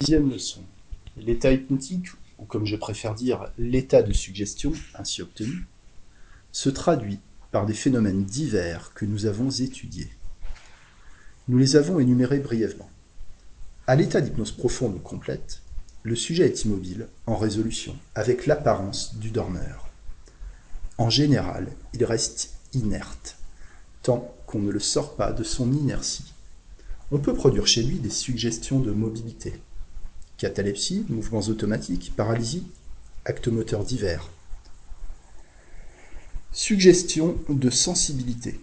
Sixième 0.00 0.30
leçon. 0.30 0.62
L'état 1.18 1.52
hypnotique, 1.52 2.06
ou 2.38 2.46
comme 2.46 2.64
je 2.64 2.76
préfère 2.76 3.14
dire 3.14 3.52
l'état 3.58 4.02
de 4.02 4.14
suggestion 4.14 4.72
ainsi 4.94 5.20
obtenu, 5.20 5.66
se 6.52 6.70
traduit 6.70 7.18
par 7.50 7.66
des 7.66 7.74
phénomènes 7.74 8.24
divers 8.24 8.94
que 8.94 9.04
nous 9.04 9.26
avons 9.26 9.50
étudiés. 9.50 10.08
Nous 11.48 11.58
les 11.58 11.76
avons 11.76 12.00
énumérés 12.00 12.38
brièvement. 12.38 12.88
À 13.86 13.94
l'état 13.94 14.22
d'hypnose 14.22 14.52
profonde 14.52 14.94
ou 14.94 15.00
complète, 15.00 15.60
le 16.02 16.16
sujet 16.16 16.46
est 16.46 16.64
immobile, 16.64 17.06
en 17.26 17.36
résolution, 17.36 17.94
avec 18.14 18.46
l'apparence 18.46 19.16
du 19.16 19.30
dormeur. 19.30 19.90
En 20.96 21.10
général, 21.10 21.68
il 21.92 22.06
reste 22.06 22.54
inerte, 22.72 23.36
tant 24.02 24.34
qu'on 24.46 24.60
ne 24.60 24.70
le 24.70 24.80
sort 24.80 25.14
pas 25.16 25.32
de 25.32 25.44
son 25.44 25.70
inertie. 25.74 26.32
On 27.12 27.18
peut 27.18 27.34
produire 27.34 27.66
chez 27.66 27.82
lui 27.82 27.98
des 27.98 28.08
suggestions 28.08 28.80
de 28.80 28.92
mobilité. 28.92 29.60
Catalepsie, 30.40 31.04
mouvements 31.10 31.42
automatiques, 31.50 32.14
paralysie, 32.16 32.62
actes 33.26 33.48
moteurs 33.48 33.84
divers. 33.84 34.30
Suggestion 36.50 37.36
de 37.50 37.68
sensibilité. 37.68 38.58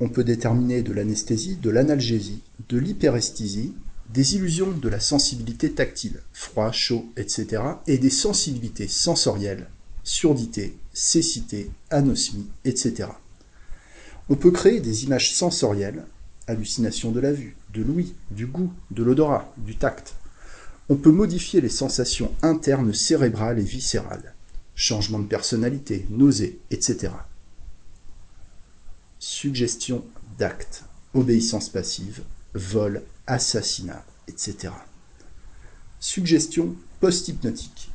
On 0.00 0.08
peut 0.08 0.24
déterminer 0.24 0.80
de 0.80 0.94
l'anesthésie, 0.94 1.56
de 1.56 1.68
l'analgésie, 1.68 2.40
de 2.70 2.78
l'hyperesthésie, 2.78 3.74
des 4.08 4.36
illusions 4.36 4.70
de 4.70 4.88
la 4.88 5.00
sensibilité 5.00 5.70
tactile, 5.70 6.22
froid, 6.32 6.72
chaud, 6.72 7.04
etc., 7.18 7.62
et 7.86 7.98
des 7.98 8.08
sensibilités 8.08 8.88
sensorielles, 8.88 9.68
surdité, 10.04 10.78
cécité, 10.94 11.70
anosmie, 11.90 12.46
etc. 12.64 13.10
On 14.30 14.36
peut 14.36 14.50
créer 14.50 14.80
des 14.80 15.04
images 15.04 15.34
sensorielles, 15.34 16.06
hallucination 16.46 17.10
de 17.10 17.20
la 17.20 17.34
vue, 17.34 17.54
de 17.74 17.82
l'ouïe, 17.82 18.14
du 18.30 18.46
goût, 18.46 18.72
de 18.90 19.02
l'odorat, 19.02 19.52
du 19.58 19.76
tact. 19.76 20.14
On 20.90 20.96
peut 20.96 21.12
modifier 21.12 21.60
les 21.60 21.68
sensations 21.68 22.34
internes 22.40 22.94
cérébrales 22.94 23.58
et 23.58 23.64
viscérales, 23.64 24.34
changement 24.74 25.18
de 25.18 25.26
personnalité, 25.26 26.06
nausées, 26.08 26.58
etc. 26.70 27.12
Suggestion 29.18 30.02
d'actes, 30.38 30.84
obéissance 31.12 31.68
passive, 31.68 32.22
vol, 32.54 33.02
assassinat, 33.26 34.04
etc. 34.28 34.72
Suggestion 36.00 36.74
post-hypnotique. 37.00 37.90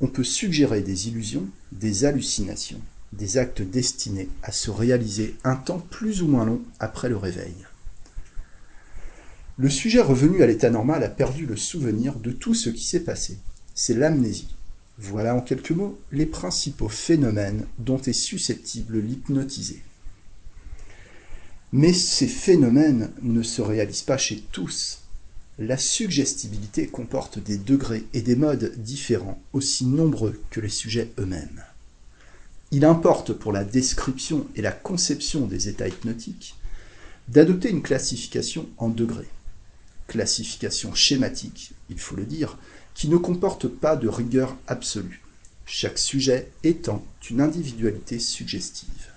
On 0.00 0.06
peut 0.06 0.24
suggérer 0.24 0.82
des 0.82 1.08
illusions, 1.08 1.48
des 1.72 2.04
hallucinations, 2.04 2.80
des 3.12 3.38
actes 3.38 3.62
destinés 3.62 4.28
à 4.42 4.52
se 4.52 4.70
réaliser 4.70 5.36
un 5.42 5.56
temps 5.56 5.80
plus 5.80 6.22
ou 6.22 6.28
moins 6.28 6.44
long 6.44 6.62
après 6.78 7.08
le 7.08 7.16
réveil. 7.16 7.54
Le 9.60 9.68
sujet 9.68 10.00
revenu 10.00 10.42
à 10.42 10.46
l'état 10.46 10.70
normal 10.70 11.04
a 11.04 11.10
perdu 11.10 11.44
le 11.44 11.54
souvenir 11.54 12.14
de 12.14 12.30
tout 12.30 12.54
ce 12.54 12.70
qui 12.70 12.82
s'est 12.82 13.04
passé. 13.04 13.36
C'est 13.74 13.92
l'amnésie. 13.92 14.48
Voilà 14.96 15.34
en 15.34 15.42
quelques 15.42 15.72
mots 15.72 15.98
les 16.12 16.24
principaux 16.24 16.88
phénomènes 16.88 17.66
dont 17.78 18.00
est 18.00 18.14
susceptible 18.14 19.00
l'hypnotisé. 19.00 19.82
Mais 21.74 21.92
ces 21.92 22.26
phénomènes 22.26 23.10
ne 23.20 23.42
se 23.42 23.60
réalisent 23.60 24.00
pas 24.00 24.16
chez 24.16 24.42
tous. 24.50 25.00
La 25.58 25.76
suggestibilité 25.76 26.86
comporte 26.86 27.38
des 27.38 27.58
degrés 27.58 28.06
et 28.14 28.22
des 28.22 28.36
modes 28.36 28.72
différents, 28.78 29.42
aussi 29.52 29.84
nombreux 29.84 30.40
que 30.48 30.60
les 30.60 30.70
sujets 30.70 31.12
eux-mêmes. 31.18 31.62
Il 32.70 32.86
importe 32.86 33.34
pour 33.34 33.52
la 33.52 33.64
description 33.64 34.46
et 34.56 34.62
la 34.62 34.72
conception 34.72 35.46
des 35.46 35.68
états 35.68 35.88
hypnotiques 35.88 36.54
d'adopter 37.28 37.68
une 37.68 37.82
classification 37.82 38.66
en 38.78 38.88
degrés. 38.88 39.28
Classification 40.10 40.92
schématique, 40.92 41.70
il 41.88 42.00
faut 42.00 42.16
le 42.16 42.24
dire, 42.24 42.58
qui 42.94 43.08
ne 43.08 43.16
comporte 43.16 43.68
pas 43.68 43.94
de 43.94 44.08
rigueur 44.08 44.56
absolue, 44.66 45.22
chaque 45.66 46.00
sujet 46.00 46.50
étant 46.64 47.06
une 47.30 47.40
individualité 47.40 48.18
suggestive. 48.18 49.12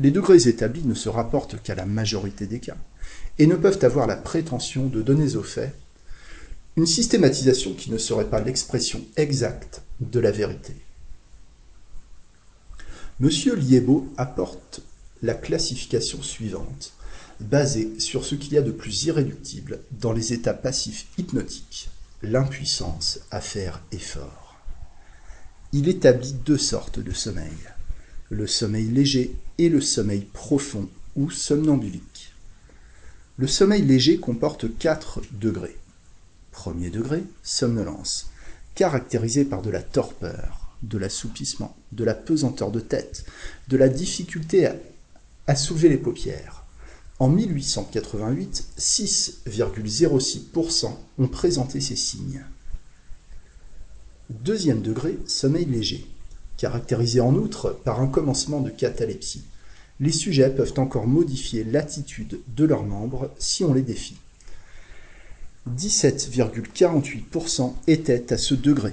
Les 0.00 0.10
degrés 0.10 0.48
établis 0.48 0.82
ne 0.82 0.94
se 0.94 1.08
rapportent 1.08 1.62
qu'à 1.62 1.76
la 1.76 1.86
majorité 1.86 2.48
des 2.48 2.58
cas 2.58 2.76
et 3.38 3.46
ne 3.46 3.54
peuvent 3.54 3.84
avoir 3.84 4.08
la 4.08 4.16
prétention 4.16 4.88
de 4.88 5.00
donner 5.00 5.36
aux 5.36 5.44
faits 5.44 5.72
une 6.76 6.84
systématisation 6.84 7.74
qui 7.74 7.92
ne 7.92 7.98
serait 7.98 8.28
pas 8.28 8.40
l'expression 8.40 9.00
exacte 9.16 9.82
de 10.00 10.18
la 10.18 10.32
vérité. 10.32 10.74
Monsieur 13.20 13.54
Liebo 13.54 14.12
apporte 14.16 14.80
la 15.22 15.34
classification 15.34 16.20
suivante, 16.20 16.94
basée 17.40 17.98
sur 17.98 18.24
ce 18.24 18.34
qu'il 18.34 18.54
y 18.54 18.58
a 18.58 18.62
de 18.62 18.70
plus 18.70 19.04
irréductible 19.04 19.80
dans 19.92 20.12
les 20.12 20.32
états 20.32 20.54
passifs 20.54 21.06
hypnotiques, 21.18 21.90
l'impuissance 22.22 23.20
à 23.30 23.40
faire 23.40 23.80
effort. 23.92 24.56
Il 25.72 25.88
établit 25.88 26.32
deux 26.32 26.58
sortes 26.58 26.98
de 26.98 27.12
sommeil, 27.12 27.52
le 28.30 28.46
sommeil 28.46 28.88
léger 28.88 29.36
et 29.58 29.68
le 29.68 29.80
sommeil 29.80 30.22
profond 30.32 30.88
ou 31.16 31.30
somnambulique. 31.30 32.32
Le 33.36 33.46
sommeil 33.46 33.82
léger 33.82 34.18
comporte 34.18 34.78
quatre 34.78 35.20
degrés. 35.32 35.76
Premier 36.50 36.90
degré, 36.90 37.22
somnolence, 37.42 38.30
caractérisé 38.74 39.44
par 39.44 39.62
de 39.62 39.70
la 39.70 39.82
torpeur, 39.82 40.74
de 40.82 40.98
l'assoupissement, 40.98 41.76
de 41.92 42.04
la 42.04 42.14
pesanteur 42.14 42.70
de 42.70 42.80
tête, 42.80 43.24
de 43.68 43.76
la 43.76 43.88
difficulté 43.88 44.68
à 45.46 45.56
soulever 45.56 45.88
les 45.88 45.98
paupières. 45.98 46.57
En 47.20 47.28
1888, 47.28 48.64
6,06% 48.78 50.92
ont 51.18 51.28
présenté 51.28 51.80
ces 51.80 51.96
signes. 51.96 52.44
Deuxième 54.30 54.82
degré, 54.82 55.18
sommeil 55.26 55.64
léger, 55.64 56.06
caractérisé 56.56 57.20
en 57.20 57.34
outre 57.34 57.76
par 57.84 58.00
un 58.00 58.06
commencement 58.06 58.60
de 58.60 58.70
catalepsie. 58.70 59.42
Les 59.98 60.12
sujets 60.12 60.50
peuvent 60.50 60.74
encore 60.76 61.08
modifier 61.08 61.64
l'attitude 61.64 62.38
de 62.54 62.64
leurs 62.64 62.84
membres 62.84 63.32
si 63.38 63.64
on 63.64 63.74
les 63.74 63.82
défie. 63.82 64.18
17,48% 65.74 67.74
étaient 67.88 68.32
à 68.32 68.38
ce 68.38 68.54
degré. 68.54 68.92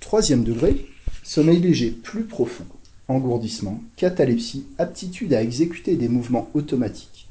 Troisième 0.00 0.44
degré, 0.44 0.88
sommeil 1.22 1.60
léger 1.60 1.90
plus 1.90 2.24
profond, 2.24 2.64
engourdissement, 3.10 3.80
catalepsie, 3.96 4.66
aptitude 4.78 5.34
à 5.34 5.42
exécuter 5.42 5.96
des 5.96 6.08
mouvements 6.08 6.48
automatiques. 6.54 7.28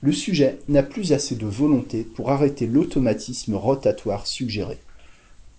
Le 0.00 0.12
sujet 0.12 0.58
n'a 0.68 0.82
plus 0.82 1.12
assez 1.12 1.36
de 1.36 1.46
volonté 1.46 2.02
pour 2.02 2.30
arrêter 2.30 2.66
l'automatisme 2.66 3.54
rotatoire 3.54 4.26
suggéré. 4.26 4.78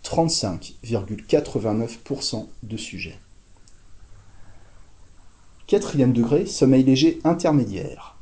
35,89% 0.03 2.47
de 2.63 2.78
sujets. 2.78 3.19
Quatrième 5.66 6.11
degré, 6.11 6.45
sommeil 6.45 6.84
léger 6.84 7.19
intermédiaire. 7.23 8.17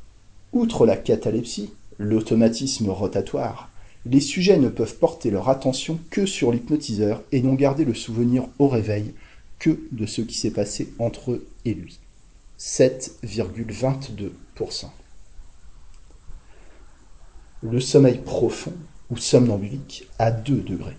Outre 0.52 0.86
la 0.86 0.96
catalepsie, 0.96 1.72
l'automatisme 1.98 2.88
rotatoire, 2.88 3.68
les 4.06 4.20
sujets 4.20 4.58
ne 4.58 4.68
peuvent 4.68 4.96
porter 4.96 5.30
leur 5.30 5.48
attention 5.48 5.98
que 6.10 6.24
sur 6.26 6.52
l'hypnotiseur 6.52 7.22
et 7.32 7.42
n'ont 7.42 7.54
gardé 7.54 7.84
le 7.84 7.94
souvenir 7.94 8.46
au 8.58 8.68
réveil 8.68 9.12
que 9.62 9.80
de 9.92 10.04
ce 10.06 10.22
qui 10.22 10.34
s'est 10.34 10.50
passé 10.50 10.92
entre 10.98 11.30
eux 11.30 11.46
et 11.64 11.74
lui. 11.74 12.00
7,22%. 12.58 14.86
Le 17.62 17.78
sommeil 17.78 18.18
profond 18.18 18.72
ou 19.10 19.16
somnambulique 19.16 20.08
à 20.18 20.32
2 20.32 20.56
degrés. 20.56 20.96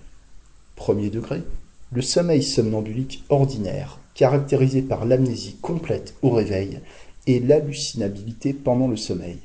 Premier 0.77 1.09
degré, 1.09 1.43
le 1.91 2.01
sommeil 2.01 2.41
somnambulique 2.41 3.25
ordinaire, 3.27 3.99
caractérisé 4.13 4.81
par 4.81 5.03
l'amnésie 5.03 5.57
complète 5.61 6.15
au 6.21 6.29
réveil 6.29 6.79
et 7.27 7.41
l'hallucinabilité 7.41 8.53
pendant 8.53 8.87
le 8.87 8.95
sommeil. 8.95 9.39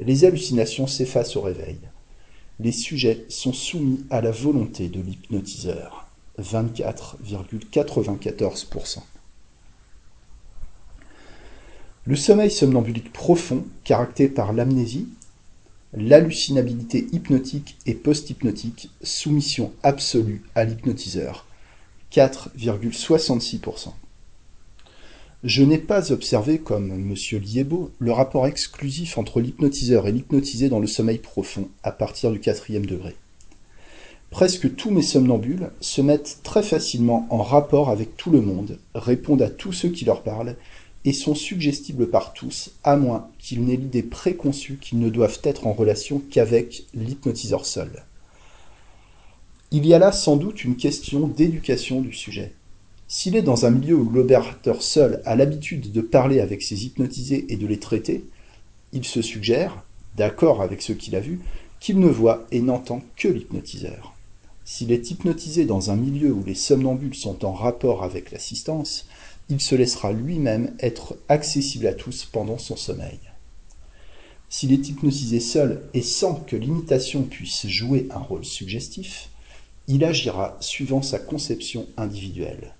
Les 0.00 0.26
hallucinations 0.26 0.86
s'effacent 0.86 1.36
au 1.36 1.40
réveil 1.40 1.78
les 2.60 2.72
sujets 2.72 3.24
sont 3.28 3.52
soumis 3.52 4.04
à 4.10 4.20
la 4.20 4.30
volonté 4.30 4.88
de 4.88 5.00
l'hypnotiseur. 5.00 6.03
24,94%. 6.40 9.00
Le 12.06 12.16
sommeil 12.16 12.50
somnambulique 12.50 13.12
profond, 13.12 13.64
caractérisé 13.82 14.34
par 14.34 14.52
l'amnésie, 14.52 15.08
l'hallucinabilité 15.94 17.06
hypnotique 17.12 17.78
et 17.86 17.94
post-hypnotique, 17.94 18.90
soumission 19.02 19.72
absolue 19.82 20.42
à 20.54 20.64
l'hypnotiseur. 20.64 21.46
4,66%. 22.12 23.92
Je 25.44 25.62
n'ai 25.62 25.78
pas 25.78 26.12
observé, 26.12 26.58
comme 26.58 26.90
M. 26.90 27.14
Liebo, 27.40 27.90
le 27.98 28.12
rapport 28.12 28.46
exclusif 28.46 29.18
entre 29.18 29.40
l'hypnotiseur 29.40 30.06
et 30.06 30.12
l'hypnotisé 30.12 30.68
dans 30.68 30.80
le 30.80 30.86
sommeil 30.86 31.18
profond 31.18 31.68
à 31.82 31.92
partir 31.92 32.32
du 32.32 32.40
quatrième 32.40 32.86
degré. 32.86 33.14
Presque 34.34 34.74
tous 34.74 34.90
mes 34.90 35.00
somnambules 35.00 35.70
se 35.80 36.00
mettent 36.00 36.40
très 36.42 36.64
facilement 36.64 37.28
en 37.30 37.40
rapport 37.40 37.88
avec 37.88 38.16
tout 38.16 38.32
le 38.32 38.40
monde, 38.40 38.80
répondent 38.92 39.42
à 39.42 39.48
tous 39.48 39.72
ceux 39.72 39.90
qui 39.90 40.04
leur 40.04 40.24
parlent 40.24 40.56
et 41.04 41.12
sont 41.12 41.36
suggestibles 41.36 42.10
par 42.10 42.32
tous, 42.32 42.72
à 42.82 42.96
moins 42.96 43.28
qu'ils 43.38 43.64
n'aient 43.64 43.76
l'idée 43.76 44.02
préconçue 44.02 44.78
qu'ils 44.80 44.98
ne 44.98 45.08
doivent 45.08 45.38
être 45.44 45.68
en 45.68 45.72
relation 45.72 46.20
qu'avec 46.32 46.82
l'hypnotiseur 46.94 47.64
seul. 47.64 48.02
Il 49.70 49.86
y 49.86 49.94
a 49.94 50.00
là 50.00 50.10
sans 50.10 50.34
doute 50.34 50.64
une 50.64 50.74
question 50.74 51.28
d'éducation 51.28 52.00
du 52.00 52.12
sujet. 52.12 52.54
S'il 53.06 53.36
est 53.36 53.42
dans 53.42 53.66
un 53.66 53.70
milieu 53.70 53.94
où 53.94 54.10
l'opérateur 54.10 54.82
seul 54.82 55.22
a 55.26 55.36
l'habitude 55.36 55.92
de 55.92 56.00
parler 56.00 56.40
avec 56.40 56.62
ses 56.62 56.86
hypnotisés 56.86 57.46
et 57.50 57.56
de 57.56 57.68
les 57.68 57.78
traiter, 57.78 58.24
il 58.92 59.04
se 59.04 59.22
suggère, 59.22 59.84
d'accord 60.16 60.60
avec 60.60 60.82
ce 60.82 60.92
qu'il 60.92 61.14
a 61.14 61.20
vu, 61.20 61.38
qu'il 61.78 62.00
ne 62.00 62.08
voit 62.08 62.48
et 62.50 62.62
n'entend 62.62 63.00
que 63.16 63.28
l'hypnotiseur. 63.28 64.13
S'il 64.66 64.92
est 64.92 65.10
hypnotisé 65.10 65.66
dans 65.66 65.90
un 65.90 65.96
milieu 65.96 66.32
où 66.32 66.42
les 66.42 66.54
somnambules 66.54 67.14
sont 67.14 67.44
en 67.44 67.52
rapport 67.52 68.02
avec 68.02 68.30
l'assistance, 68.30 69.06
il 69.50 69.60
se 69.60 69.74
laissera 69.74 70.12
lui-même 70.12 70.74
être 70.80 71.16
accessible 71.28 71.86
à 71.86 71.92
tous 71.92 72.24
pendant 72.24 72.56
son 72.56 72.76
sommeil. 72.76 73.20
S'il 74.48 74.72
est 74.72 74.88
hypnotisé 74.88 75.38
seul 75.38 75.82
et 75.92 76.00
sans 76.00 76.36
que 76.36 76.56
l'imitation 76.56 77.24
puisse 77.24 77.66
jouer 77.66 78.08
un 78.10 78.20
rôle 78.20 78.44
suggestif, 78.44 79.28
il 79.86 80.02
agira 80.02 80.56
suivant 80.60 81.02
sa 81.02 81.18
conception 81.18 81.86
individuelle. 81.98 82.74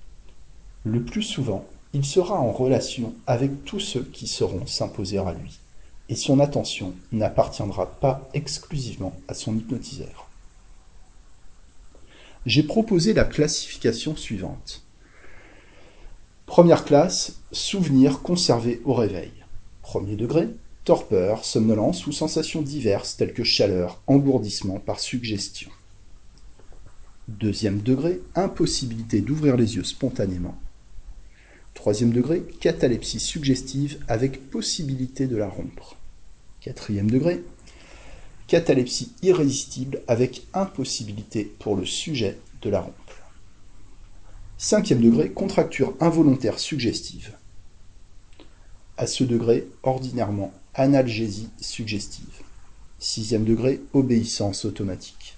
Le 0.84 1.02
plus 1.02 1.22
souvent, 1.22 1.66
il 1.92 2.06
sera 2.06 2.40
en 2.40 2.52
relation 2.52 3.12
avec 3.26 3.64
tous 3.64 3.80
ceux 3.80 4.04
qui 4.04 4.26
sauront 4.26 4.66
s'imposer 4.66 5.18
à 5.18 5.34
lui, 5.34 5.58
et 6.08 6.14
son 6.14 6.40
attention 6.40 6.94
n'appartiendra 7.12 7.86
pas 7.86 8.26
exclusivement 8.32 9.14
à 9.28 9.34
son 9.34 9.56
hypnotiseur. 9.56 10.23
J'ai 12.46 12.62
proposé 12.62 13.14
la 13.14 13.24
classification 13.24 14.16
suivante. 14.16 14.82
Première 16.44 16.84
classe, 16.84 17.40
souvenirs 17.52 18.20
conservés 18.20 18.82
au 18.84 18.92
réveil. 18.92 19.32
Premier 19.80 20.14
degré, 20.14 20.48
torpeur, 20.84 21.42
somnolence 21.46 22.06
ou 22.06 22.12
sensations 22.12 22.60
diverses 22.60 23.16
telles 23.16 23.32
que 23.32 23.44
chaleur, 23.44 24.02
engourdissement 24.06 24.78
par 24.78 25.00
suggestion. 25.00 25.70
Deuxième 27.28 27.80
degré, 27.80 28.20
impossibilité 28.34 29.22
d'ouvrir 29.22 29.56
les 29.56 29.76
yeux 29.76 29.84
spontanément. 29.84 30.58
Troisième 31.72 32.12
degré, 32.12 32.42
catalepsie 32.60 33.20
suggestive 33.20 33.98
avec 34.06 34.50
possibilité 34.50 35.26
de 35.26 35.36
la 35.36 35.48
rompre. 35.48 35.96
Quatrième 36.60 37.10
degré, 37.10 37.42
catalepsie 38.46 39.12
irrésistible 39.22 40.02
avec 40.08 40.46
impossibilité 40.52 41.44
pour 41.58 41.76
le 41.76 41.86
sujet 41.86 42.38
de 42.62 42.70
la 42.70 42.80
rompre. 42.80 42.98
Cinquième 44.58 45.00
degré, 45.00 45.30
contracture 45.30 45.94
involontaire 46.00 46.58
suggestive. 46.58 47.36
À 48.96 49.06
ce 49.06 49.24
degré, 49.24 49.66
ordinairement, 49.82 50.52
analgésie 50.74 51.50
suggestive. 51.60 52.42
Sixième 52.98 53.44
degré, 53.44 53.80
obéissance 53.92 54.64
automatique. 54.64 55.36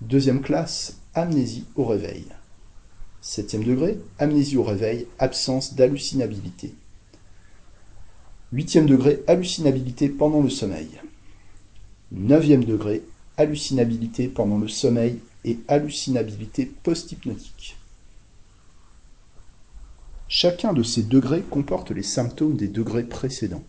Deuxième 0.00 0.42
classe, 0.42 0.96
amnésie 1.14 1.64
au 1.76 1.84
réveil. 1.84 2.24
Septième 3.20 3.64
degré, 3.64 3.98
amnésie 4.18 4.56
au 4.56 4.62
réveil, 4.62 5.06
absence 5.18 5.74
d'hallucinabilité. 5.74 6.74
Huitième 8.52 8.86
degré, 8.86 9.22
hallucinabilité 9.26 10.08
pendant 10.08 10.40
le 10.40 10.50
sommeil. 10.50 10.88
Neuvième 12.12 12.64
degré, 12.64 13.02
hallucinabilité 13.36 14.28
pendant 14.28 14.58
le 14.58 14.68
sommeil 14.68 15.18
et 15.44 15.58
hallucinabilité 15.68 16.70
post-hypnotique. 16.82 17.76
Chacun 20.28 20.72
de 20.72 20.82
ces 20.82 21.02
degrés 21.02 21.42
comporte 21.42 21.90
les 21.90 22.02
symptômes 22.02 22.56
des 22.56 22.68
degrés 22.68 23.04
précédents. 23.04 23.64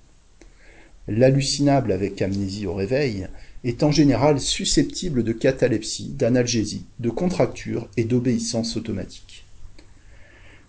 L'hallucinable 1.08 1.92
avec 1.92 2.22
amnésie 2.22 2.66
au 2.66 2.74
réveil 2.74 3.28
est 3.64 3.84
en 3.84 3.92
général 3.92 4.40
susceptible 4.40 5.24
de 5.24 5.32
catalepsie, 5.32 6.10
d'analgésie, 6.10 6.86
de 7.00 7.10
contracture 7.10 7.88
et 7.98 8.04
d'obéissance 8.04 8.78
automatique. 8.78 9.46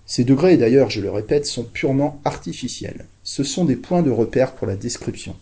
Ces 0.06 0.24
degrés, 0.24 0.56
d'ailleurs, 0.56 0.90
je 0.90 1.00
le 1.00 1.10
répète, 1.10 1.46
sont 1.46 1.64
purement 1.64 2.20
artificiels. 2.24 3.06
Ce 3.24 3.42
sont 3.42 3.64
des 3.64 3.76
points 3.76 4.02
de 4.02 4.10
repère 4.10 4.54
pour 4.54 4.66
la 4.66 4.76
description. 4.76 5.34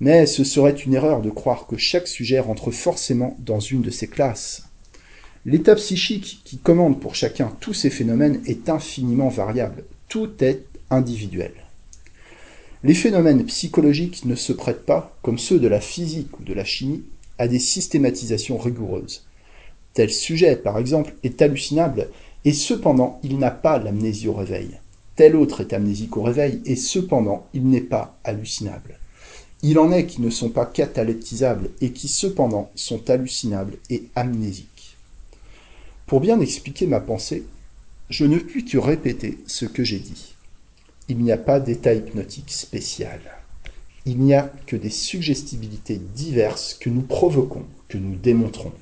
Mais 0.00 0.26
ce 0.26 0.44
serait 0.44 0.72
une 0.72 0.94
erreur 0.94 1.22
de 1.22 1.30
croire 1.30 1.66
que 1.66 1.76
chaque 1.76 2.06
sujet 2.06 2.38
rentre 2.38 2.70
forcément 2.70 3.36
dans 3.40 3.60
une 3.60 3.82
de 3.82 3.90
ces 3.90 4.06
classes. 4.06 4.62
L'état 5.44 5.74
psychique 5.74 6.42
qui 6.44 6.58
commande 6.58 7.00
pour 7.00 7.14
chacun 7.14 7.52
tous 7.60 7.74
ces 7.74 7.90
phénomènes 7.90 8.40
est 8.46 8.68
infiniment 8.68 9.28
variable. 9.28 9.84
Tout 10.08 10.30
est 10.40 10.64
individuel. 10.90 11.52
Les 12.84 12.94
phénomènes 12.94 13.44
psychologiques 13.44 14.24
ne 14.24 14.36
se 14.36 14.52
prêtent 14.52 14.86
pas, 14.86 15.16
comme 15.22 15.38
ceux 15.38 15.58
de 15.58 15.66
la 15.66 15.80
physique 15.80 16.38
ou 16.38 16.44
de 16.44 16.54
la 16.54 16.64
chimie, 16.64 17.02
à 17.38 17.48
des 17.48 17.58
systématisations 17.58 18.56
rigoureuses. 18.56 19.26
Tel 19.94 20.10
sujet, 20.10 20.54
par 20.54 20.78
exemple, 20.78 21.14
est 21.24 21.42
hallucinable, 21.42 22.08
et 22.44 22.52
cependant 22.52 23.18
il 23.24 23.38
n'a 23.38 23.50
pas 23.50 23.78
l'amnésie 23.78 24.28
au 24.28 24.32
réveil. 24.32 24.78
Tel 25.16 25.34
autre 25.34 25.60
est 25.60 25.72
amnésique 25.72 26.16
au 26.16 26.22
réveil, 26.22 26.62
et 26.66 26.76
cependant 26.76 27.46
il 27.52 27.68
n'est 27.68 27.80
pas 27.80 28.16
hallucinable. 28.22 28.98
Il 29.62 29.78
en 29.78 29.90
est 29.90 30.06
qui 30.06 30.20
ne 30.20 30.30
sont 30.30 30.50
pas 30.50 30.66
cataleptisables, 30.66 31.70
et 31.80 31.92
qui 31.92 32.08
cependant 32.08 32.70
sont 32.74 33.10
hallucinables 33.10 33.76
et 33.90 34.04
amnésiques. 34.14 34.96
Pour 36.06 36.20
bien 36.20 36.40
expliquer 36.40 36.86
ma 36.86 37.00
pensée, 37.00 37.44
je 38.08 38.24
ne 38.24 38.38
puis 38.38 38.64
que 38.64 38.78
répéter 38.78 39.38
ce 39.46 39.66
que 39.66 39.84
j'ai 39.84 39.98
dit. 39.98 40.34
Il 41.08 41.18
n'y 41.18 41.32
a 41.32 41.38
pas 41.38 41.60
d'état 41.60 41.92
hypnotique 41.92 42.50
spécial. 42.50 43.20
Il 44.06 44.18
n'y 44.20 44.34
a 44.34 44.52
que 44.66 44.76
des 44.76 44.90
suggestibilités 44.90 46.00
diverses 46.14 46.74
que 46.74 46.88
nous 46.88 47.02
provoquons, 47.02 47.64
que 47.88 47.98
nous 47.98 48.14
démontrons. 48.14 48.72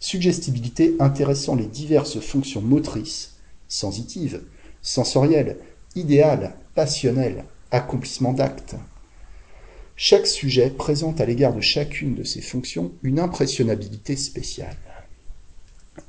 Suggestibilité 0.00 0.96
intéressant 0.98 1.54
les 1.54 1.66
diverses 1.66 2.18
fonctions 2.18 2.62
motrices, 2.62 3.34
sensitives, 3.68 4.42
sensorielles, 4.80 5.58
idéales, 5.94 6.54
passionnelles, 6.74 7.44
accomplissement 7.70 8.32
d'actes. 8.32 8.74
Chaque 9.96 10.26
sujet 10.26 10.70
présente 10.70 11.20
à 11.20 11.26
l'égard 11.26 11.54
de 11.54 11.60
chacune 11.60 12.14
de 12.14 12.24
ces 12.24 12.40
fonctions 12.40 12.92
une 13.02 13.20
impressionnabilité 13.20 14.16
spéciale. 14.16 14.76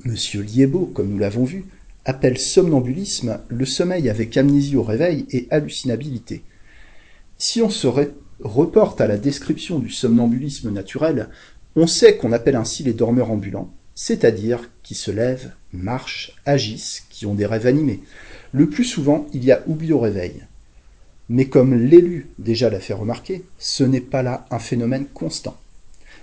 Monsieur 0.04 0.42
Liebo, 0.42 0.86
comme 0.86 1.10
nous 1.10 1.18
l'avons 1.18 1.44
vu, 1.44 1.66
appelle 2.06 2.38
somnambulisme 2.38 3.40
le 3.48 3.66
sommeil 3.66 4.08
avec 4.08 4.36
amnésie 4.36 4.76
au 4.76 4.82
réveil 4.82 5.26
et 5.30 5.46
hallucinabilité. 5.50 6.42
Si 7.36 7.60
on 7.60 7.70
se 7.70 7.86
reporte 8.40 9.00
à 9.00 9.06
la 9.06 9.18
description 9.18 9.78
du 9.78 9.90
somnambulisme 9.90 10.70
naturel, 10.70 11.28
on 11.76 11.86
sait 11.86 12.16
qu'on 12.16 12.32
appelle 12.32 12.56
ainsi 12.56 12.82
les 12.84 12.94
dormeurs 12.94 13.30
ambulants, 13.30 13.72
c'est-à-dire 13.94 14.70
qui 14.82 14.94
se 14.94 15.10
lèvent, 15.10 15.52
marchent, 15.72 16.36
agissent, 16.46 17.04
qui 17.10 17.26
ont 17.26 17.34
des 17.34 17.46
rêves 17.46 17.66
animés. 17.66 18.00
Le 18.52 18.68
plus 18.68 18.84
souvent, 18.84 19.26
il 19.32 19.44
y 19.44 19.52
a 19.52 19.62
oubli 19.66 19.92
au 19.92 19.98
réveil. 19.98 20.44
Mais 21.28 21.48
comme 21.48 21.74
l'élu 21.74 22.28
déjà 22.38 22.70
l'a 22.70 22.80
fait 22.80 22.94
remarquer, 22.94 23.44
ce 23.58 23.84
n'est 23.84 24.00
pas 24.00 24.22
là 24.22 24.46
un 24.50 24.58
phénomène 24.58 25.06
constant. 25.06 25.56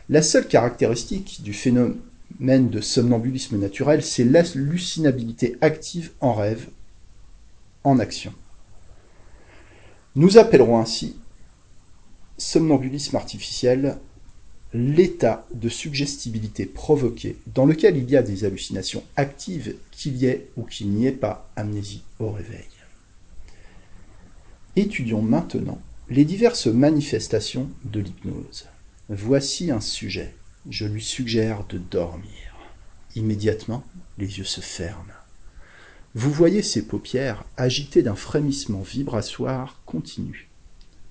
La 0.10 0.22
seule 0.22 0.48
caractéristique 0.48 1.42
du 1.42 1.54
phénomène 1.54 2.70
de 2.70 2.82
somnambulisme 2.82 3.58
naturel, 3.58 4.04
c'est 4.04 4.24
l'hallucinabilité 4.24 5.58
active 5.62 6.12
en 6.20 6.34
rêve, 6.34 6.68
en 7.84 8.00
action. 8.00 8.34
Nous 10.16 10.38
appellerons 10.38 10.80
ainsi 10.80 11.16
somnambulisme 12.38 13.16
artificiel 13.16 13.98
l'état 14.74 15.46
de 15.54 15.70
suggestibilité 15.70 16.66
provoqué 16.66 17.38
dans 17.54 17.66
lequel 17.66 17.98
il 17.98 18.10
y 18.10 18.16
a 18.16 18.24
des 18.24 18.46
hallucinations 18.46 19.04
actives, 19.16 19.76
qu'il 19.92 20.18
y 20.18 20.26
ait 20.26 20.50
ou 20.56 20.64
qu'il 20.64 20.90
n'y 20.90 21.08
ait 21.08 21.12
pas 21.12 21.50
amnésie 21.56 22.04
au 22.20 22.32
réveil. 22.32 22.68
Étudions 24.76 25.22
maintenant 25.22 25.82
les 26.10 26.26
diverses 26.26 26.68
manifestations 26.68 27.70
de 27.86 28.00
l'hypnose. 28.00 28.66
Voici 29.10 29.72
un 29.72 29.82
sujet 29.82 30.34
je 30.70 30.86
lui 30.86 31.02
suggère 31.02 31.66
de 31.68 31.78
dormir. 31.78 32.56
Immédiatement, 33.16 33.84
les 34.18 34.38
yeux 34.38 34.46
se 34.46 34.62
ferment. 34.62 35.14
Vous 36.14 36.32
voyez 36.32 36.62
ses 36.62 36.86
paupières 36.86 37.46
agitées 37.58 38.04
d'un 38.04 38.16
frémissement 38.16 38.82
vibratoire 38.82 39.82
continu. 39.86 40.50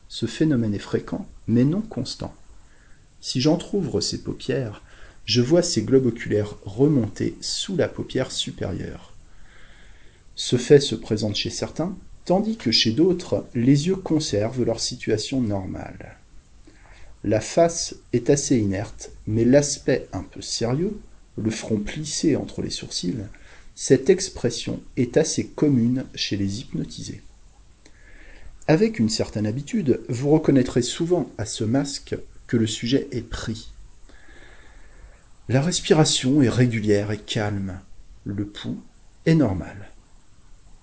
Ce 0.09 0.27
phénomène 0.27 0.75
est 0.75 0.79
fréquent, 0.79 1.27
mais 1.47 1.65
non 1.65 1.81
constant. 1.81 2.35
Si 3.21 3.41
j'entr'ouvre 3.41 4.01
ses 4.01 4.23
paupières, 4.23 4.83
je 5.25 5.41
vois 5.41 5.63
ses 5.63 5.83
globes 5.83 6.07
oculaires 6.07 6.55
remonter 6.65 7.37
sous 7.41 7.77
la 7.77 7.89
paupière 7.89 8.31
supérieure. 8.31 9.15
Ce 10.35 10.57
fait 10.57 10.81
se 10.81 10.95
présente 10.95 11.37
chez 11.37 11.51
certains, 11.51 11.97
tandis 12.25 12.57
que 12.57 12.71
chez 12.71 12.93
d'autres, 12.93 13.47
les 13.55 13.89
yeux 13.89 13.97
conservent 13.97 14.65
leur 14.65 14.81
situation 14.81 15.41
normale. 15.41 16.17
La 17.25 17.41
face 17.41 17.97
est 18.13 18.31
assez 18.31 18.59
inerte, 18.59 19.11
mais 19.27 19.45
l'aspect 19.45 20.09
un 20.13 20.23
peu 20.23 20.41
sérieux, 20.41 20.99
le 21.37 21.51
front 21.51 21.79
plissé 21.79 22.37
entre 22.37 22.63
les 22.63 22.71
sourcils, 22.71 23.25
cette 23.75 24.11
expression 24.11 24.81
est 24.97 25.17
assez 25.17 25.47
commune 25.47 26.05
chez 26.15 26.37
les 26.37 26.61
hypnotisés. 26.61 27.23
Avec 28.69 28.99
une 28.99 29.09
certaine 29.09 29.47
habitude, 29.47 30.01
vous 30.09 30.31
reconnaîtrez 30.31 30.83
souvent 30.83 31.31
à 31.39 31.45
ce 31.45 31.65
masque 31.65 32.17
que 32.47 32.57
le 32.57 32.67
sujet 32.67 33.09
est 33.11 33.29
pris. 33.29 33.73
La 35.49 35.61
respiration 35.61 36.43
est 36.43 36.49
régulière 36.49 37.11
et 37.11 37.19
calme. 37.19 37.81
Le 38.25 38.47
pouls 38.47 38.81
est 39.27 39.35
normal. 39.35 39.90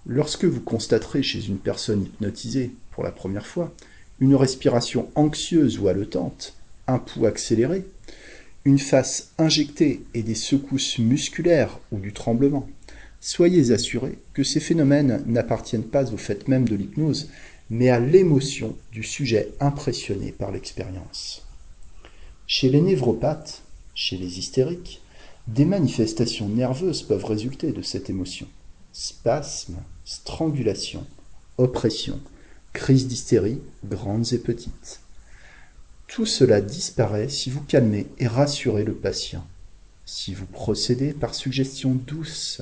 Lorsque 0.09 0.45
vous 0.45 0.61
constaterez 0.61 1.21
chez 1.21 1.47
une 1.47 1.57
personne 1.57 2.05
hypnotisée 2.05 2.71
pour 2.91 3.03
la 3.03 3.11
première 3.11 3.45
fois 3.45 3.73
une 4.21 4.35
respiration 4.35 5.09
anxieuse 5.15 5.79
ou 5.79 5.89
haletante, 5.89 6.53
un 6.87 6.97
pouls 6.97 7.25
accéléré, 7.25 7.85
une 8.63 8.79
face 8.79 9.33
injectée 9.37 10.03
et 10.13 10.23
des 10.23 10.33
secousses 10.33 10.97
musculaires 10.97 11.77
ou 11.91 11.99
du 11.99 12.13
tremblement, 12.13 12.69
soyez 13.19 13.73
assurés 13.73 14.17
que 14.33 14.45
ces 14.45 14.61
phénomènes 14.61 15.23
n'appartiennent 15.25 15.83
pas 15.83 16.13
au 16.13 16.17
fait 16.17 16.47
même 16.47 16.69
de 16.69 16.75
l'hypnose, 16.75 17.29
mais 17.69 17.89
à 17.89 17.99
l'émotion 17.99 18.77
du 18.93 19.03
sujet 19.03 19.51
impressionné 19.59 20.31
par 20.31 20.53
l'expérience. 20.53 21.45
Chez 22.47 22.69
les 22.69 22.81
névropathes, 22.81 23.61
chez 23.93 24.15
les 24.15 24.39
hystériques, 24.39 25.01
des 25.47 25.65
manifestations 25.65 26.47
nerveuses 26.47 27.03
peuvent 27.03 27.25
résulter 27.25 27.73
de 27.73 27.81
cette 27.81 28.09
émotion. 28.09 28.47
Spasmes, 28.93 29.83
strangulation, 30.07 31.05
oppression, 31.57 32.21
crises 32.71 33.07
d'hystérie, 33.07 33.59
grandes 33.83 34.31
et 34.31 34.37
petites. 34.37 35.01
Tout 36.07 36.25
cela 36.25 36.61
disparaît 36.61 37.27
si 37.27 37.49
vous 37.49 37.59
calmez 37.59 38.07
et 38.17 38.25
rassurez 38.25 38.85
le 38.85 38.93
patient, 38.93 39.45
si 40.05 40.33
vous 40.33 40.45
procédez 40.45 41.11
par 41.11 41.35
suggestion 41.35 41.93
douce. 41.93 42.61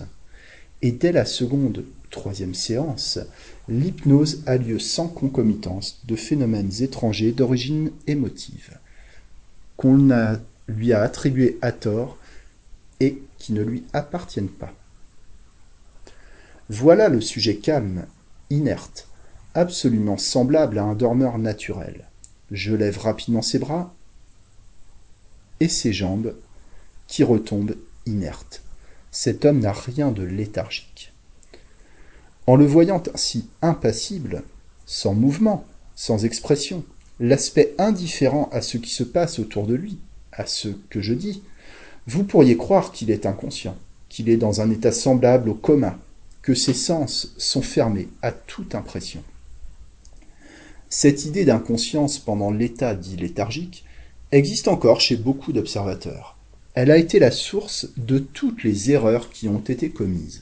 Et 0.82 0.92
dès 0.92 1.12
la 1.12 1.24
seconde 1.24 1.86
ou 1.88 2.08
troisième 2.10 2.56
séance, 2.56 3.20
l'hypnose 3.70 4.42
a 4.48 4.58
lieu 4.58 4.80
sans 4.80 5.08
concomitance 5.08 6.00
de 6.06 6.16
phénomènes 6.16 6.72
étrangers 6.82 7.32
d'origine 7.32 7.92
émotive, 8.08 8.80
qu'on 9.78 10.10
lui 10.68 10.94
a 10.94 11.02
attribués 11.04 11.60
à 11.62 11.72
tort 11.72 12.18
et 13.00 13.22
qui 13.38 13.54
ne 13.54 13.62
lui 13.62 13.84
appartiennent 13.94 14.50
pas. 14.50 14.74
Voilà 16.70 17.10
le 17.10 17.22
sujet 17.22 17.58
calme, 17.58 18.08
inerte, 18.50 19.08
absolument 19.54 20.18
semblable 20.18 20.80
à 20.80 20.84
un 20.84 20.96
dormeur 20.96 21.38
naturel. 21.38 22.06
Je 22.50 22.74
lève 22.74 22.98
rapidement 22.98 23.44
ses 23.44 23.60
bras 23.60 23.94
et 25.60 25.68
ses 25.68 25.94
jambes 25.94 26.36
qui 27.08 27.24
retombent 27.24 27.76
inertes. 28.08 28.64
Cet 29.12 29.46
homme 29.46 29.60
n'a 29.60 29.74
rien 29.74 30.12
de 30.12 30.24
léthargique. 30.24 31.14
En 32.48 32.56
le 32.56 32.66
voyant 32.66 33.02
ainsi 33.14 33.48
impassible, 33.62 34.44
sans 34.88 35.14
mouvement, 35.14 35.66
sans 35.96 36.26
expression, 36.26 36.84
l'aspect 37.20 37.76
indifférent 37.78 38.50
à 38.52 38.62
ce 38.62 38.78
qui 38.78 38.90
se 38.90 39.04
passe 39.04 39.38
autour 39.38 39.68
de 39.68 39.76
lui, 39.76 40.00
à 40.32 40.48
ce 40.48 40.70
que 40.90 41.00
je 41.00 41.14
dis, 41.14 41.44
vous 42.08 42.24
pourriez 42.24 42.58
croire 42.58 42.92
qu'il 42.92 43.12
est 43.12 43.28
inconscient, 43.28 43.78
qu'il 44.10 44.30
est 44.30 44.38
dans 44.38 44.62
un 44.62 44.70
état 44.70 44.92
semblable 44.92 45.50
au 45.50 45.54
coma, 45.54 45.98
que 46.46 46.54
ses 46.54 46.76
sens 46.76 47.34
sont 47.40 47.64
fermés 47.64 48.08
à 48.22 48.32
toute 48.32 48.76
impression. 48.76 49.24
Cette 50.92 51.26
idée 51.26 51.44
d'inconscience 51.44 52.20
pendant 52.20 52.52
l'état 52.52 52.94
dit 52.94 53.18
léthargique 53.18 53.84
existe 54.32 54.68
encore 54.68 55.02
chez 55.02 55.16
beaucoup 55.16 55.54
d'observateurs. 55.54 56.38
Elle 56.76 56.92
a 56.92 56.98
été 56.98 57.18
la 57.18 57.32
source 57.32 57.88
de 57.98 58.20
toutes 58.20 58.64
les 58.64 58.92
erreurs 58.92 59.32
qui 59.32 59.48
ont 59.48 59.60
été 59.62 59.90
commises. 59.90 60.42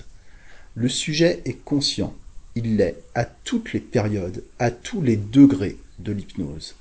Le 0.75 0.89
sujet 0.89 1.41
est 1.45 1.63
conscient, 1.63 2.13
il 2.55 2.75
l'est 2.75 2.98
à 3.15 3.24
toutes 3.24 3.72
les 3.72 3.79
périodes, 3.79 4.43
à 4.60 4.72
tous 4.72 5.01
les 5.01 5.15
degrés 5.15 5.77
de 6.00 6.12
l'hypnose. 6.12 6.75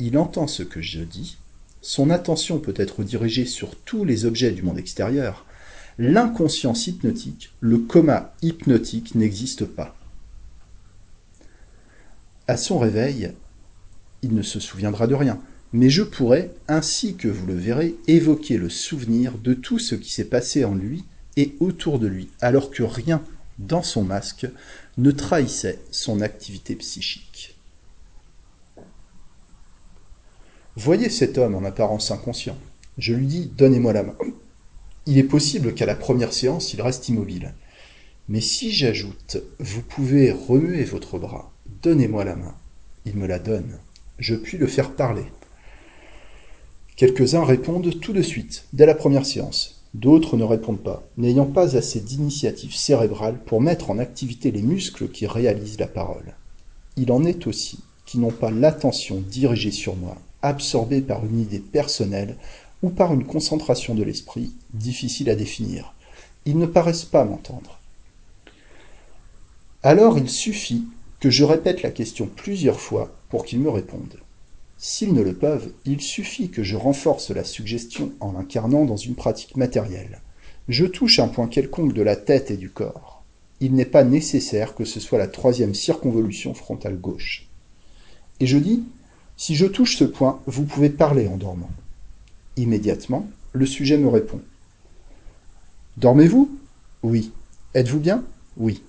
Il 0.00 0.18
entend 0.18 0.46
ce 0.46 0.62
que 0.62 0.82
je 0.82 1.00
dis, 1.00 1.38
son 1.80 2.10
attention 2.10 2.58
peut 2.58 2.74
être 2.76 3.04
dirigée 3.04 3.46
sur 3.46 3.74
tous 3.74 4.04
les 4.04 4.26
objets 4.26 4.50
du 4.50 4.62
monde 4.62 4.78
extérieur. 4.78 5.46
L'inconscience 6.02 6.86
hypnotique, 6.86 7.52
le 7.60 7.76
coma 7.76 8.32
hypnotique 8.40 9.14
n'existe 9.16 9.66
pas. 9.66 9.94
À 12.48 12.56
son 12.56 12.78
réveil, 12.78 13.34
il 14.22 14.34
ne 14.34 14.40
se 14.40 14.60
souviendra 14.60 15.06
de 15.06 15.14
rien, 15.14 15.38
mais 15.74 15.90
je 15.90 16.02
pourrais, 16.02 16.54
ainsi 16.68 17.16
que 17.16 17.28
vous 17.28 17.44
le 17.44 17.52
verrez, 17.52 17.96
évoquer 18.06 18.56
le 18.56 18.70
souvenir 18.70 19.36
de 19.36 19.52
tout 19.52 19.78
ce 19.78 19.94
qui 19.94 20.10
s'est 20.10 20.24
passé 20.24 20.64
en 20.64 20.74
lui 20.74 21.04
et 21.36 21.54
autour 21.60 21.98
de 21.98 22.06
lui, 22.06 22.30
alors 22.40 22.70
que 22.70 22.82
rien 22.82 23.22
dans 23.58 23.82
son 23.82 24.02
masque 24.02 24.48
ne 24.96 25.10
trahissait 25.10 25.80
son 25.90 26.22
activité 26.22 26.76
psychique. 26.76 27.58
Voyez 30.76 31.10
cet 31.10 31.36
homme 31.36 31.56
en 31.56 31.64
apparence 31.64 32.10
inconscient. 32.10 32.56
Je 32.96 33.12
lui 33.12 33.26
dis 33.26 33.52
Donnez-moi 33.54 33.92
la 33.92 34.04
main. 34.04 34.16
Il 35.10 35.18
est 35.18 35.24
possible 35.24 35.74
qu'à 35.74 35.86
la 35.86 35.96
première 35.96 36.32
séance, 36.32 36.72
il 36.72 36.80
reste 36.80 37.08
immobile. 37.08 37.52
Mais 38.28 38.40
si 38.40 38.70
j'ajoute 38.70 39.38
Vous 39.58 39.82
pouvez 39.82 40.30
remuer 40.30 40.84
votre 40.84 41.18
bras, 41.18 41.50
Donnez-moi 41.82 42.24
la 42.24 42.36
main. 42.36 42.54
Il 43.06 43.16
me 43.16 43.26
la 43.26 43.40
donne. 43.40 43.80
Je 44.20 44.36
puis 44.36 44.56
le 44.56 44.68
faire 44.68 44.92
parler. 44.92 45.24
Quelques-uns 46.94 47.44
répondent 47.44 47.98
tout 47.98 48.12
de 48.12 48.22
suite, 48.22 48.66
dès 48.72 48.86
la 48.86 48.94
première 48.94 49.26
séance. 49.26 49.82
D'autres 49.94 50.36
ne 50.36 50.44
répondent 50.44 50.78
pas, 50.80 51.02
n'ayant 51.16 51.46
pas 51.46 51.76
assez 51.76 51.98
d'initiative 51.98 52.76
cérébrale 52.76 53.40
pour 53.46 53.60
mettre 53.60 53.90
en 53.90 53.98
activité 53.98 54.52
les 54.52 54.62
muscles 54.62 55.08
qui 55.08 55.26
réalisent 55.26 55.80
la 55.80 55.88
parole. 55.88 56.36
Il 56.96 57.10
en 57.10 57.24
est 57.24 57.48
aussi 57.48 57.80
qui 58.06 58.18
n'ont 58.18 58.30
pas 58.30 58.52
l'attention 58.52 59.20
dirigée 59.28 59.72
sur 59.72 59.96
moi, 59.96 60.16
absorbée 60.42 61.00
par 61.00 61.26
une 61.26 61.40
idée 61.40 61.58
personnelle 61.58 62.36
ou 62.82 62.90
par 62.90 63.12
une 63.12 63.24
concentration 63.24 63.94
de 63.94 64.02
l'esprit 64.02 64.52
difficile 64.72 65.30
à 65.30 65.36
définir. 65.36 65.94
Ils 66.46 66.58
ne 66.58 66.66
paraissent 66.66 67.04
pas 67.04 67.24
m'entendre. 67.24 67.78
Alors 69.82 70.18
il 70.18 70.28
suffit 70.28 70.84
que 71.20 71.30
je 71.30 71.44
répète 71.44 71.82
la 71.82 71.90
question 71.90 72.26
plusieurs 72.26 72.80
fois 72.80 73.14
pour 73.28 73.44
qu'ils 73.44 73.60
me 73.60 73.70
répondent. 73.70 74.18
S'ils 74.78 75.12
ne 75.12 75.22
le 75.22 75.34
peuvent, 75.34 75.70
il 75.84 76.00
suffit 76.00 76.48
que 76.48 76.62
je 76.62 76.76
renforce 76.76 77.30
la 77.30 77.44
suggestion 77.44 78.12
en 78.20 78.32
l'incarnant 78.32 78.86
dans 78.86 78.96
une 78.96 79.14
pratique 79.14 79.56
matérielle. 79.56 80.22
Je 80.68 80.86
touche 80.86 81.18
un 81.18 81.28
point 81.28 81.48
quelconque 81.48 81.92
de 81.92 82.02
la 82.02 82.16
tête 82.16 82.50
et 82.50 82.56
du 82.56 82.70
corps. 82.70 83.22
Il 83.60 83.74
n'est 83.74 83.84
pas 83.84 84.04
nécessaire 84.04 84.74
que 84.74 84.86
ce 84.86 84.98
soit 84.98 85.18
la 85.18 85.28
troisième 85.28 85.74
circonvolution 85.74 86.54
frontale 86.54 86.98
gauche. 86.98 87.46
Et 88.40 88.46
je 88.46 88.56
dis, 88.56 88.84
si 89.36 89.54
je 89.54 89.66
touche 89.66 89.96
ce 89.96 90.04
point, 90.04 90.40
vous 90.46 90.64
pouvez 90.64 90.88
parler 90.88 91.28
en 91.28 91.36
dormant. 91.36 91.70
Immédiatement, 92.60 93.26
le 93.54 93.64
sujet 93.64 93.96
me 93.96 94.08
répond. 94.08 94.38
Dormez-vous? 95.96 96.50
Oui. 97.02 97.32
Êtes-vous 97.74 98.00
bien? 98.00 98.22
Oui. 98.58 98.82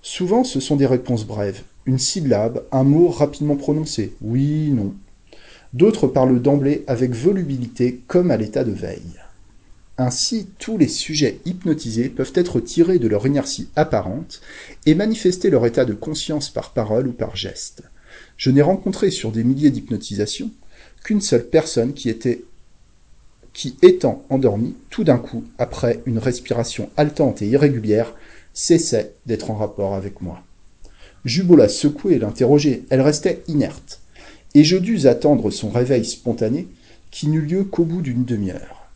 Souvent, 0.00 0.44
ce 0.44 0.60
sont 0.60 0.76
des 0.76 0.86
réponses 0.86 1.26
brèves, 1.26 1.64
une 1.86 1.98
syllabe, 1.98 2.64
un 2.70 2.84
mot 2.84 3.08
rapidement 3.08 3.56
prononcé, 3.56 4.14
oui, 4.20 4.70
non. 4.70 4.94
D'autres 5.72 6.06
parlent 6.06 6.40
d'emblée 6.40 6.84
avec 6.86 7.16
volubilité 7.16 8.00
comme 8.06 8.30
à 8.30 8.36
l'état 8.36 8.62
de 8.62 8.70
veille. 8.70 9.18
Ainsi, 9.96 10.46
tous 10.60 10.78
les 10.78 10.86
sujets 10.86 11.40
hypnotisés 11.46 12.10
peuvent 12.10 12.32
être 12.36 12.60
tirés 12.60 13.00
de 13.00 13.08
leur 13.08 13.26
inertie 13.26 13.66
apparente 13.74 14.40
et 14.86 14.94
manifester 14.94 15.50
leur 15.50 15.66
état 15.66 15.84
de 15.84 15.94
conscience 15.94 16.48
par 16.48 16.70
parole 16.70 17.08
ou 17.08 17.12
par 17.12 17.34
geste. 17.34 17.82
Je 18.36 18.50
n'ai 18.50 18.62
rencontré 18.62 19.10
sur 19.10 19.32
des 19.32 19.42
milliers 19.42 19.72
d'hypnotisations 19.72 20.52
qu'une 21.02 21.20
seule 21.20 21.48
personne 21.48 21.92
qui 21.92 22.08
était 22.08 22.44
qui 23.52 23.76
étant 23.82 24.24
endormie 24.30 24.74
tout 24.90 25.04
d'un 25.04 25.18
coup 25.18 25.44
après 25.58 26.02
une 26.06 26.18
respiration 26.18 26.90
haletante 26.96 27.42
et 27.42 27.48
irrégulière 27.48 28.14
cessait 28.52 29.14
d'être 29.26 29.50
en 29.50 29.56
rapport 29.56 29.94
avec 29.94 30.20
moi. 30.20 30.42
Beau 31.44 31.56
la 31.56 31.68
secouer 31.68 32.14
et 32.14 32.18
l'interroger, 32.18 32.84
elle 32.90 33.00
restait 33.00 33.42
inerte, 33.48 34.00
et 34.54 34.64
je 34.64 34.76
dus 34.76 35.06
attendre 35.06 35.50
son 35.50 35.70
réveil 35.70 36.04
spontané 36.04 36.68
qui 37.10 37.28
n'eut 37.28 37.42
lieu 37.42 37.64
qu'au 37.64 37.84
bout 37.84 38.02
d'une 38.02 38.24
demi-heure. 38.24 38.88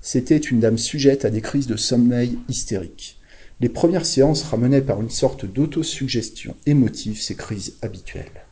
C'était 0.00 0.38
une 0.38 0.60
dame 0.60 0.78
sujette 0.78 1.24
à 1.24 1.30
des 1.30 1.40
crises 1.40 1.66
de 1.66 1.76
sommeil 1.76 2.38
hystériques. 2.48 3.18
Les 3.60 3.68
premières 3.68 4.06
séances 4.06 4.42
ramenaient 4.44 4.80
par 4.80 5.00
une 5.00 5.10
sorte 5.10 5.44
d'autosuggestion 5.44 6.54
émotive 6.64 7.20
ces 7.20 7.34
crises 7.34 7.74
habituelles. 7.82 8.44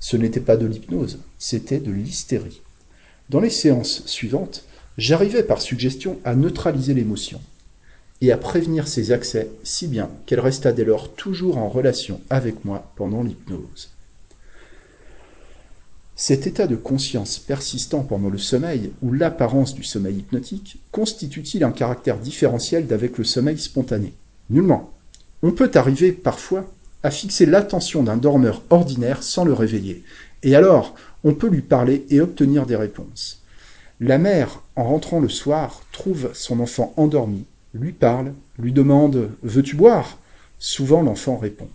Ce 0.00 0.16
n'était 0.16 0.40
pas 0.40 0.56
de 0.56 0.66
l'hypnose, 0.66 1.18
c'était 1.38 1.80
de 1.80 1.90
l'hystérie. 1.90 2.62
Dans 3.28 3.40
les 3.40 3.50
séances 3.50 4.06
suivantes, 4.06 4.64
j'arrivais 4.98 5.42
par 5.42 5.60
suggestion 5.60 6.18
à 6.24 6.34
neutraliser 6.34 6.94
l'émotion, 6.94 7.40
et 8.20 8.32
à 8.32 8.38
prévenir 8.38 8.88
ses 8.88 9.12
accès, 9.12 9.50
si 9.62 9.88
bien 9.88 10.10
qu'elle 10.24 10.40
resta 10.40 10.72
dès 10.72 10.84
lors 10.84 11.12
toujours 11.12 11.58
en 11.58 11.68
relation 11.68 12.20
avec 12.30 12.64
moi 12.64 12.90
pendant 12.96 13.22
l'hypnose. 13.22 13.90
Cet 16.18 16.46
état 16.46 16.66
de 16.66 16.76
conscience 16.76 17.38
persistant 17.38 18.00
pendant 18.00 18.30
le 18.30 18.38
sommeil, 18.38 18.90
ou 19.02 19.12
l'apparence 19.12 19.74
du 19.74 19.84
sommeil 19.84 20.16
hypnotique, 20.16 20.78
constitue-t-il 20.90 21.62
un 21.62 21.72
caractère 21.72 22.16
différentiel 22.16 22.86
d'avec 22.86 23.18
le 23.18 23.24
sommeil 23.24 23.58
spontané? 23.58 24.14
Nullement. 24.48 24.92
On 25.42 25.52
peut 25.52 25.70
arriver 25.74 26.12
parfois 26.12 26.72
à 27.02 27.10
fixer 27.10 27.44
l'attention 27.44 28.02
d'un 28.02 28.16
dormeur 28.16 28.62
ordinaire 28.70 29.22
sans 29.22 29.44
le 29.44 29.52
réveiller. 29.52 30.04
Et 30.42 30.56
alors, 30.56 30.94
on 31.22 31.34
peut 31.34 31.48
lui 31.50 31.60
parler 31.60 32.06
et 32.08 32.22
obtenir 32.22 32.64
des 32.64 32.76
réponses. 32.76 33.42
La 34.00 34.18
mère, 34.18 34.62
en 34.76 34.84
rentrant 34.84 35.20
le 35.20 35.30
soir, 35.30 35.80
trouve 35.90 36.30
son 36.34 36.60
enfant 36.60 36.92
endormi, 36.98 37.46
lui 37.72 37.92
parle, 37.92 38.34
lui 38.58 38.72
demande 38.72 39.30
Veux-tu 39.42 39.74
boire? 39.74 40.18
Souvent 40.58 41.00
l'enfant 41.00 41.38
répond. 41.38 41.68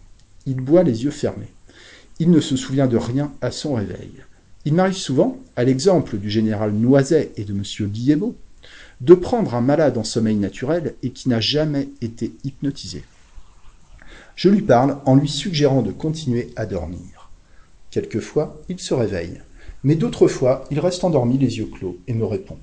Il 0.45 0.57
boit 0.57 0.83
les 0.83 1.03
yeux 1.03 1.11
fermés. 1.11 1.51
Il 2.19 2.29
ne 2.29 2.39
se 2.39 2.55
souvient 2.55 2.85
de 2.85 2.97
rien 2.97 3.31
à 3.41 3.49
son 3.49 3.73
réveil. 3.73 4.11
Il 4.65 4.75
m'arrive 4.75 4.95
souvent, 4.97 5.39
à 5.55 5.63
l'exemple 5.63 6.17
du 6.17 6.29
général 6.29 6.73
Noiset 6.73 7.31
et 7.37 7.43
de 7.43 7.53
M. 7.53 7.63
Guillemot, 7.89 8.35
de 9.01 9.15
prendre 9.15 9.55
un 9.55 9.61
malade 9.61 9.97
en 9.97 10.03
sommeil 10.03 10.35
naturel 10.35 10.93
et 11.01 11.09
qui 11.09 11.27
n'a 11.27 11.39
jamais 11.39 11.89
été 12.01 12.33
hypnotisé. 12.43 13.03
Je 14.35 14.49
lui 14.49 14.61
parle 14.61 14.99
en 15.05 15.15
lui 15.15 15.27
suggérant 15.27 15.81
de 15.81 15.91
continuer 15.91 16.51
à 16.55 16.67
dormir. 16.67 17.31
Quelquefois, 17.89 18.61
il 18.69 18.79
se 18.79 18.93
réveille, 18.93 19.41
mais 19.83 19.95
d'autres 19.95 20.27
fois, 20.27 20.65
il 20.71 20.79
reste 20.79 21.03
endormi 21.03 21.37
les 21.37 21.57
yeux 21.57 21.65
clos 21.65 21.97
et 22.07 22.13
me 22.13 22.25
répond. 22.25 22.57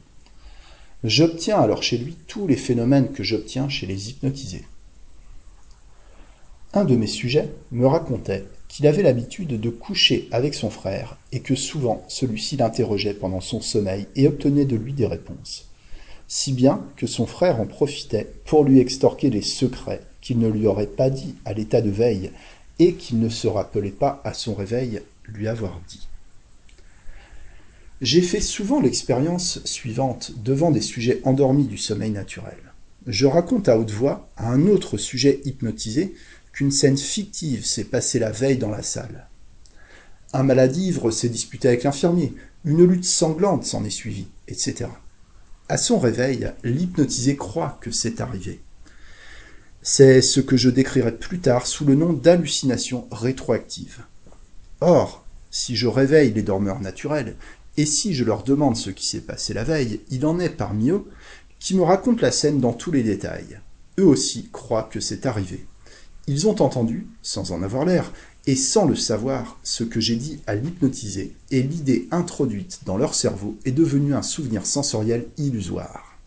J'obtiens 1.05 1.59
alors 1.59 1.83
chez 1.83 1.99
lui 1.99 2.17
tous 2.27 2.47
les 2.47 2.57
phénomènes 2.57 3.13
que 3.13 3.23
j'obtiens 3.23 3.69
chez 3.69 3.87
les 3.87 4.11
hypnotisés. 4.11 4.65
Un 6.75 6.85
de 6.85 6.97
mes 6.97 7.07
sujets 7.07 7.51
me 7.71 7.87
racontait 7.87 8.45
qu'il 8.69 8.87
avait 8.87 9.03
l'habitude 9.03 9.61
de 9.61 9.71
coucher 9.71 10.29
avec 10.33 10.55
son 10.55 10.71
frère 10.71 11.17
et 11.33 11.41
que 11.41 11.55
souvent 11.55 12.05
celui-ci 12.09 12.57
l'interrogeait 12.57 13.15
pendant 13.15 13.41
son 13.41 13.61
sommeil 13.61 14.07
et 14.17 14.27
obtenait 14.27 14.67
de 14.67 14.77
lui 14.77 14.93
des 14.93 15.07
réponses. 15.07 15.69
Si 16.27 16.53
bien 16.53 16.85
que 16.97 17.07
son 17.07 17.27
frère 17.27 17.61
en 17.61 17.67
profitait 17.67 18.31
pour 18.45 18.65
lui 18.65 18.81
extorquer 18.81 19.31
les 19.31 19.41
secrets 19.41 20.03
qu'il 20.21 20.39
ne 20.41 20.49
lui 20.49 20.67
aurait 20.67 20.87
pas 20.87 21.11
dit 21.11 21.37
à 21.45 21.55
l'état 21.55 21.81
de 21.81 21.91
veille 21.91 22.33
et 22.79 22.95
qu'il 22.95 23.21
ne 23.21 23.29
se 23.29 23.47
rappelait 23.47 23.91
pas 23.91 24.21
à 24.25 24.35
son 24.35 24.55
réveil 24.55 25.01
lui 25.27 25.49
avoir 25.49 25.81
dit. 25.89 26.08
J'ai 28.01 28.23
fait 28.23 28.41
souvent 28.41 28.81
l'expérience 28.81 29.61
suivante 29.65 30.31
devant 30.45 30.71
des 30.71 30.81
sujets 30.81 31.21
endormis 31.25 31.67
du 31.67 31.77
sommeil 31.77 32.13
naturel. 32.13 32.57
Je 33.09 33.27
raconte 33.27 33.69
à 33.69 33.77
haute 33.77 33.91
voix 33.91 34.31
à 34.37 34.53
un 34.53 34.69
autre 34.69 34.99
sujet 34.99 35.41
hypnotisé 35.45 36.15
qu'une 36.53 36.71
scène 36.71 36.97
fictive 36.97 37.67
s'est 37.67 37.85
passée 37.85 38.21
la 38.21 38.31
veille 38.31 38.59
dans 38.59 38.71
la 38.71 38.83
salle. 38.83 39.27
Un 40.33 40.45
malade 40.45 40.77
ivre 40.77 41.11
s'est 41.11 41.29
disputé 41.29 41.67
avec 41.67 41.83
l'infirmier, 41.83 42.35
une 42.65 42.85
lutte 42.85 43.05
sanglante 43.05 43.65
s'en 43.65 43.85
est 43.85 43.91
suivie, 43.91 44.29
etc. 44.47 44.91
À 45.69 45.77
son 45.77 45.99
réveil, 45.99 46.53
l'hypnotisé 46.63 47.37
croit 47.37 47.79
que 47.81 47.91
c'est 47.91 48.21
arrivé. 48.21 48.61
C'est 49.83 50.23
ce 50.23 50.41
que 50.41 50.57
je 50.57 50.71
décrirai 50.71 51.17
plus 51.17 51.41
tard 51.41 51.67
sous 51.67 51.85
le 51.85 51.97
nom 51.97 52.13
d'hallucination 52.13 53.09
rétroactive. 53.11 54.05
Or, 54.81 55.25
si 55.51 55.77
je 55.77 55.87
réveille 55.87 56.33
les 56.33 56.43
dormeurs 56.43 56.81
naturels, 56.81 57.37
et 57.79 57.87
si 57.87 58.13
je 58.13 58.25
leur 58.25 58.43
demande 58.43 58.77
ce 58.77 58.91
qui 58.91 59.07
s'est 59.07 59.21
passé 59.21 59.55
la 59.55 59.63
veille, 59.63 60.01
il 60.11 60.27
en 60.27 60.41
est 60.41 60.51
parmi 60.51 60.91
eux 60.91 61.05
qui 61.61 61.77
me 61.77 61.83
racontent 61.83 62.21
la 62.21 62.33
scène 62.33 62.59
dans 62.59 62.73
tous 62.73 62.91
les 62.91 63.05
détails. 63.05 63.61
Eux 64.01 64.05
aussi 64.05 64.49
croient 64.53 64.89
que 64.91 64.99
c'est 64.99 65.27
arrivé. 65.27 65.65
Ils 66.27 66.49
ont 66.49 66.61
entendu, 66.61 67.07
sans 67.23 67.53
en 67.53 67.63
avoir 67.63 67.85
l'air, 67.85 68.13
et 68.47 68.57
sans 68.57 68.85
le 68.85 68.97
savoir, 68.97 69.61
ce 69.63 69.85
que 69.85 70.01
j'ai 70.01 70.17
dit 70.17 70.41
à 70.49 70.57
l'hypnotisé, 70.57 71.37
et 71.53 71.63
l'idée 71.63 72.09
introduite 72.11 72.81
dans 72.85 72.97
leur 72.97 73.15
cerveau 73.15 73.57
est 73.65 73.71
devenue 73.71 74.13
un 74.13 74.23
souvenir 74.23 74.67
sensoriel 74.67 75.29
illusoire. 75.37 76.19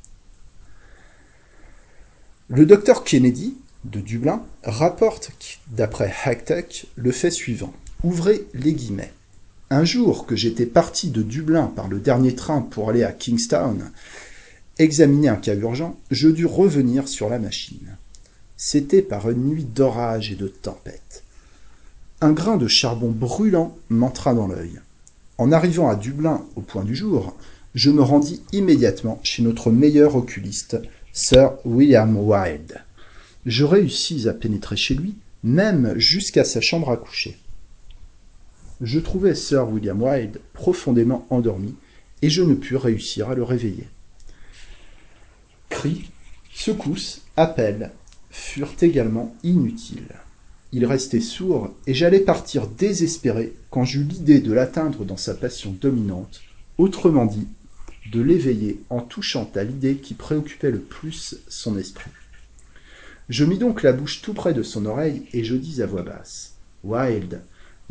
Le 2.48 2.66
docteur 2.66 3.04
Kennedy, 3.04 3.58
de 3.84 4.00
Dublin, 4.00 4.46
rapporte, 4.64 5.34
d'après 5.68 6.14
Hacktuck, 6.24 6.86
le 6.96 7.12
fait 7.12 7.32
suivant. 7.32 7.74
Ouvrez 8.04 8.48
les 8.54 8.74
guillemets. 8.74 9.12
Un 9.74 9.86
jour 9.86 10.26
que 10.26 10.36
j'étais 10.36 10.66
parti 10.66 11.12
de 11.12 11.22
Dublin 11.22 11.72
par 11.74 11.88
le 11.88 12.00
dernier 12.00 12.36
train 12.36 12.62
pour 12.62 12.90
aller 12.90 13.04
à 13.04 13.14
Kingstown, 13.14 13.90
examiner 14.78 15.30
un 15.30 15.38
cas 15.38 15.56
urgent, 15.56 15.98
je 16.12 16.28
dus 16.28 16.46
revenir 16.46 17.08
sur 17.08 17.30
la 17.30 17.40
machine. 17.40 17.96
C'était 18.58 19.02
par 19.02 19.30
une 19.30 19.46
nuit 19.46 19.64
d'orage 19.64 20.30
et 20.30 20.36
de 20.36 20.50
tempête. 20.50 21.24
Un 22.20 22.34
grain 22.34 22.58
de 22.58 22.68
charbon 22.68 23.12
brûlant 23.12 23.78
m'entra 23.90 24.34
dans 24.34 24.48
l'œil. 24.48 24.82
En 25.38 25.54
arrivant 25.54 25.88
à 25.88 25.96
Dublin 25.96 26.44
au 26.58 26.62
point 26.62 26.84
du 26.84 26.94
jour, 26.94 27.38
je 27.74 27.92
me 27.92 28.02
rendis 28.02 28.44
immédiatement 28.52 29.22
chez 29.24 29.42
notre 29.42 29.72
meilleur 29.72 30.18
oculiste, 30.18 30.80
Sir 31.14 31.54
William 31.64 32.18
Wilde. 32.18 32.82
Je 33.46 33.64
réussis 33.64 34.28
à 34.28 34.34
pénétrer 34.34 34.76
chez 34.76 34.96
lui, 34.96 35.16
même 35.46 35.94
jusqu'à 35.98 36.44
sa 36.44 36.60
chambre 36.60 36.92
à 36.92 36.98
coucher. 36.98 37.38
Je 38.82 39.00
trouvais 39.00 39.36
Sir 39.36 39.70
William 39.70 40.02
Wilde 40.02 40.42
profondément 40.54 41.28
endormi, 41.30 41.76
et 42.24 42.30
je 42.30 42.42
ne 42.42 42.56
pus 42.56 42.76
réussir 42.76 43.30
à 43.30 43.36
le 43.36 43.44
réveiller. 43.44 43.88
Cris, 45.70 46.10
secousses, 46.52 47.22
appels, 47.38 47.92
furent 48.32 48.76
également 48.82 49.36
inutiles. 49.44 50.16
Il 50.72 50.86
restait 50.86 51.20
sourd, 51.20 51.74
et 51.86 51.94
j'allais 51.94 52.22
partir 52.22 52.66
désespéré 52.68 53.54
quand 53.70 53.86
j'eus 53.86 54.04
l'idée 54.04 54.40
de 54.40 54.54
l'atteindre 54.54 55.06
dans 55.06 55.18
sa 55.18 55.36
passion 55.36 55.76
dominante, 55.80 56.42
autrement 56.78 57.26
dit, 57.26 57.48
de 58.12 58.22
l'éveiller 58.22 58.82
en 58.90 59.02
touchant 59.02 59.50
à 59.56 59.64
l'idée 59.64 59.98
qui 59.98 60.16
préoccupait 60.16 60.72
le 60.72 60.80
plus 60.80 61.36
son 61.48 61.78
esprit. 61.78 62.10
Je 63.30 63.46
mis 63.46 63.60
donc 63.60 63.84
la 63.84 63.94
bouche 63.94 64.22
tout 64.22 64.34
près 64.34 64.54
de 64.54 64.64
son 64.64 64.88
oreille, 64.88 65.24
et 65.34 65.44
je 65.44 65.56
dis 65.56 65.84
à 65.84 65.86
voix 65.86 66.04
basse. 66.04 66.54
Wild, 66.84 67.42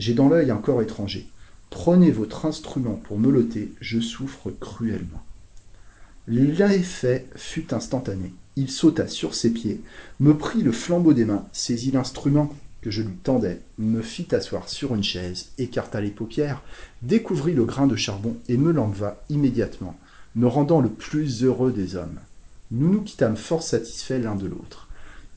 j'ai 0.00 0.14
dans 0.14 0.30
l'œil 0.30 0.50
un 0.50 0.56
corps 0.56 0.80
étranger. 0.80 1.28
Prenez 1.68 2.10
votre 2.10 2.46
instrument 2.46 2.94
pour 3.04 3.18
me 3.18 3.30
loter, 3.30 3.70
je 3.82 4.00
souffre 4.00 4.50
cruellement. 4.50 5.22
L'effet 6.26 7.26
fut 7.36 7.74
instantané. 7.74 8.32
Il 8.56 8.70
sauta 8.70 9.06
sur 9.08 9.34
ses 9.34 9.50
pieds, 9.50 9.82
me 10.18 10.36
prit 10.36 10.62
le 10.62 10.72
flambeau 10.72 11.12
des 11.12 11.26
mains, 11.26 11.46
saisit 11.52 11.90
l'instrument 11.90 12.50
que 12.80 12.90
je 12.90 13.02
lui 13.02 13.12
tendais, 13.12 13.60
me 13.76 14.00
fit 14.00 14.34
asseoir 14.34 14.70
sur 14.70 14.94
une 14.94 15.04
chaise, 15.04 15.50
écarta 15.58 16.00
les 16.00 16.10
paupières, 16.10 16.62
découvrit 17.02 17.52
le 17.52 17.66
grain 17.66 17.86
de 17.86 17.96
charbon 17.96 18.38
et 18.48 18.56
me 18.56 18.72
l'enleva 18.72 19.22
immédiatement, 19.28 19.98
me 20.34 20.46
rendant 20.46 20.80
le 20.80 20.88
plus 20.88 21.44
heureux 21.44 21.72
des 21.72 21.94
hommes. 21.94 22.20
Nous 22.70 22.90
nous 22.90 23.02
quittâmes 23.02 23.36
fort 23.36 23.62
satisfaits 23.62 24.22
l'un 24.22 24.34
de 24.34 24.46
l'autre. 24.46 24.88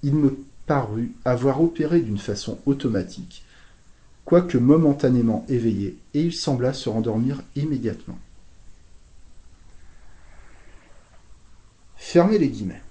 Il 0.04 0.15
me 0.15 0.38
parut 0.67 1.12
avoir 1.26 1.62
opéré 1.62 1.99
d'une 1.99 2.17
façon 2.17 2.60
automatique, 2.65 3.42
quoique 4.25 4.57
momentanément 4.57 5.45
éveillé, 5.49 5.97
et 6.13 6.21
il 6.21 6.33
sembla 6.33 6.73
se 6.73 6.89
rendormir 6.89 7.41
immédiatement. 7.55 8.17
Fermez 11.95 12.38
les 12.38 12.49
guillemets. 12.49 12.81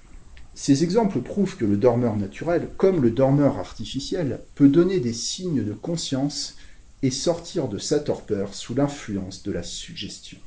Ces 0.55 0.85
exemples 0.85 1.21
prouvent 1.21 1.57
que 1.57 1.64
le 1.64 1.77
dormeur 1.77 2.16
naturel, 2.16 2.68
comme 2.77 3.01
le 3.01 3.11
dormeur 3.11 3.59
artificiel, 3.59 4.40
peut 4.55 4.68
donner 4.68 5.01
des 5.01 5.12
signes 5.12 5.64
de 5.64 5.73
conscience 5.73 6.57
et 7.03 7.11
sortir 7.11 7.68
de 7.68 7.79
sa 7.79 8.01
torpeur 8.01 8.55
sous 8.55 8.75
l'influence 8.75 9.42
de 9.42 9.53
la 9.53 9.62
suggestion. 9.62 10.38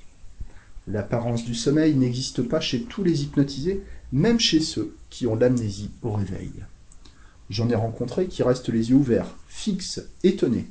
L'apparence 0.87 1.43
du 1.43 1.55
sommeil 1.55 1.95
n'existe 1.95 2.43
pas 2.43 2.59
chez 2.59 2.83
tous 2.83 3.03
les 3.03 3.23
hypnotisés, 3.23 3.83
même 4.11 4.39
chez 4.39 4.59
ceux 4.59 4.95
qui 5.09 5.25
ont 5.25 5.35
l'amnésie 5.35 5.89
au 6.03 6.11
réveil. 6.11 6.51
J'en 7.49 7.69
ai 7.69 7.75
rencontré 7.75 8.27
qui 8.27 8.43
restent 8.43 8.69
les 8.69 8.89
yeux 8.89 8.95
ouverts, 8.95 9.35
fixes, 9.47 10.01
étonnés. 10.23 10.67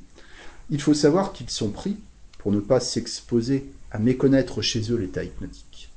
Il 0.71 0.81
faut 0.81 0.95
savoir 0.95 1.33
qu'ils 1.33 1.51
sont 1.51 1.71
pris, 1.71 1.97
pour 2.39 2.53
ne 2.53 2.61
pas 2.61 2.81
s'exposer 2.81 3.71
à 3.91 3.99
méconnaître 3.99 4.63
chez 4.63 4.91
eux 4.91 4.97
l'état 4.97 5.25
hypnotique. 5.25 5.91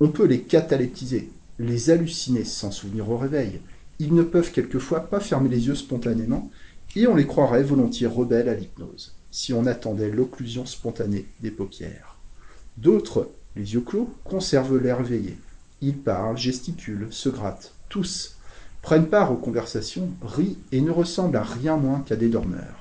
On 0.00 0.08
peut 0.08 0.26
les 0.26 0.42
cataleptiser, 0.42 1.30
les 1.58 1.90
halluciner 1.90 2.44
sans 2.44 2.70
souvenir 2.70 3.10
au 3.10 3.16
réveil. 3.16 3.60
Ils 3.98 4.14
ne 4.14 4.22
peuvent 4.22 4.52
quelquefois 4.52 5.00
pas 5.00 5.20
fermer 5.20 5.48
les 5.48 5.66
yeux 5.66 5.74
spontanément, 5.74 6.50
et 6.96 7.06
on 7.06 7.16
les 7.16 7.26
croirait 7.26 7.62
volontiers 7.62 8.06
rebelles 8.06 8.48
à 8.48 8.54
l'hypnose, 8.54 9.14
si 9.30 9.52
on 9.52 9.66
attendait 9.66 10.10
l'occlusion 10.10 10.66
spontanée 10.66 11.26
des 11.40 11.50
paupières. 11.50 12.16
D'autres, 12.76 13.28
les 13.56 13.74
yeux 13.74 13.80
clos, 13.80 14.12
conservent 14.24 14.78
l'air 14.78 15.00
éveillé. 15.00 15.36
Ils 15.80 15.96
parlent, 15.98 16.38
gesticulent, 16.38 17.08
se 17.10 17.28
grattent, 17.28 17.72
tous, 17.88 18.36
prennent 18.82 19.08
part 19.08 19.32
aux 19.32 19.36
conversations, 19.36 20.10
rient 20.22 20.58
et 20.72 20.80
ne 20.80 20.90
ressemblent 20.90 21.36
à 21.36 21.42
rien 21.42 21.76
moins 21.76 22.00
qu'à 22.00 22.16
des 22.16 22.28
dormeurs. 22.28 22.77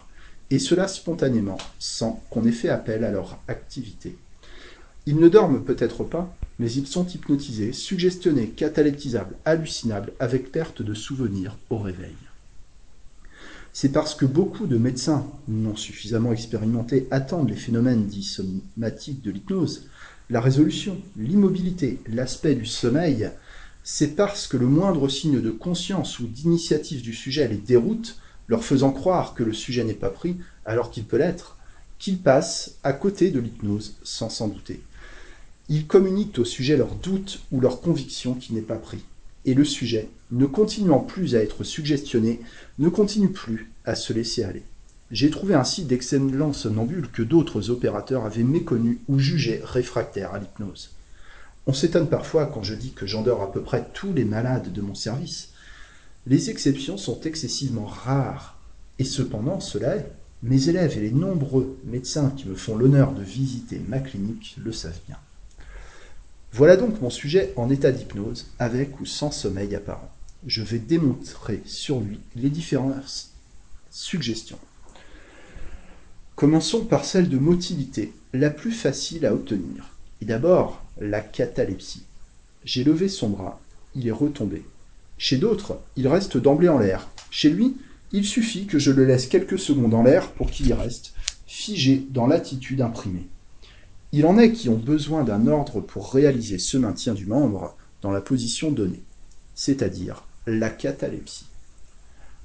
Et 0.49 0.59
cela 0.59 0.87
spontanément, 0.87 1.57
sans 1.79 2.23
qu'on 2.29 2.45
ait 2.45 2.51
fait 2.51 2.69
appel 2.69 3.03
à 3.03 3.11
leur 3.11 3.39
activité. 3.47 4.15
Ils 5.05 5.17
ne 5.17 5.29
dorment 5.29 5.63
peut-être 5.63 6.03
pas, 6.03 6.35
mais 6.59 6.71
ils 6.71 6.87
sont 6.87 7.05
hypnotisés, 7.05 7.73
suggestionnés, 7.73 8.49
cataleptisables, 8.49 9.35
hallucinables, 9.45 10.13
avec 10.19 10.51
perte 10.51 10.81
de 10.81 10.93
souvenirs 10.93 11.57
au 11.69 11.77
réveil. 11.77 12.15
C'est 13.73 13.91
parce 13.91 14.15
que 14.15 14.25
beaucoup 14.25 14.65
de 14.65 14.77
médecins 14.77 15.27
non 15.47 15.75
suffisamment 15.75 16.33
expérimentés 16.33 17.07
attendent 17.11 17.49
les 17.49 17.55
phénomènes 17.55 18.07
dits 18.07 18.23
somatiques 18.23 19.21
de 19.21 19.31
l'hypnose, 19.31 19.85
la 20.29 20.41
résolution, 20.41 20.97
l'immobilité, 21.15 21.99
l'aspect 22.07 22.55
du 22.55 22.65
sommeil, 22.65 23.29
c'est 23.83 24.15
parce 24.15 24.47
que 24.47 24.57
le 24.57 24.65
moindre 24.65 25.07
signe 25.07 25.39
de 25.39 25.51
conscience 25.51 26.19
ou 26.19 26.27
d'initiative 26.27 27.01
du 27.01 27.13
sujet 27.13 27.47
les 27.47 27.55
déroute, 27.55 28.17
leur 28.47 28.63
faisant 28.63 28.91
croire 28.91 29.33
que 29.33 29.43
le 29.43 29.53
sujet 29.53 29.83
n'est 29.83 29.93
pas 29.93 30.09
pris 30.09 30.37
alors 30.65 30.91
qu'il 30.91 31.05
peut 31.05 31.17
l'être, 31.17 31.57
qu'ils 31.99 32.19
passent 32.19 32.75
à 32.83 32.93
côté 32.93 33.31
de 33.31 33.39
l'hypnose 33.39 33.95
sans 34.03 34.29
s'en 34.29 34.47
douter. 34.47 34.81
Ils 35.69 35.87
communiquent 35.87 36.39
au 36.39 36.45
sujet 36.45 36.77
leurs 36.77 36.95
doutes 36.95 37.41
ou 37.51 37.59
leur 37.59 37.81
conviction 37.81 38.33
qui 38.33 38.53
n'est 38.53 38.61
pas 38.61 38.77
pris. 38.77 39.03
Et 39.45 39.53
le 39.53 39.65
sujet, 39.65 40.09
ne 40.31 40.45
continuant 40.45 40.99
plus 40.99 41.35
à 41.35 41.39
être 41.41 41.63
suggestionné, 41.63 42.39
ne 42.79 42.89
continue 42.89 43.31
plus 43.31 43.71
à 43.85 43.95
se 43.95 44.13
laisser 44.13 44.43
aller. 44.43 44.63
J'ai 45.09 45.29
trouvé 45.29 45.53
ainsi 45.55 45.85
d'excellents 45.85 46.53
somnambules 46.53 47.09
que 47.09 47.21
d'autres 47.21 47.69
opérateurs 47.69 48.25
avaient 48.25 48.43
méconnus 48.43 48.97
ou 49.07 49.19
jugés 49.19 49.61
réfractaires 49.63 50.33
à 50.33 50.39
l'hypnose. 50.39 50.91
On 51.65 51.73
s'étonne 51.73 52.09
parfois 52.09 52.45
quand 52.45 52.63
je 52.63 52.75
dis 52.75 52.91
que 52.91 53.05
j'endors 53.05 53.41
à 53.41 53.51
peu 53.51 53.61
près 53.61 53.87
tous 53.93 54.13
les 54.13 54.25
malades 54.25 54.71
de 54.71 54.81
mon 54.81 54.95
service. 54.95 55.49
Les 56.29 56.49
exceptions 56.49 56.97
sont 56.97 57.21
excessivement 57.21 57.85
rares, 57.85 58.59
et 58.99 59.05
cependant 59.05 59.61
cela 59.61 59.95
est. 59.95 60.11
Mes 60.43 60.67
élèves 60.67 60.97
et 60.97 61.01
les 61.01 61.11
nombreux 61.11 61.79
médecins 61.85 62.31
qui 62.31 62.49
me 62.49 62.55
font 62.55 62.75
l'honneur 62.75 63.13
de 63.13 63.23
visiter 63.23 63.81
ma 63.87 63.99
clinique 63.99 64.57
le 64.61 64.73
savent 64.73 64.99
bien. 65.07 65.17
Voilà 66.51 66.75
donc 66.75 66.99
mon 66.99 67.09
sujet 67.09 67.53
en 67.55 67.69
état 67.69 67.93
d'hypnose, 67.93 68.47
avec 68.59 68.99
ou 68.99 69.05
sans 69.05 69.31
sommeil 69.31 69.73
apparent. 69.73 70.13
Je 70.45 70.63
vais 70.63 70.79
démontrer 70.79 71.61
sur 71.65 72.01
lui 72.01 72.19
les 72.35 72.49
différentes 72.49 73.29
suggestions. 73.89 74.59
Commençons 76.35 76.83
par 76.83 77.05
celle 77.05 77.29
de 77.29 77.37
motilité, 77.37 78.13
la 78.33 78.49
plus 78.49 78.73
facile 78.73 79.25
à 79.25 79.33
obtenir. 79.33 79.95
Et 80.19 80.25
d'abord, 80.25 80.83
la 80.99 81.21
catalepsie. 81.21 82.03
J'ai 82.65 82.83
levé 82.83 83.07
son 83.07 83.29
bras, 83.29 83.61
il 83.95 84.09
est 84.09 84.11
retombé. 84.11 84.65
Chez 85.17 85.37
d'autres, 85.37 85.79
il 85.95 86.07
reste 86.07 86.37
d'emblée 86.37 86.69
en 86.69 86.79
l'air. 86.79 87.07
Chez 87.31 87.49
lui, 87.49 87.75
il 88.11 88.25
suffit 88.25 88.65
que 88.65 88.79
je 88.79 88.91
le 88.91 89.05
laisse 89.05 89.27
quelques 89.27 89.59
secondes 89.59 89.93
en 89.93 90.03
l'air 90.03 90.31
pour 90.31 90.49
qu'il 90.49 90.67
y 90.67 90.73
reste, 90.73 91.13
figé 91.45 92.05
dans 92.09 92.27
l'attitude 92.27 92.81
imprimée. 92.81 93.27
Il 94.13 94.25
en 94.25 94.37
est 94.37 94.53
qui 94.53 94.69
ont 94.69 94.77
besoin 94.77 95.23
d'un 95.23 95.47
ordre 95.47 95.81
pour 95.81 96.13
réaliser 96.13 96.59
ce 96.59 96.77
maintien 96.77 97.13
du 97.13 97.25
membre 97.25 97.75
dans 98.01 98.11
la 98.11 98.21
position 98.21 98.71
donnée, 98.71 99.01
c'est-à-dire 99.53 100.23
la 100.45 100.69
catalepsie. 100.69 101.47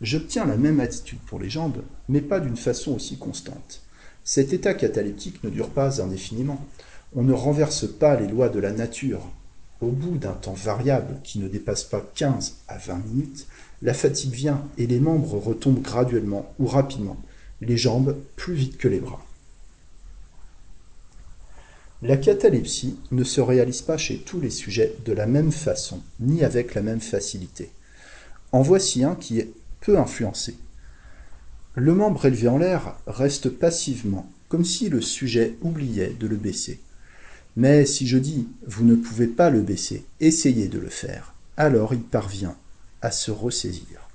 J'obtiens 0.00 0.44
la 0.44 0.56
même 0.56 0.80
attitude 0.80 1.20
pour 1.26 1.38
les 1.38 1.48
jambes, 1.48 1.82
mais 2.08 2.20
pas 2.20 2.40
d'une 2.40 2.56
façon 2.56 2.92
aussi 2.92 3.16
constante. 3.18 3.82
Cet 4.24 4.52
état 4.52 4.74
cataleptique 4.74 5.44
ne 5.44 5.50
dure 5.50 5.70
pas 5.70 6.02
indéfiniment. 6.02 6.66
On 7.14 7.22
ne 7.22 7.32
renverse 7.32 7.86
pas 7.86 8.18
les 8.18 8.26
lois 8.26 8.48
de 8.48 8.58
la 8.58 8.72
nature. 8.72 9.20
Au 9.82 9.90
bout 9.90 10.16
d'un 10.16 10.34
temps 10.34 10.52
variable 10.52 11.16
qui 11.24 11.40
ne 11.40 11.48
dépasse 11.48 11.82
pas 11.82 12.08
15 12.14 12.58
à 12.68 12.78
20 12.78 12.98
minutes, 12.98 13.46
la 13.82 13.92
fatigue 13.92 14.32
vient 14.32 14.62
et 14.78 14.86
les 14.86 15.00
membres 15.00 15.36
retombent 15.38 15.82
graduellement 15.82 16.54
ou 16.60 16.68
rapidement, 16.68 17.16
les 17.60 17.76
jambes 17.76 18.16
plus 18.36 18.54
vite 18.54 18.78
que 18.78 18.86
les 18.86 19.00
bras. 19.00 19.26
La 22.00 22.16
catalepsie 22.16 22.96
ne 23.10 23.24
se 23.24 23.40
réalise 23.40 23.82
pas 23.82 23.96
chez 23.96 24.18
tous 24.18 24.40
les 24.40 24.50
sujets 24.50 24.94
de 25.04 25.12
la 25.12 25.26
même 25.26 25.50
façon, 25.50 26.00
ni 26.20 26.44
avec 26.44 26.74
la 26.74 26.82
même 26.82 27.00
facilité. 27.00 27.72
En 28.52 28.62
voici 28.62 29.02
un 29.02 29.16
qui 29.16 29.40
est 29.40 29.52
peu 29.80 29.98
influencé. 29.98 30.56
Le 31.74 31.92
membre 31.92 32.26
élevé 32.26 32.46
en 32.46 32.58
l'air 32.58 32.96
reste 33.08 33.48
passivement, 33.48 34.30
comme 34.48 34.64
si 34.64 34.88
le 34.88 35.00
sujet 35.00 35.56
oubliait 35.60 36.14
de 36.20 36.28
le 36.28 36.36
baisser. 36.36 36.78
Mais 37.56 37.84
si 37.84 38.06
je 38.06 38.18
dis 38.18 38.48
vous 38.66 38.84
ne 38.84 38.94
pouvez 38.94 39.26
pas 39.26 39.50
le 39.50 39.60
baisser, 39.60 40.04
essayez 40.20 40.68
de 40.68 40.78
le 40.78 40.88
faire, 40.88 41.34
alors 41.56 41.92
il 41.92 42.02
parvient 42.02 42.56
à 43.02 43.10
se 43.10 43.30
ressaisir. 43.30 44.08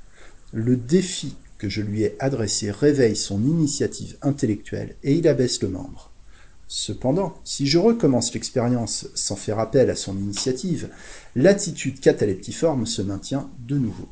Le 0.53 0.75
défi 0.75 1.35
que 1.57 1.69
je 1.69 1.81
lui 1.81 2.03
ai 2.03 2.15
adressé 2.19 2.71
réveille 2.71 3.15
son 3.15 3.43
initiative 3.43 4.17
intellectuelle 4.21 4.95
et 5.03 5.13
il 5.13 5.27
abaisse 5.27 5.61
le 5.61 5.69
membre. 5.69 6.11
Cependant, 6.67 7.39
si 7.43 7.65
je 7.65 7.77
recommence 7.77 8.33
l'expérience 8.33 9.07
sans 9.15 9.35
faire 9.35 9.59
appel 9.59 9.89
à 9.89 9.95
son 9.95 10.17
initiative, 10.17 10.89
l'attitude 11.35 11.99
cataleptiforme 11.99 12.85
se 12.85 13.01
maintient 13.01 13.49
de 13.67 13.77
nouveau. 13.77 14.09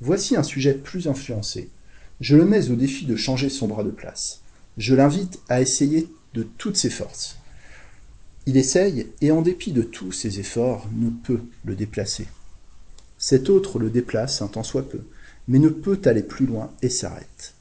Voici 0.00 0.36
un 0.36 0.42
sujet 0.42 0.74
plus 0.74 1.08
influencé. 1.08 1.70
Je 2.20 2.36
le 2.36 2.44
mets 2.44 2.70
au 2.70 2.76
défi 2.76 3.06
de 3.06 3.16
changer 3.16 3.48
son 3.48 3.68
bras 3.68 3.84
de 3.84 3.90
place. 3.90 4.40
Je 4.76 4.94
l'invite 4.94 5.38
à 5.48 5.62
essayer 5.62 6.08
de 6.34 6.42
toutes 6.42 6.76
ses 6.76 6.90
forces. 6.90 7.36
Il 8.48 8.56
essaye 8.56 9.08
et 9.20 9.32
en 9.32 9.42
dépit 9.42 9.72
de 9.72 9.82
tous 9.82 10.12
ses 10.12 10.38
efforts 10.38 10.88
ne 10.94 11.10
peut 11.10 11.40
le 11.64 11.74
déplacer. 11.74 12.28
Cet 13.18 13.50
autre 13.50 13.80
le 13.80 13.90
déplace 13.90 14.40
un 14.40 14.46
tant 14.46 14.62
soit 14.62 14.88
peu, 14.88 15.00
mais 15.48 15.58
ne 15.58 15.68
peut 15.68 16.00
aller 16.04 16.22
plus 16.22 16.46
loin 16.46 16.70
et 16.80 16.88
s'arrête. 16.88 17.54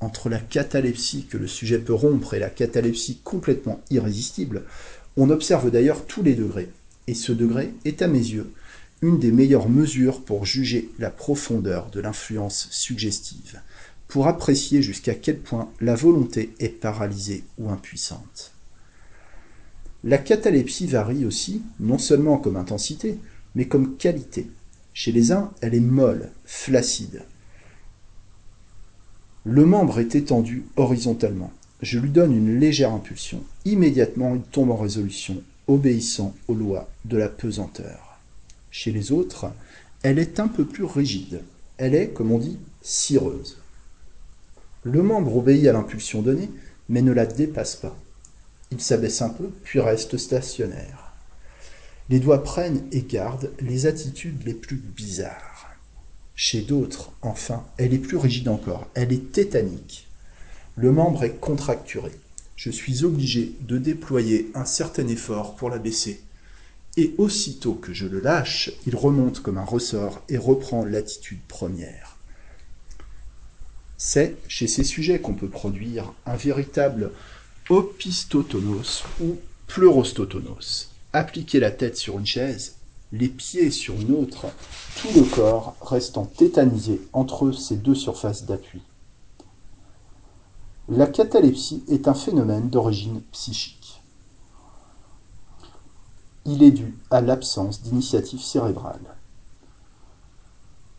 Entre 0.00 0.30
la 0.30 0.38
catalepsie 0.38 1.26
que 1.26 1.36
le 1.36 1.46
sujet 1.46 1.78
peut 1.78 1.92
rompre 1.92 2.32
et 2.32 2.38
la 2.38 2.48
catalepsie 2.48 3.20
complètement 3.22 3.82
irrésistible, 3.90 4.64
on 5.18 5.28
observe 5.28 5.70
d'ailleurs 5.70 6.06
tous 6.06 6.22
les 6.22 6.34
degrés, 6.34 6.70
et 7.06 7.14
ce 7.14 7.32
degré 7.32 7.74
est 7.84 8.00
à 8.00 8.08
mes 8.08 8.18
yeux 8.18 8.50
une 9.02 9.18
des 9.18 9.32
meilleures 9.32 9.68
mesures 9.68 10.24
pour 10.24 10.46
juger 10.46 10.88
la 10.98 11.10
profondeur 11.10 11.90
de 11.90 12.00
l'influence 12.00 12.68
suggestive, 12.70 13.60
pour 14.06 14.28
apprécier 14.28 14.80
jusqu'à 14.80 15.14
quel 15.14 15.40
point 15.40 15.70
la 15.80 15.96
volonté 15.96 16.54
est 16.60 16.68
paralysée 16.68 17.42
ou 17.58 17.68
impuissante. 17.70 18.51
La 20.04 20.18
catalepsie 20.18 20.86
varie 20.86 21.24
aussi, 21.24 21.62
non 21.78 21.98
seulement 21.98 22.36
comme 22.36 22.56
intensité, 22.56 23.18
mais 23.54 23.66
comme 23.66 23.96
qualité. 23.96 24.48
Chez 24.94 25.12
les 25.12 25.32
uns, 25.32 25.52
elle 25.60 25.74
est 25.74 25.80
molle, 25.80 26.30
flaccide. 26.44 27.22
Le 29.44 29.64
membre 29.64 30.00
est 30.00 30.14
étendu 30.14 30.64
horizontalement. 30.76 31.52
Je 31.80 31.98
lui 31.98 32.10
donne 32.10 32.36
une 32.36 32.58
légère 32.58 32.92
impulsion. 32.92 33.42
Immédiatement, 33.64 34.34
il 34.34 34.42
tombe 34.42 34.70
en 34.70 34.76
résolution, 34.76 35.42
obéissant 35.66 36.34
aux 36.48 36.54
lois 36.54 36.88
de 37.04 37.16
la 37.16 37.28
pesanteur. 37.28 38.20
Chez 38.70 38.90
les 38.90 39.12
autres, 39.12 39.50
elle 40.02 40.18
est 40.18 40.40
un 40.40 40.48
peu 40.48 40.64
plus 40.64 40.84
rigide. 40.84 41.42
Elle 41.78 41.94
est, 41.94 42.08
comme 42.08 42.32
on 42.32 42.38
dit, 42.38 42.58
cireuse. 42.82 43.58
Le 44.84 45.02
membre 45.02 45.36
obéit 45.36 45.66
à 45.68 45.72
l'impulsion 45.72 46.22
donnée, 46.22 46.50
mais 46.88 47.02
ne 47.02 47.12
la 47.12 47.26
dépasse 47.26 47.76
pas. 47.76 47.96
Il 48.72 48.80
s'abaisse 48.80 49.20
un 49.20 49.28
peu, 49.28 49.50
puis 49.62 49.80
reste 49.80 50.16
stationnaire. 50.16 51.12
Les 52.08 52.18
doigts 52.18 52.42
prennent 52.42 52.84
et 52.90 53.02
gardent 53.02 53.50
les 53.60 53.86
attitudes 53.86 54.44
les 54.44 54.54
plus 54.54 54.76
bizarres. 54.76 55.70
Chez 56.34 56.62
d'autres, 56.62 57.12
enfin, 57.20 57.64
elle 57.76 57.92
est 57.92 57.98
plus 57.98 58.16
rigide 58.16 58.48
encore, 58.48 58.88
elle 58.94 59.12
est 59.12 59.30
tétanique. 59.30 60.08
Le 60.74 60.90
membre 60.90 61.24
est 61.24 61.38
contracturé. 61.38 62.12
Je 62.56 62.70
suis 62.70 63.04
obligé 63.04 63.52
de 63.60 63.76
déployer 63.76 64.50
un 64.54 64.64
certain 64.64 65.06
effort 65.06 65.54
pour 65.54 65.68
la 65.68 65.78
baisser 65.78 66.22
et 66.96 67.14
aussitôt 67.18 67.74
que 67.74 67.92
je 67.92 68.06
le 68.06 68.20
lâche, 68.20 68.70
il 68.86 68.96
remonte 68.96 69.40
comme 69.40 69.58
un 69.58 69.64
ressort 69.64 70.22
et 70.28 70.38
reprend 70.38 70.84
l'attitude 70.84 71.40
première. 71.46 72.16
C'est 73.98 74.36
chez 74.48 74.66
ces 74.66 74.84
sujets 74.84 75.20
qu'on 75.20 75.34
peut 75.34 75.48
produire 75.48 76.12
un 76.26 76.36
véritable 76.36 77.12
opistotonos 77.68 79.04
ou 79.20 79.36
pleurostotonos. 79.66 80.88
Appliquer 81.12 81.60
la 81.60 81.70
tête 81.70 81.96
sur 81.96 82.18
une 82.18 82.26
chaise, 82.26 82.76
les 83.12 83.28
pieds 83.28 83.70
sur 83.70 83.94
une 84.00 84.12
autre, 84.12 84.46
tout 85.00 85.08
le 85.14 85.22
corps 85.22 85.76
restant 85.82 86.24
tétanisé 86.24 87.00
entre 87.12 87.52
ces 87.52 87.76
deux 87.76 87.94
surfaces 87.94 88.44
d'appui. 88.44 88.82
La 90.88 91.06
catalepsie 91.06 91.84
est 91.88 92.08
un 92.08 92.14
phénomène 92.14 92.70
d'origine 92.70 93.20
psychique 93.32 93.82
il 96.44 96.62
est 96.62 96.72
dû 96.72 96.98
à 97.10 97.20
l'absence 97.20 97.82
d'initiative 97.82 98.40
cérébrale. 98.40 99.16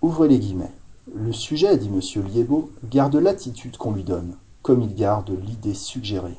Ouvrez 0.01 0.27
les 0.27 0.39
guillemets. 0.39 0.71
Le 1.13 1.33
sujet, 1.33 1.77
dit 1.77 1.89
M. 1.89 2.25
Liébeau, 2.27 2.71
garde 2.85 3.15
l'attitude 3.15 3.77
qu'on 3.77 3.91
lui 3.91 4.03
donne, 4.03 4.37
comme 4.61 4.81
il 4.81 4.95
garde 4.95 5.31
l'idée 5.45 5.73
suggérée. 5.73 6.37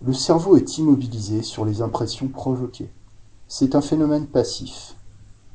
Le 0.00 0.12
cerveau 0.12 0.56
est 0.56 0.78
immobilisé 0.78 1.42
sur 1.42 1.64
les 1.64 1.82
impressions 1.82 2.28
provoquées. 2.28 2.88
C'est 3.48 3.74
un 3.74 3.80
phénomène 3.80 4.28
passif. 4.28 4.94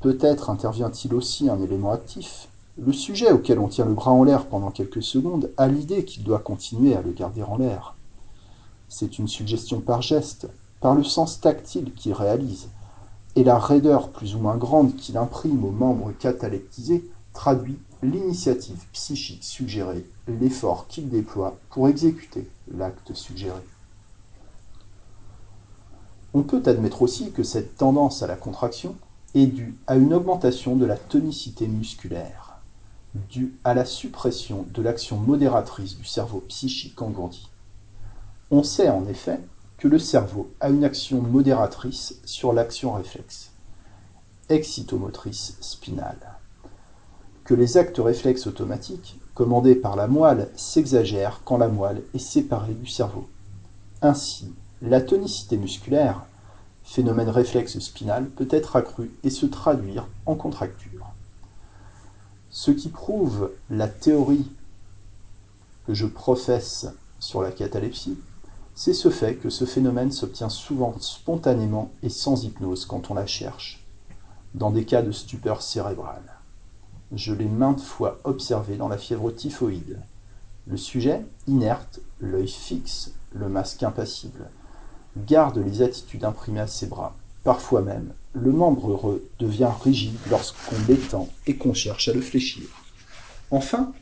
Peut-être 0.02 0.50
intervient-il 0.50 1.14
aussi 1.14 1.50
un 1.50 1.62
élément 1.62 1.94
actif. 1.94 2.50
Le 2.78 2.92
sujet 2.92 3.32
auquel 3.32 3.58
on 3.58 3.70
tient 3.70 3.86
le 3.86 3.94
bras 3.94 4.12
en 4.12 4.26
l'air 4.26 4.48
pendant 4.48 4.70
quelques 4.70 5.02
secondes 5.02 5.50
a 5.56 5.70
l'idée 5.70 6.04
qu'il 6.04 6.26
doit 6.26 6.40
continuer 6.40 6.94
à 6.94 7.02
le 7.02 7.14
garder 7.14 7.42
en 7.42 7.56
l'air. 7.56 7.96
C'est 8.90 9.18
une 9.18 9.30
suggestion 9.30 9.80
par 9.80 10.02
geste, 10.02 10.50
par 10.82 10.94
le 10.94 11.06
sens 11.06 11.40
tactile 11.40 11.94
qu'il 11.94 12.12
réalise, 12.12 12.68
et 13.38 13.46
la 13.46 13.58
raideur 13.58 14.10
plus 14.10 14.36
ou 14.36 14.40
moins 14.40 14.58
grande 14.58 14.98
qu'il 14.98 15.18
imprime 15.18 15.64
aux 15.64 15.72
membres 15.72 16.12
cataleptisés 16.20 17.10
traduit 17.32 17.80
l'initiative 18.02 18.84
psychique 18.92 19.46
suggérée, 19.46 20.06
l'effort 20.28 20.88
qu'il 20.90 21.08
déploie 21.08 21.56
pour 21.70 21.88
exécuter 21.88 22.50
l'acte 22.76 23.14
suggéré. 23.14 23.62
On 26.34 26.44
peut 26.44 26.64
admettre 26.66 27.02
aussi 27.02 27.32
que 27.32 27.44
cette 27.44 27.78
tendance 27.78 28.24
à 28.24 28.28
la 28.28 28.36
contraction, 28.36 28.96
est 29.36 29.48
due 29.48 29.76
à 29.88 29.96
une 29.96 30.14
augmentation 30.14 30.76
de 30.76 30.86
la 30.86 30.98
tonicité 30.98 31.68
musculaire, 31.68 32.60
due 33.30 33.56
à 33.64 33.74
la 33.74 33.86
suppression 33.86 34.66
de 34.74 34.82
l'action 34.82 35.18
modératrice 35.18 35.98
du 35.98 36.06
cerveau 36.06 36.44
psychique 36.48 37.02
engourdi. 37.02 37.50
On 38.52 38.64
sait 38.64 38.90
en 38.90 39.08
effet 39.08 39.40
que 39.78 39.88
le 39.88 39.98
cerveau 39.98 40.52
a 40.60 40.70
une 40.70 40.84
action 40.84 41.22
modératrice 41.22 42.20
sur 42.26 42.54
l'action 42.54 42.94
réflexe, 42.94 43.52
excitomotrice 44.50 45.58
spinale, 45.62 46.38
que 47.44 47.56
les 47.56 47.78
actes 47.78 47.98
réflexes 47.98 48.48
automatiques 48.48 49.20
commandés 49.34 49.76
par 49.76 49.96
la 49.96 50.08
moelle 50.08 50.50
s'exagèrent 50.56 51.42
quand 51.44 51.58
la 51.58 51.70
moelle 51.70 52.04
est 52.14 52.20
séparée 52.20 52.76
du 52.76 52.86
cerveau. 52.86 53.28
Ainsi, 54.04 54.54
la 54.84 55.00
tonicité 55.00 55.56
musculaire, 55.56 56.26
phénomène 56.84 57.30
réflexe 57.30 57.80
spinal, 57.80 58.30
peut 58.30 58.50
être 58.52 58.76
accrue 58.76 59.12
et 59.24 59.30
se 59.30 59.46
traduire 59.46 60.08
en 60.26 60.36
contracture. 60.36 61.08
Ce 62.50 62.70
qui 62.70 62.90
prouve 62.90 63.52
la 63.70 63.88
théorie 63.88 64.52
que 65.88 65.94
je 65.94 66.06
professe 66.06 66.88
sur 67.20 67.42
la 67.42 67.52
catalepsie, 67.52 68.20
c'est 68.76 68.94
ce 68.94 69.10
fait 69.10 69.36
que 69.36 69.50
ce 69.50 69.64
phénomène 69.64 70.12
s'obtient 70.12 70.50
souvent 70.50 70.94
spontanément 71.00 71.92
et 72.02 72.10
sans 72.10 72.44
hypnose 72.44 72.86
quand 72.86 73.10
on 73.10 73.14
la 73.14 73.26
cherche, 73.26 73.86
dans 74.54 74.70
des 74.70 74.84
cas 74.84 75.02
de 75.02 75.14
stupeur 75.14 75.62
cérébrale. 75.62 76.40
Je 77.14 77.34
l'ai 77.34 77.46
maintes 77.46 77.82
fois 77.82 78.20
observé 78.26 78.76
dans 78.76 78.90
la 78.90 78.98
fièvre 78.98 79.32
typhoïde. 79.32 80.02
Le 80.68 80.76
sujet, 80.76 81.26
inerte, 81.48 82.02
l'œil 82.20 82.48
fixe, 82.50 83.14
le 83.32 83.48
masque 83.48 83.84
impassible, 83.84 84.50
garde 85.18 85.58
les 85.58 85.82
attitudes 85.82 86.26
imprimées 86.26 86.62
à 86.62 86.68
ses 86.68 86.88
bras. 86.88 87.16
Parfois 87.44 87.82
même, 87.82 88.14
le 88.34 88.52
membre 88.52 88.92
heureux 88.92 89.30
devient 89.40 89.72
rigide 89.84 90.18
lorsqu'on 90.30 90.76
l'étend 90.88 91.30
et 91.46 91.56
qu'on 91.56 91.74
cherche 91.74 92.08
à 92.08 92.14
le 92.14 92.22
fléchir. 92.22 92.64
Enfin, 93.52 93.94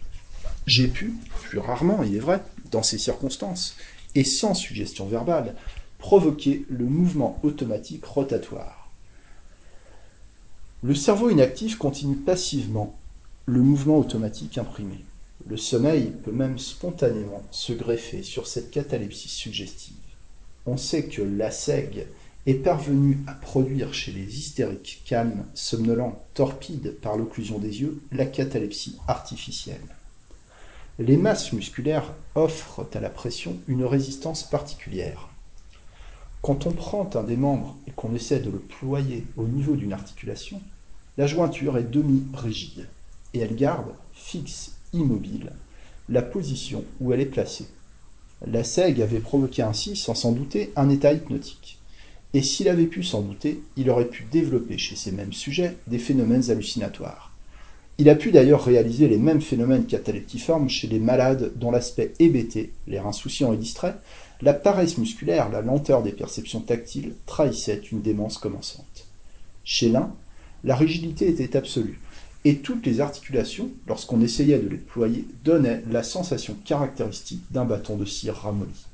j'ai 0.66 0.88
pu, 0.88 1.16
plus 1.44 1.60
rarement 1.60 2.04
il 2.04 2.16
est 2.16 2.20
vrai, 2.20 2.44
dans 2.72 2.84
ces 2.84 2.98
circonstances, 2.98 3.76
et 4.16 4.24
sans 4.24 4.54
suggestion 4.54 5.08
verbale, 5.08 5.56
provoquer 5.98 6.66
le 6.70 6.86
mouvement 6.86 7.40
automatique 7.44 8.06
rotatoire. 8.06 8.90
Le 10.84 10.96
cerveau 10.96 11.30
inactif 11.30 11.78
continue 11.78 12.16
passivement 12.16 12.96
le 13.46 13.62
mouvement 13.62 13.98
automatique 13.98 14.58
imprimé. 14.58 15.04
Le 15.48 15.58
sommeil 15.58 16.12
peut 16.24 16.32
même 16.32 16.58
spontanément 16.58 17.44
se 17.52 17.74
greffer 17.74 18.24
sur 18.24 18.48
cette 18.48 18.72
catalepsie 18.72 19.30
suggestive. 19.30 20.01
On 20.66 20.78
sait 20.78 21.06
que 21.06 21.22
l'ASEG 21.22 22.08
est 22.46 22.54
parvenu 22.56 23.18
à 23.28 23.34
produire 23.34 23.94
chez 23.94 24.12
les 24.12 24.38
hystériques 24.38 25.02
calmes, 25.06 25.46
somnolents, 25.54 26.24
torpides 26.34 26.96
par 27.02 27.18
l'occlusion 27.18 27.58
des 27.58 27.82
yeux, 27.82 28.02
la 28.12 28.26
catalepsie 28.26 28.98
artificielle. 29.08 29.82
Les 31.00 31.18
masses 31.18 31.54
musculaires 31.54 32.14
offrent 32.36 32.88
à 32.94 33.00
la 33.00 33.10
pression 33.10 33.58
une 33.68 33.86
résistance 33.86 34.44
particulière. 34.44 35.30
Quand 36.42 36.68
on 36.68 36.72
prend 36.72 37.10
un 37.16 37.24
des 37.24 37.38
membres 37.38 37.76
et 37.88 37.92
qu'on 37.92 38.14
essaie 38.14 38.40
de 38.40 38.52
le 38.52 38.60
ployer 38.60 39.26
au 39.38 39.48
niveau 39.48 39.76
d'une 39.76 39.94
articulation, 39.94 40.62
la 41.18 41.28
jointure 41.28 41.78
est 41.78 41.90
demi-rigide 41.90 42.88
et 43.34 43.40
elle 43.40 43.56
garde, 43.56 43.94
fixe, 44.14 44.74
immobile, 44.94 45.52
la 46.10 46.22
position 46.22 46.84
où 47.00 47.14
elle 47.14 47.22
est 47.22 47.26
placée. 47.26 47.68
La 48.48 48.64
SEG 48.64 49.02
avait 49.02 49.20
provoqué 49.20 49.62
ainsi, 49.62 49.96
sans 49.96 50.16
s'en 50.16 50.32
douter, 50.32 50.72
un 50.76 50.90
état 50.90 51.14
hypnotique. 51.14 51.78
Et 52.34 52.42
s'il 52.42 52.70
avait 52.70 52.88
pu 52.88 53.04
s'en 53.04 53.22
douter, 53.22 53.62
il 53.78 53.90
aurait 53.90 54.08
pu 54.08 54.26
développer 54.32 54.78
chez 54.78 54.96
ces 54.96 55.12
mêmes 55.12 55.34
sujets 55.34 55.78
des 55.88 56.00
phénomènes 56.00 56.50
hallucinatoires. 56.50 57.36
Il 57.98 58.10
a 58.10 58.16
pu 58.16 58.32
d'ailleurs 58.32 58.64
réaliser 58.64 59.08
les 59.08 59.20
mêmes 59.20 59.42
phénomènes 59.42 59.86
cataleptiformes 59.86 60.70
chez 60.70 60.88
les 60.88 61.00
malades 61.00 61.52
dont 61.58 61.70
l'aspect 61.70 62.14
hébété, 62.18 62.72
l'air 62.88 63.06
insouciant 63.06 63.54
et 63.54 63.58
distrait, 63.58 63.98
la 64.42 64.54
paresse 64.54 64.98
musculaire, 64.98 65.50
la 65.50 65.62
lenteur 65.62 66.02
des 66.02 66.14
perceptions 66.14 66.62
tactiles 66.62 67.14
trahissaient 67.28 67.82
une 67.92 68.02
démence 68.02 68.40
commençante. 68.40 69.08
Chez 69.64 69.90
l'un, 69.90 70.16
la 70.64 70.76
rigidité 70.76 71.28
était 71.28 71.56
absolue, 71.56 72.00
et 72.44 72.58
toutes 72.58 72.86
les 72.86 73.02
articulations, 73.02 73.70
lorsqu'on 73.88 74.22
essayait 74.22 74.58
de 74.58 74.68
les 74.68 74.78
déployer, 74.78 75.28
donnaient 75.44 75.84
la 75.90 76.04
sensation 76.04 76.56
caractéristique 76.66 77.44
d'un 77.52 77.66
bâton 77.66 77.98
de 77.98 78.06
cire 78.06 78.36
ramolli. 78.36 78.88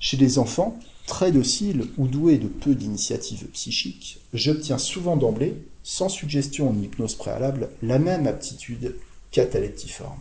Chez 0.00 0.16
les 0.16 0.38
enfants, 0.38 0.78
très 1.06 1.32
dociles 1.32 1.86
ou 1.96 2.08
doués 2.08 2.38
de 2.38 2.48
peu 2.48 2.74
d'initiatives 2.74 3.46
psychiques, 3.48 4.20
j'obtiens 4.34 4.78
souvent 4.78 5.16
d'emblée, 5.16 5.54
sans 5.82 6.08
suggestion 6.08 6.72
ni 6.72 6.86
hypnose 6.86 7.14
préalable, 7.14 7.70
la 7.82 7.98
même 7.98 8.26
aptitude 8.26 8.96
cataleptiforme. 9.30 10.18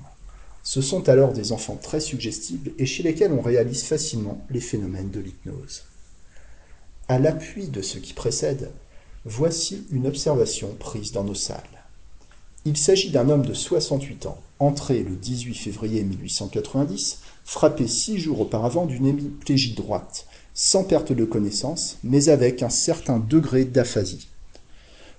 Ce 0.63 0.82
sont 0.82 1.10
alors 1.10 1.34
des 1.34 1.52
enfants 1.52 1.80
très 1.82 2.00
suggestibles 2.00 2.71
et 2.80 2.86
chez 2.86 3.04
lesquels 3.04 3.32
on 3.32 3.41
réalise 3.41 3.84
facilement 3.84 4.43
les 4.50 4.60
phénomènes 4.60 5.12
de 5.12 5.19
l'hypnose. 5.19 5.84
À 7.08 7.19
l'appui 7.19 7.67
de 7.67 7.82
ce 7.82 8.00
qui 8.00 8.13
précède, 8.13 8.71
Voici 9.28 9.88
une 9.90 10.06
observation 10.06 10.76
prise 10.78 11.12
dans 11.12 11.24
nos 11.24 11.34
salles. 11.34 11.64
Il 12.64 12.78
s'agit 12.78 13.10
d'un 13.10 13.28
homme 13.30 13.44
de 13.44 13.56
68 13.56 14.28
ans, 14.28 14.38
entré 14.60 15.02
le 15.02 15.16
18 15.16 15.56
février 15.56 16.04
1890, 16.04 17.22
frappé 17.44 17.88
six 17.88 18.20
jours 18.20 18.42
auparavant 18.42 18.86
d'une 18.86 19.08
hémiplégie 19.08 19.74
droite, 19.74 20.28
sans 20.54 20.84
perte 20.84 21.12
de 21.12 21.26
connaissance, 21.26 21.98
mais 22.04 22.30
avec 22.30 22.62
un 22.62 22.70
certain 22.70 23.18
degré 23.18 23.66
d'aphasie. 23.66 24.28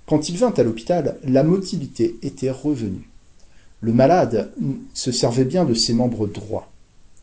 Quand 0.06 0.28
il 0.28 0.38
vint 0.38 0.54
à 0.56 0.62
l'hôpital, 0.62 1.18
la 1.24 1.42
motilité 1.42 2.16
était 2.22 2.52
revenue. 2.52 3.10
Le 3.80 3.92
malade 3.92 4.52
se 4.94 5.10
servait 5.10 5.44
bien 5.44 5.64
de 5.64 5.74
ses 5.74 5.94
membres 5.94 6.28
droits. 6.28 6.70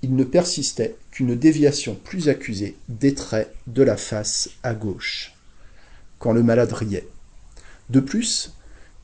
Il 0.02 0.18
ne 0.18 0.26
persistait 0.26 0.98
qu'une 1.12 1.36
déviation 1.36 1.96
plus 2.04 2.28
accusée 2.28 2.76
des 2.90 3.14
traits 3.14 3.56
de 3.68 3.84
la 3.84 3.96
face 3.96 4.50
à 4.64 4.74
gauche 4.74 5.34
le 6.32 6.44
malade 6.44 6.72
riait. 6.72 7.08
De 7.90 8.00
plus, 8.00 8.54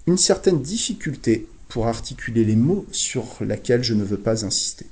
une 0.08 0.18
certaine 0.18 0.62
difficulté 0.62 1.48
pour 1.68 1.88
articuler 1.88 2.46
les 2.46 2.56
mots 2.56 2.86
sur 2.92 3.26
laquelle 3.42 3.84
je 3.84 3.94
ne 3.94 4.04
veux 4.04 4.18
pas 4.18 4.46
insister. 4.46 4.86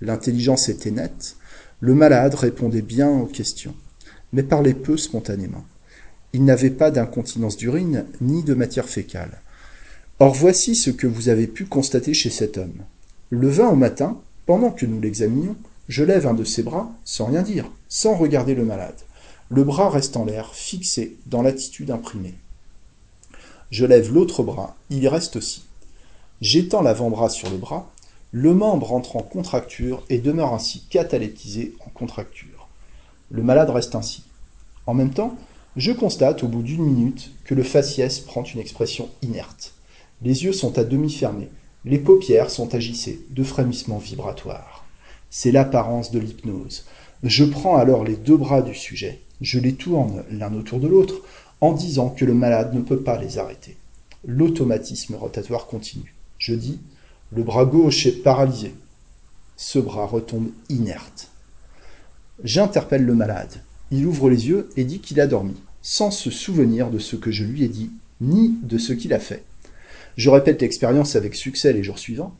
L'intelligence 0.00 0.68
était 0.68 0.90
nette, 0.90 1.36
le 1.80 1.94
malade 1.94 2.34
répondait 2.34 2.82
bien 2.82 3.10
aux 3.10 3.26
questions, 3.26 3.74
mais 4.32 4.42
parlait 4.42 4.74
peu 4.74 4.96
spontanément. 4.96 5.64
Il 6.32 6.44
n'avait 6.44 6.70
pas 6.70 6.90
d'incontinence 6.90 7.56
d'urine 7.56 8.06
ni 8.20 8.42
de 8.42 8.54
matière 8.54 8.88
fécale. 8.88 9.40
Or 10.18 10.34
voici 10.34 10.74
ce 10.74 10.90
que 10.90 11.06
vous 11.06 11.28
avez 11.28 11.46
pu 11.46 11.66
constater 11.66 12.14
chez 12.14 12.30
cet 12.30 12.56
homme. 12.56 12.82
Le 13.30 13.48
20 13.48 13.68
au 13.68 13.76
matin, 13.76 14.20
pendant 14.46 14.70
que 14.70 14.86
nous 14.86 15.00
l'examinions, 15.00 15.56
je 15.88 16.04
lève 16.04 16.26
un 16.26 16.34
de 16.34 16.44
ses 16.44 16.62
bras, 16.62 16.90
sans 17.04 17.26
rien 17.26 17.42
dire, 17.42 17.70
sans 17.88 18.14
regarder 18.14 18.54
le 18.54 18.64
malade. 18.64 18.94
Le 19.54 19.64
bras 19.64 19.90
reste 19.90 20.16
en 20.16 20.24
l'air, 20.24 20.54
fixé 20.54 21.18
dans 21.26 21.42
l'attitude 21.42 21.90
imprimée. 21.90 22.32
Je 23.70 23.84
lève 23.84 24.10
l'autre 24.10 24.42
bras, 24.42 24.76
il 24.88 25.02
y 25.02 25.08
reste 25.08 25.36
aussi. 25.36 25.64
J'étends 26.40 26.80
l'avant-bras 26.80 27.28
sur 27.28 27.50
le 27.50 27.58
bras, 27.58 27.92
le 28.30 28.54
membre 28.54 28.94
entre 28.94 29.16
en 29.16 29.22
contracture 29.22 30.04
et 30.08 30.16
demeure 30.16 30.54
ainsi 30.54 30.86
cataleptisé 30.88 31.74
en 31.86 31.90
contracture. 31.90 32.66
Le 33.30 33.42
malade 33.42 33.68
reste 33.68 33.94
ainsi. 33.94 34.22
En 34.86 34.94
même 34.94 35.12
temps, 35.12 35.36
je 35.76 35.92
constate 35.92 36.42
au 36.42 36.48
bout 36.48 36.62
d'une 36.62 36.86
minute 36.86 37.30
que 37.44 37.54
le 37.54 37.62
faciès 37.62 38.20
prend 38.20 38.44
une 38.44 38.60
expression 38.60 39.10
inerte. 39.20 39.74
Les 40.22 40.44
yeux 40.44 40.54
sont 40.54 40.78
à 40.78 40.84
demi 40.84 41.12
fermés, 41.12 41.50
les 41.84 41.98
paupières 41.98 42.48
sont 42.48 42.74
agissées 42.74 43.20
de 43.28 43.44
frémissements 43.44 43.98
vibratoires. 43.98 44.86
C'est 45.28 45.52
l'apparence 45.52 46.10
de 46.10 46.20
l'hypnose. 46.20 46.86
Je 47.22 47.44
prends 47.44 47.76
alors 47.76 48.02
les 48.02 48.16
deux 48.16 48.38
bras 48.38 48.62
du 48.62 48.74
sujet, 48.74 49.20
je 49.42 49.58
les 49.58 49.74
tourne 49.74 50.24
l'un 50.30 50.54
autour 50.54 50.78
de 50.78 50.88
l'autre 50.88 51.16
en 51.60 51.72
disant 51.72 52.08
que 52.08 52.24
le 52.24 52.32
malade 52.32 52.74
ne 52.74 52.80
peut 52.80 53.00
pas 53.00 53.20
les 53.20 53.38
arrêter. 53.38 53.76
L'automatisme 54.24 55.16
rotatoire 55.16 55.66
continue. 55.66 56.14
Je 56.38 56.54
dis, 56.54 56.78
le 57.32 57.42
bras 57.42 57.64
gauche 57.64 58.06
est 58.06 58.22
paralysé. 58.22 58.72
Ce 59.56 59.78
bras 59.78 60.06
retombe 60.06 60.50
inerte. 60.68 61.30
J'interpelle 62.44 63.04
le 63.04 63.14
malade. 63.14 63.62
Il 63.90 64.06
ouvre 64.06 64.30
les 64.30 64.48
yeux 64.48 64.70
et 64.76 64.84
dit 64.84 65.00
qu'il 65.00 65.20
a 65.20 65.26
dormi, 65.26 65.56
sans 65.82 66.10
se 66.10 66.30
souvenir 66.30 66.90
de 66.90 66.98
ce 66.98 67.16
que 67.16 67.30
je 67.30 67.44
lui 67.44 67.64
ai 67.64 67.68
dit, 67.68 67.90
ni 68.20 68.56
de 68.62 68.78
ce 68.78 68.92
qu'il 68.92 69.12
a 69.12 69.18
fait. 69.18 69.44
Je 70.16 70.30
répète 70.30 70.62
l'expérience 70.62 71.16
avec 71.16 71.34
succès 71.34 71.72
les 71.72 71.82
jours 71.82 71.98
suivants. 71.98 72.34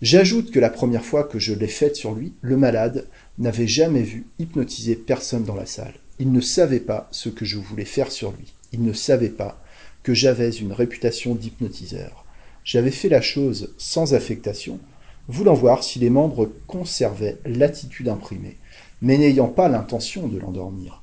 J'ajoute 0.00 0.50
que 0.50 0.60
la 0.60 0.70
première 0.70 1.04
fois 1.04 1.24
que 1.24 1.38
je 1.38 1.54
l'ai 1.54 1.68
faite 1.68 1.96
sur 1.96 2.14
lui, 2.14 2.34
le 2.40 2.56
malade 2.56 3.06
n'avait 3.38 3.66
jamais 3.66 4.02
vu 4.02 4.26
hypnotiser 4.38 4.94
personne 4.94 5.44
dans 5.44 5.54
la 5.54 5.66
salle. 5.66 5.94
Il 6.18 6.32
ne 6.32 6.40
savait 6.40 6.80
pas 6.80 7.08
ce 7.10 7.28
que 7.28 7.44
je 7.44 7.58
voulais 7.58 7.84
faire 7.84 8.10
sur 8.10 8.32
lui. 8.32 8.52
Il 8.72 8.82
ne 8.82 8.92
savait 8.92 9.28
pas 9.28 9.62
que 10.02 10.14
j'avais 10.14 10.50
une 10.50 10.72
réputation 10.72 11.34
d'hypnotiseur. 11.34 12.24
J'avais 12.64 12.90
fait 12.90 13.08
la 13.08 13.20
chose 13.20 13.74
sans 13.76 14.14
affectation, 14.14 14.80
voulant 15.28 15.54
voir 15.54 15.84
si 15.84 15.98
les 15.98 16.10
membres 16.10 16.50
conservaient 16.66 17.38
l'attitude 17.44 18.08
imprimée, 18.08 18.56
mais 19.02 19.18
n'ayant 19.18 19.48
pas 19.48 19.68
l'intention 19.68 20.26
de 20.26 20.38
l'endormir. 20.38 21.02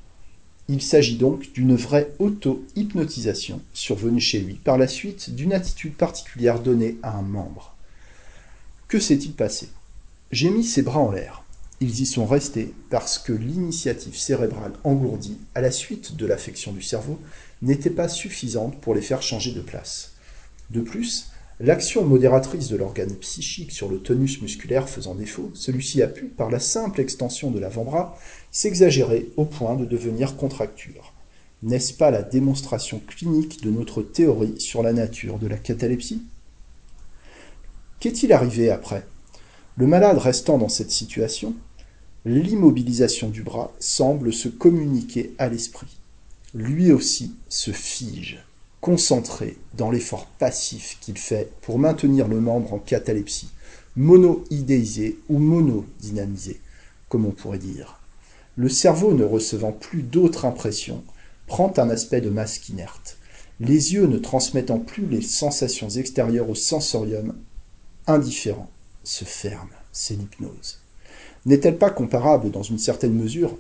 Il 0.70 0.82
s'agit 0.82 1.18
donc 1.18 1.52
d'une 1.52 1.76
vraie 1.76 2.10
auto-hypnotisation 2.20 3.62
survenue 3.74 4.22
chez 4.22 4.40
lui 4.40 4.56
par 4.56 4.78
la 4.78 4.88
suite 4.88 5.36
d'une 5.36 5.54
attitude 5.54 5.94
particulière 5.94 6.60
donnée 6.60 6.98
à 7.04 7.18
un 7.18 7.22
membre. 7.22 7.76
Que 8.88 9.00
s'est-il 9.00 9.34
passé? 9.34 9.70
J'ai 10.32 10.50
mis 10.50 10.64
ses 10.64 10.82
bras 10.82 11.00
en 11.00 11.12
l'air. 11.12 11.43
Ils 11.84 12.00
y 12.00 12.06
sont 12.06 12.26
restés 12.26 12.74
parce 12.90 13.20
que 13.20 13.34
l'initiative 13.34 14.16
cérébrale 14.16 14.72
engourdie 14.86 15.38
à 15.54 15.60
la 15.60 15.70
suite 15.70 16.16
de 16.16 16.26
l'affection 16.26 16.72
du 16.72 16.82
cerveau 16.82 17.20
n'était 17.62 17.90
pas 17.90 18.08
suffisante 18.08 18.80
pour 18.80 18.96
les 18.96 19.02
faire 19.02 19.22
changer 19.22 19.52
de 19.52 19.60
place. 19.60 20.14
De 20.70 20.80
plus, 20.80 21.28
L'action 21.60 22.06
modératrice 22.06 22.70
de 22.70 22.78
l'organe 22.78 23.14
psychique 23.16 23.72
sur 23.72 23.90
le 23.90 24.00
tonus 24.00 24.42
musculaire 24.42 24.90
faisant 24.90 25.14
défaut, 25.14 25.52
celui-ci 25.54 26.02
a 26.02 26.08
pu, 26.08 26.26
par 26.26 26.50
la 26.50 26.60
simple 26.60 27.00
extension 27.00 27.52
de 27.52 27.60
l'avant-bras, 27.60 28.18
s'exagérer 28.50 29.30
au 29.38 29.46
point 29.46 29.76
de 29.76 29.86
devenir 29.86 30.36
contracture. 30.36 31.14
N'est-ce 31.64 31.94
pas 31.94 32.12
la 32.12 32.24
démonstration 32.24 33.02
clinique 33.06 33.62
de 33.62 33.70
notre 33.70 34.02
théorie 34.02 34.60
sur 34.60 34.84
la 34.84 34.94
nature 34.94 35.38
de 35.38 35.48
la 35.48 35.58
catalepsie? 35.58 36.24
Qu'est-il 38.00 38.34
arrivé 38.34 38.70
après? 38.72 39.06
Le 39.76 39.88
malade 39.88 40.20
restant 40.20 40.58
dans 40.58 40.70
cette 40.70 40.92
situation, 40.92 41.56
l'immobilisation 42.26 43.30
du 43.30 43.44
bras 43.44 43.72
semble 43.80 44.34
se 44.34 44.48
communiquer 44.48 45.34
à 45.38 45.50
l'esprit. 45.50 45.98
Lui 46.54 46.92
aussi 46.92 47.34
se 47.50 47.72
fige 47.72 48.44
concentré 48.84 49.56
dans 49.76 49.92
l'effort 49.92 50.26
passif 50.26 50.98
qu'il 51.00 51.18
fait 51.18 51.50
pour 51.62 51.80
maintenir 51.80 52.28
le 52.28 52.42
membre 52.42 52.74
en 52.74 52.80
catalepsie, 52.80 53.50
mono-idéisé 53.96 55.18
ou 55.30 55.40
monodynamisé, 55.40 56.60
comme 57.08 57.26
on 57.26 57.32
pourrait 57.32 57.60
dire. 57.60 58.02
Le 58.58 58.68
cerveau, 58.68 59.14
ne 59.14 59.24
recevant 59.24 59.72
plus 59.72 60.02
d'autres 60.02 60.44
impressions, 60.44 61.02
prend 61.48 61.72
un 61.78 61.90
aspect 61.90 62.20
de 62.20 62.30
masque 62.30 62.68
inerte. 62.68 63.18
Les 63.62 63.94
yeux 63.94 64.06
ne 64.06 64.18
transmettant 64.18 64.80
plus 64.80 65.06
les 65.06 65.22
sensations 65.22 65.90
extérieures 65.90 66.50
au 66.50 66.56
sensorium, 66.56 67.38
indifférent, 68.06 68.70
se 69.06 69.24
ferment. 69.24 69.70
C'est 69.94 70.16
l'hypnose. 70.16 70.83
N'est-elle 71.46 71.78
pas 71.78 71.90
comparable, 71.90 72.52
dans 72.52 72.64
une 72.64 72.78
certaine 72.78 73.14
mesure, 73.14 73.58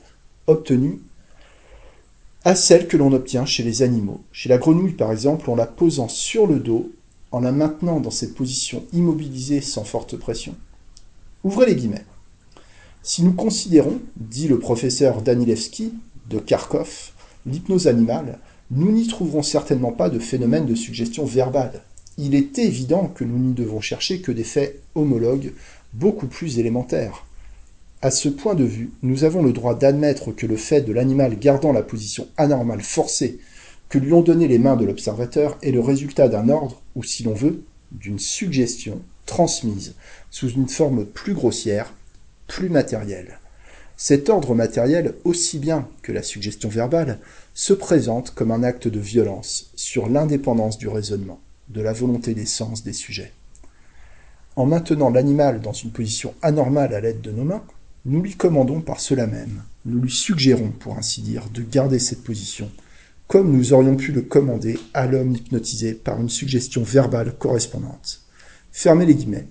obtenue 0.48 1.00
à 2.46 2.56
celle 2.56 2.88
que 2.88 2.98
l'on 2.98 3.13
obtient 3.13 3.46
chez 3.46 3.63
les 3.63 3.82
animaux? 3.82 4.22
Chez 4.32 4.50
la 4.50 4.58
grenouille, 4.58 4.93
par 4.93 5.12
exemple, 5.12 5.50
en 5.50 5.56
la 5.56 5.65
posant 5.65 6.08
sur 6.08 6.48
le 6.48 6.60
dos, 6.60 6.91
en 7.32 7.39
la 7.39 7.52
maintenant 7.52 8.00
dans 8.00 8.12
cette 8.12 8.36
position 8.36 8.84
immobilisée 8.93 9.62
sans 9.62 9.84
forte 9.84 10.15
pression. 10.17 10.56
Ouvrez 11.43 11.65
les 11.65 11.76
guillemets. 11.76 12.06
Si 13.02 13.24
nous 13.24 13.34
considérons, 13.34 14.00
dit 14.15 14.48
le 14.48 14.60
professeur 14.60 15.22
Danilevski 15.22 15.93
de 16.30 16.39
Kharkov, 16.39 17.12
l'hypnose 17.46 17.88
animale, 17.88 18.39
nous 18.72 18.91
n'y 18.91 19.08
trouverons 19.08 19.43
certainement 19.43 19.91
pas 19.91 20.10
de 20.10 20.19
phénomène 20.19 20.65
de 20.65 20.76
suggestion 20.76 21.26
verbale. 21.26 21.84
Il 22.17 22.34
est 22.34 22.60
évident 22.60 23.08
que 23.08 23.24
nous 23.24 23.38
n'y 23.38 23.54
devons 23.54 23.82
chercher 23.82 24.22
que 24.22 24.32
des 24.32 24.43
faits 24.43 24.82
homologues 24.96 25.54
beaucoup 25.93 26.28
plus 26.28 26.60
élémentaires. 26.60 27.26
À 28.04 28.12
ce 28.12 28.28
point 28.28 28.54
de 28.54 28.66
vue, 28.66 28.92
nous 29.02 29.24
avons 29.24 29.42
le 29.42 29.54
droit 29.54 29.76
d'admettre 29.76 30.34
que 30.34 30.46
le 30.46 30.58
fait 30.58 30.82
de 30.82 30.92
l'animal 30.92 31.39
gardant 31.39 31.72
la 31.72 31.84
position 31.84 32.28
anormale 32.36 32.82
forcée 32.82 33.39
que 33.88 33.98
lui 33.98 34.12
ont 34.12 34.22
donné 34.22 34.50
les 34.50 34.58
mains 34.58 34.76
de 34.76 34.84
l'observateur 34.84 35.58
est 35.62 35.72
le 35.72 35.80
résultat 35.80 36.28
d'un 36.28 36.50
ordre, 36.50 36.82
ou 36.96 37.04
si 37.04 37.24
l'on 37.24 37.34
veut, 37.34 37.63
d'une 37.94 38.20
suggestion 38.20 39.02
transmise 39.26 39.96
sous 40.32 40.50
une 40.50 40.68
forme 40.68 41.06
plus 41.06 41.34
grossière, 41.34 41.94
plus 42.48 42.68
matérielle. 42.68 43.39
Cet 43.96 44.28
ordre 44.28 44.54
matériel, 44.54 45.13
aussi 45.24 45.58
bien 45.58 45.88
que 46.02 46.12
la 46.12 46.24
suggestion 46.24 46.68
verbale, 46.68 47.20
se 47.54 47.72
présente 47.72 48.32
comme 48.32 48.52
un 48.52 48.63
acte 48.63 48.89
de 48.89 49.00
violence 49.00 49.72
sur 49.78 50.10
l'indépendance 50.10 50.78
du 50.78 50.89
raisonnement, 50.89 51.39
de 51.70 51.80
la 51.80 51.94
volonté 51.94 52.34
des 52.34 52.48
sens 52.48 52.84
des 52.84 52.92
sujets. 52.92 53.32
En 54.58 54.66
maintenant 54.66 55.10
l'animal 55.10 55.62
dans 55.62 55.72
une 55.72 55.92
position 55.92 56.34
anormale 56.42 56.94
à 56.94 57.00
l'aide 57.00 57.22
de 57.22 57.32
nos 57.32 57.46
mains, 57.46 57.63
nous 58.06 58.22
lui 58.22 58.36
commandons 58.36 58.82
par 58.82 59.00
cela 59.00 59.28
même, 59.28 59.63
nous 59.86 60.02
lui 60.02 60.12
suggérons, 60.12 60.72
pour 60.72 60.98
ainsi 60.98 61.22
dire, 61.22 61.50
de 61.54 61.62
garder 61.62 62.00
cette 62.00 62.24
position, 62.24 62.70
comme 63.28 63.56
nous 63.56 63.72
aurions 63.72 63.96
pu 63.96 64.12
le 64.12 64.22
commander 64.22 64.78
à 64.94 65.08
l'homme 65.08 65.36
hypnotisé 65.36 65.94
par 65.94 66.20
une 66.20 66.30
suggestion 66.30 66.84
verbale 66.84 67.34
correspondante. 67.38 68.22
Fermez 68.72 69.06
les 69.06 69.16
guillemets. 69.16 69.48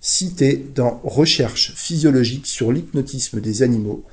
Cité 0.00 0.64
dans 0.74 1.00
Recherche 1.02 1.72
physiologique 1.74 2.46
sur 2.46 2.72
l'hypnotisme 2.72 3.40
des 3.40 3.62
animaux, 3.62 4.04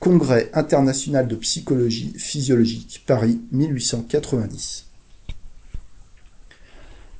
Congrès 0.00 0.50
international 0.52 1.28
de 1.28 1.36
psychologie 1.36 2.12
physiologique, 2.16 3.04
Paris 3.06 3.40
1890. 3.52 4.86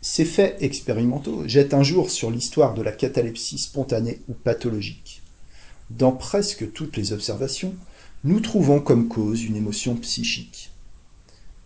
Ces 0.02 0.24
faits 0.24 0.56
expérimentaux 0.60 1.46
jettent 1.46 1.74
un 1.74 1.82
jour 1.82 2.10
sur 2.10 2.30
l'histoire 2.30 2.74
de 2.74 2.82
la 2.82 2.92
catalepsie 2.92 3.58
spontanée 3.58 4.20
ou 4.28 4.32
pathologique. 4.32 5.19
Dans 5.90 6.12
presque 6.12 6.72
toutes 6.72 6.96
les 6.96 7.12
observations, 7.12 7.74
nous 8.22 8.40
trouvons 8.40 8.80
comme 8.80 9.08
cause 9.08 9.42
une 9.44 9.56
émotion 9.56 9.96
psychique. 9.96 10.70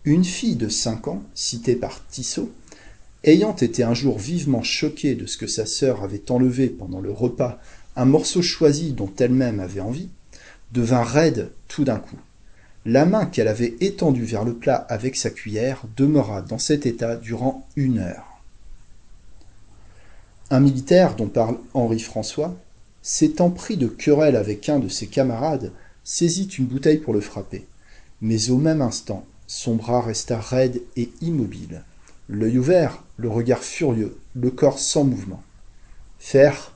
Une 0.03 0.25
fille 0.25 0.55
de 0.55 0.67
5 0.67 1.07
ans, 1.07 1.23
citée 1.35 1.75
par 1.75 2.05
Tissot, 2.07 2.51
ayant 3.23 3.55
été 3.55 3.83
un 3.83 3.93
jour 3.93 4.17
vivement 4.17 4.63
choquée 4.63 5.15
de 5.15 5.27
ce 5.27 5.37
que 5.37 5.47
sa 5.47 5.65
sœur 5.65 6.03
avait 6.03 6.31
enlevé 6.31 6.69
pendant 6.69 7.01
le 7.01 7.11
repas 7.11 7.59
un 7.95 8.05
morceau 8.05 8.41
choisi 8.41 8.93
dont 8.93 9.11
elle-même 9.19 9.59
avait 9.59 9.79
envie, 9.79 10.09
devint 10.71 11.03
raide 11.03 11.51
tout 11.67 11.83
d'un 11.83 11.99
coup. 11.99 12.17
La 12.85 13.05
main 13.05 13.25
qu'elle 13.25 13.47
avait 13.47 13.75
étendue 13.79 14.25
vers 14.25 14.43
le 14.43 14.55
plat 14.55 14.75
avec 14.89 15.15
sa 15.15 15.29
cuillère 15.29 15.83
demeura 15.95 16.41
dans 16.41 16.59
cet 16.59 16.85
état 16.85 17.15
durant 17.15 17.67
une 17.75 17.99
heure. 17.99 18.41
Un 20.51 20.59
militaire 20.59 21.15
dont 21.15 21.27
parle 21.27 21.57
Henri 21.73 21.99
François 21.99 22.55
s'étant 23.07 23.51
pris 23.51 23.77
de 23.77 23.85
querelle 23.85 24.35
avec 24.35 24.67
un 24.67 24.79
de 24.79 24.87
ses 24.87 25.05
camarades, 25.05 25.71
saisit 26.03 26.47
une 26.57 26.65
bouteille 26.65 26.97
pour 26.97 27.13
le 27.13 27.21
frapper. 27.21 27.67
Mais 28.19 28.49
au 28.49 28.57
même 28.57 28.81
instant, 28.81 29.27
son 29.45 29.75
bras 29.75 30.01
resta 30.01 30.39
raide 30.39 30.81
et 30.97 31.11
immobile, 31.21 31.83
l'œil 32.29 32.57
ouvert, 32.57 33.03
le 33.17 33.29
regard 33.29 33.63
furieux, 33.63 34.17
le 34.33 34.49
corps 34.49 34.79
sans 34.79 35.03
mouvement. 35.03 35.43
Fer 36.17 36.73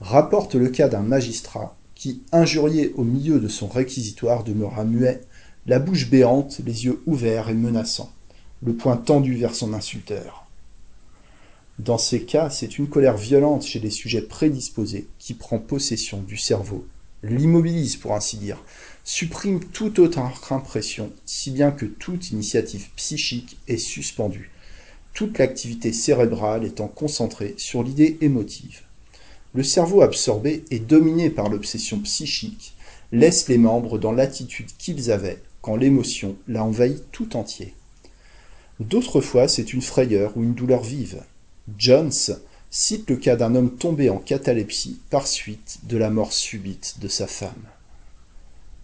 rapporte 0.00 0.54
le 0.54 0.68
cas 0.68 0.86
d'un 0.86 1.02
magistrat 1.02 1.76
qui, 1.96 2.22
injurié 2.30 2.92
au 2.94 3.02
milieu 3.02 3.40
de 3.40 3.48
son 3.48 3.66
réquisitoire, 3.66 4.44
demeura 4.44 4.84
muet, 4.84 5.22
la 5.66 5.80
bouche 5.80 6.08
béante, 6.08 6.60
les 6.64 6.84
yeux 6.84 7.02
ouverts 7.06 7.48
et 7.48 7.54
menaçants, 7.54 8.12
le 8.62 8.72
poing 8.72 8.96
tendu 8.96 9.34
vers 9.34 9.56
son 9.56 9.74
insulteur. 9.74 10.41
Dans 11.78 11.98
ces 11.98 12.22
cas, 12.22 12.50
c'est 12.50 12.78
une 12.78 12.86
colère 12.86 13.16
violente 13.16 13.64
chez 13.64 13.80
les 13.80 13.90
sujets 13.90 14.22
prédisposés 14.22 15.06
qui 15.18 15.32
prend 15.32 15.58
possession 15.58 16.20
du 16.20 16.36
cerveau, 16.36 16.86
l'immobilise 17.22 17.96
pour 17.96 18.12
ainsi 18.12 18.36
dire, 18.36 18.62
supprime 19.04 19.64
toute 19.64 19.98
autre 19.98 20.52
impression, 20.52 21.10
si 21.24 21.50
bien 21.50 21.70
que 21.70 21.86
toute 21.86 22.30
initiative 22.30 22.88
psychique 22.96 23.56
est 23.68 23.78
suspendue, 23.78 24.50
toute 25.14 25.38
l'activité 25.38 25.92
cérébrale 25.92 26.64
étant 26.64 26.88
concentrée 26.88 27.54
sur 27.56 27.82
l'idée 27.82 28.18
émotive. 28.20 28.82
Le 29.54 29.62
cerveau 29.62 30.02
absorbé 30.02 30.64
et 30.70 30.78
dominé 30.78 31.30
par 31.30 31.48
l'obsession 31.48 32.00
psychique 32.00 32.74
laisse 33.12 33.48
les 33.48 33.58
membres 33.58 33.98
dans 33.98 34.12
l'attitude 34.12 34.70
qu'ils 34.78 35.10
avaient 35.10 35.42
quand 35.62 35.76
l'émotion 35.76 36.36
l'a 36.48 36.64
envahi 36.64 37.02
tout 37.12 37.36
entier. 37.36 37.74
D'autres 38.80 39.20
fois, 39.20 39.48
c'est 39.48 39.72
une 39.72 39.82
frayeur 39.82 40.36
ou 40.36 40.42
une 40.42 40.54
douleur 40.54 40.82
vive, 40.82 41.22
Jones 41.78 42.12
cite 42.70 43.08
le 43.08 43.16
cas 43.16 43.36
d'un 43.36 43.54
homme 43.54 43.76
tombé 43.76 44.10
en 44.10 44.18
catalepsie 44.18 45.00
par 45.10 45.26
suite 45.26 45.78
de 45.84 45.96
la 45.96 46.10
mort 46.10 46.32
subite 46.32 46.96
de 47.00 47.08
sa 47.08 47.26
femme. 47.26 47.68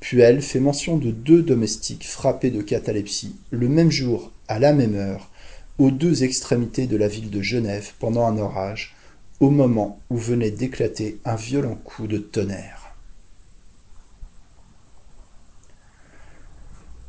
Puel 0.01 0.43
fait 0.43 0.61
mention 0.61 0.97
de 0.97 1.11
deux 1.11 1.43
domestiques 1.43 2.07
frappés 2.07 2.51
de 2.51 2.63
catalepsie 2.63 3.35
le 3.51 3.69
même 3.69 3.91
jour, 3.91 4.31
à 4.47 4.59
la 4.59 4.73
même 4.73 4.95
heure, 4.95 5.31
aux 5.79 5.91
deux 5.91 6.23
extrémités 6.23 6.87
de 6.87 6.97
la 6.97 7.09
ville 7.09 7.31
de 7.31 7.43
Genève 7.43 7.93
pendant 7.99 8.27
un 8.27 8.39
orage, 8.39 8.95
au 9.41 9.51
moment 9.51 10.01
où 10.11 10.17
venait 10.17 10.51
d'éclater 10.51 11.19
un 11.25 11.37
violent 11.37 11.77
coup 11.77 12.07
de 12.07 12.19
tonnerre. 12.19 12.95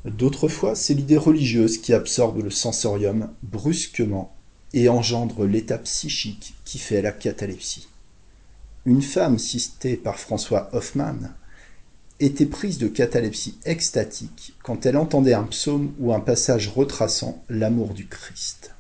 D'autres 0.06 0.48
fois, 0.48 0.76
c'est 0.76 0.94
l'idée 0.94 1.18
religieuse 1.18 1.80
qui 1.80 1.94
absorbe 1.94 2.42
le 2.42 2.50
sensorium 2.50 3.32
brusquement 3.44 4.36
et 4.74 4.90
engendre 4.90 5.46
l'état 5.46 5.78
psychique 5.78 6.56
qui 6.66 6.78
fait 6.78 7.02
la 7.02 7.12
catalepsie. 7.12 7.88
Une 8.86 9.02
femme 9.02 9.40
citée 9.40 9.98
par 9.98 10.20
François 10.20 10.70
Hoffmann 10.74 11.34
était 12.20 12.46
prise 12.46 12.78
de 12.78 12.88
catalepsie 12.88 13.58
extatique 13.66 14.54
quand 14.64 14.86
elle 14.86 14.98
entendait 14.98 15.34
un 15.34 15.44
psaume 15.44 15.94
ou 16.00 16.14
un 16.14 16.20
passage 16.20 16.68
retraçant 16.68 17.44
l'amour 17.50 17.94
du 17.94 18.08
Christ. 18.08 18.72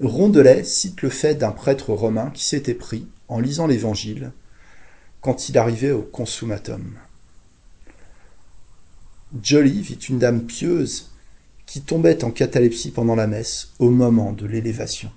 Rondelet 0.00 0.64
cite 0.64 1.02
le 1.02 1.10
fait 1.10 1.34
d'un 1.34 1.52
prêtre 1.52 1.92
romain 1.92 2.30
qui 2.30 2.44
s'était 2.44 2.74
pris, 2.74 3.06
en 3.28 3.40
lisant 3.40 3.66
l'Évangile, 3.66 4.32
quand 5.20 5.48
il 5.48 5.56
arrivait 5.56 5.92
au 5.92 6.02
consummatum. 6.02 6.98
Jolie 9.42 9.80
vit 9.80 9.94
une 9.94 10.18
dame 10.18 10.42
pieuse 10.42 11.10
qui 11.66 11.80
tombait 11.80 12.24
en 12.24 12.30
catalepsie 12.30 12.90
pendant 12.90 13.14
la 13.14 13.26
messe 13.26 13.72
au 13.78 13.90
moment 13.90 14.32
de 14.32 14.46
l'élévation. 14.46 15.10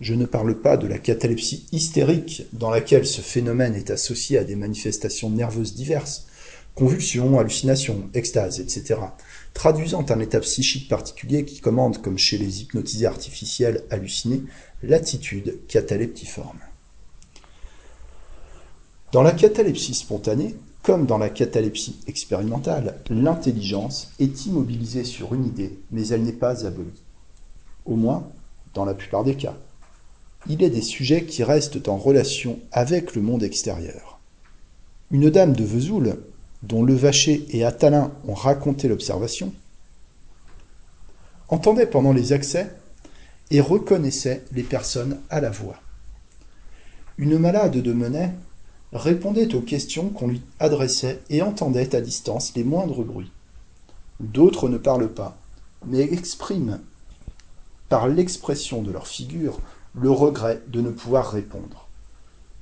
Je 0.00 0.14
ne 0.14 0.26
parle 0.26 0.60
pas 0.60 0.76
de 0.76 0.86
la 0.86 0.98
catalepsie 0.98 1.66
hystérique 1.72 2.44
dans 2.52 2.70
laquelle 2.70 3.06
ce 3.06 3.20
phénomène 3.20 3.74
est 3.74 3.90
associé 3.90 4.38
à 4.38 4.44
des 4.44 4.54
manifestations 4.54 5.30
nerveuses 5.30 5.74
diverses, 5.74 6.26
convulsions, 6.76 7.40
hallucinations, 7.40 8.08
extases, 8.14 8.60
etc., 8.60 9.00
traduisant 9.54 10.06
un 10.08 10.20
état 10.20 10.38
psychique 10.38 10.88
particulier 10.88 11.44
qui 11.44 11.60
commande, 11.60 12.00
comme 12.00 12.18
chez 12.18 12.38
les 12.38 12.62
hypnotisés 12.62 13.06
artificiels 13.06 13.82
hallucinés, 13.90 14.44
l'attitude 14.84 15.58
cataleptiforme. 15.66 16.60
Dans 19.10 19.22
la 19.22 19.32
catalepsie 19.32 19.94
spontanée, 19.94 20.54
comme 20.88 21.04
dans 21.04 21.18
la 21.18 21.28
catalepsie 21.28 22.00
expérimentale, 22.06 22.94
l'intelligence 23.10 24.10
est 24.20 24.46
immobilisée 24.46 25.04
sur 25.04 25.34
une 25.34 25.44
idée, 25.44 25.78
mais 25.90 26.08
elle 26.08 26.22
n'est 26.22 26.32
pas 26.32 26.64
abolie. 26.64 27.02
Au 27.84 27.94
moins, 27.94 28.26
dans 28.72 28.86
la 28.86 28.94
plupart 28.94 29.22
des 29.22 29.34
cas. 29.34 29.54
Il 30.48 30.62
est 30.62 30.70
des 30.70 30.80
sujets 30.80 31.24
qui 31.24 31.44
restent 31.44 31.88
en 31.88 31.98
relation 31.98 32.58
avec 32.72 33.14
le 33.14 33.20
monde 33.20 33.42
extérieur. 33.42 34.18
Une 35.10 35.28
dame 35.28 35.52
de 35.52 35.62
Vesoul, 35.62 36.16
dont 36.62 36.82
Levaché 36.82 37.44
et 37.50 37.66
Attalin 37.66 38.10
ont 38.26 38.32
raconté 38.32 38.88
l'observation, 38.88 39.52
entendait 41.50 41.84
pendant 41.84 42.14
les 42.14 42.32
accès 42.32 42.66
et 43.50 43.60
reconnaissait 43.60 44.42
les 44.52 44.62
personnes 44.62 45.18
à 45.28 45.42
la 45.42 45.50
voix. 45.50 45.76
Une 47.18 47.36
malade 47.36 47.76
de 47.76 47.92
Menet 47.92 48.32
répondait 48.92 49.54
aux 49.54 49.60
questions 49.60 50.08
qu'on 50.08 50.28
lui 50.28 50.42
adressait 50.60 51.20
et 51.30 51.42
entendait 51.42 51.94
à 51.94 52.00
distance 52.00 52.52
les 52.54 52.64
moindres 52.64 53.04
bruits. 53.04 53.32
D'autres 54.20 54.68
ne 54.68 54.78
parlent 54.78 55.12
pas, 55.12 55.36
mais 55.86 56.00
expriment 56.00 56.80
par 57.88 58.08
l'expression 58.08 58.82
de 58.82 58.90
leur 58.90 59.06
figure 59.06 59.60
le 59.94 60.10
regret 60.10 60.62
de 60.68 60.80
ne 60.80 60.90
pouvoir 60.90 61.30
répondre. 61.30 61.86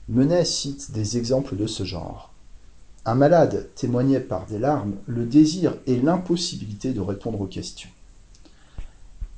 Menet 0.09 0.45
cite 0.45 0.93
des 0.93 1.19
exemples 1.19 1.57
de 1.57 1.67
ce 1.67 1.85
genre. 1.85 2.33
Un 3.05 3.15
malade 3.15 3.69
témoignait 3.75 4.21
par 4.21 4.47
des 4.47 4.59
larmes 4.59 4.95
le 5.07 5.25
désir 5.25 5.77
et 5.87 5.97
l'impossibilité 5.97 6.93
de 6.93 7.01
répondre 7.01 7.41
aux 7.41 7.47
questions. 7.47 7.91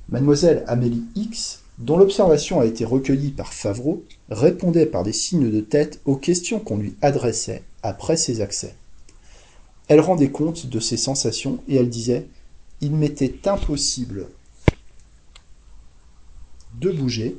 Mademoiselle 0.09 0.63
Amélie 0.67 1.03
X, 1.15 1.63
dont 1.79 1.97
l'observation 1.97 2.59
a 2.59 2.65
été 2.65 2.83
recueillie 2.83 3.31
par 3.31 3.53
Favreau, 3.53 4.03
répondait 4.29 4.85
par 4.85 5.03
des 5.03 5.13
signes 5.13 5.49
de 5.49 5.61
tête 5.61 6.01
aux 6.05 6.17
questions 6.17 6.59
qu'on 6.59 6.77
lui 6.77 6.95
adressait 7.01 7.63
après 7.83 8.17
ses 8.17 8.41
accès. 8.41 8.75
Elle 9.87 10.01
rendait 10.01 10.29
compte 10.29 10.67
de 10.67 10.79
ses 10.79 10.97
sensations 10.97 11.63
et 11.67 11.77
elle 11.77 11.89
disait 11.89 12.27
Il 12.81 12.95
m'était 12.95 13.47
impossible 13.47 14.27
de 16.79 16.91
bouger. 16.91 17.37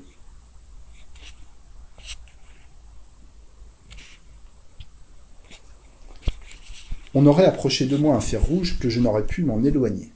On 7.12 7.26
aurait 7.26 7.45
approché 7.45 7.86
de 7.86 7.97
moi 7.97 8.14
un 8.14 8.20
fer 8.20 8.43
rouge 8.43 8.78
que 8.78 8.88
je 8.88 9.01
n'aurais 9.01 9.26
pu 9.26 9.45
m'en 9.45 9.62
éloigner. 9.62 10.12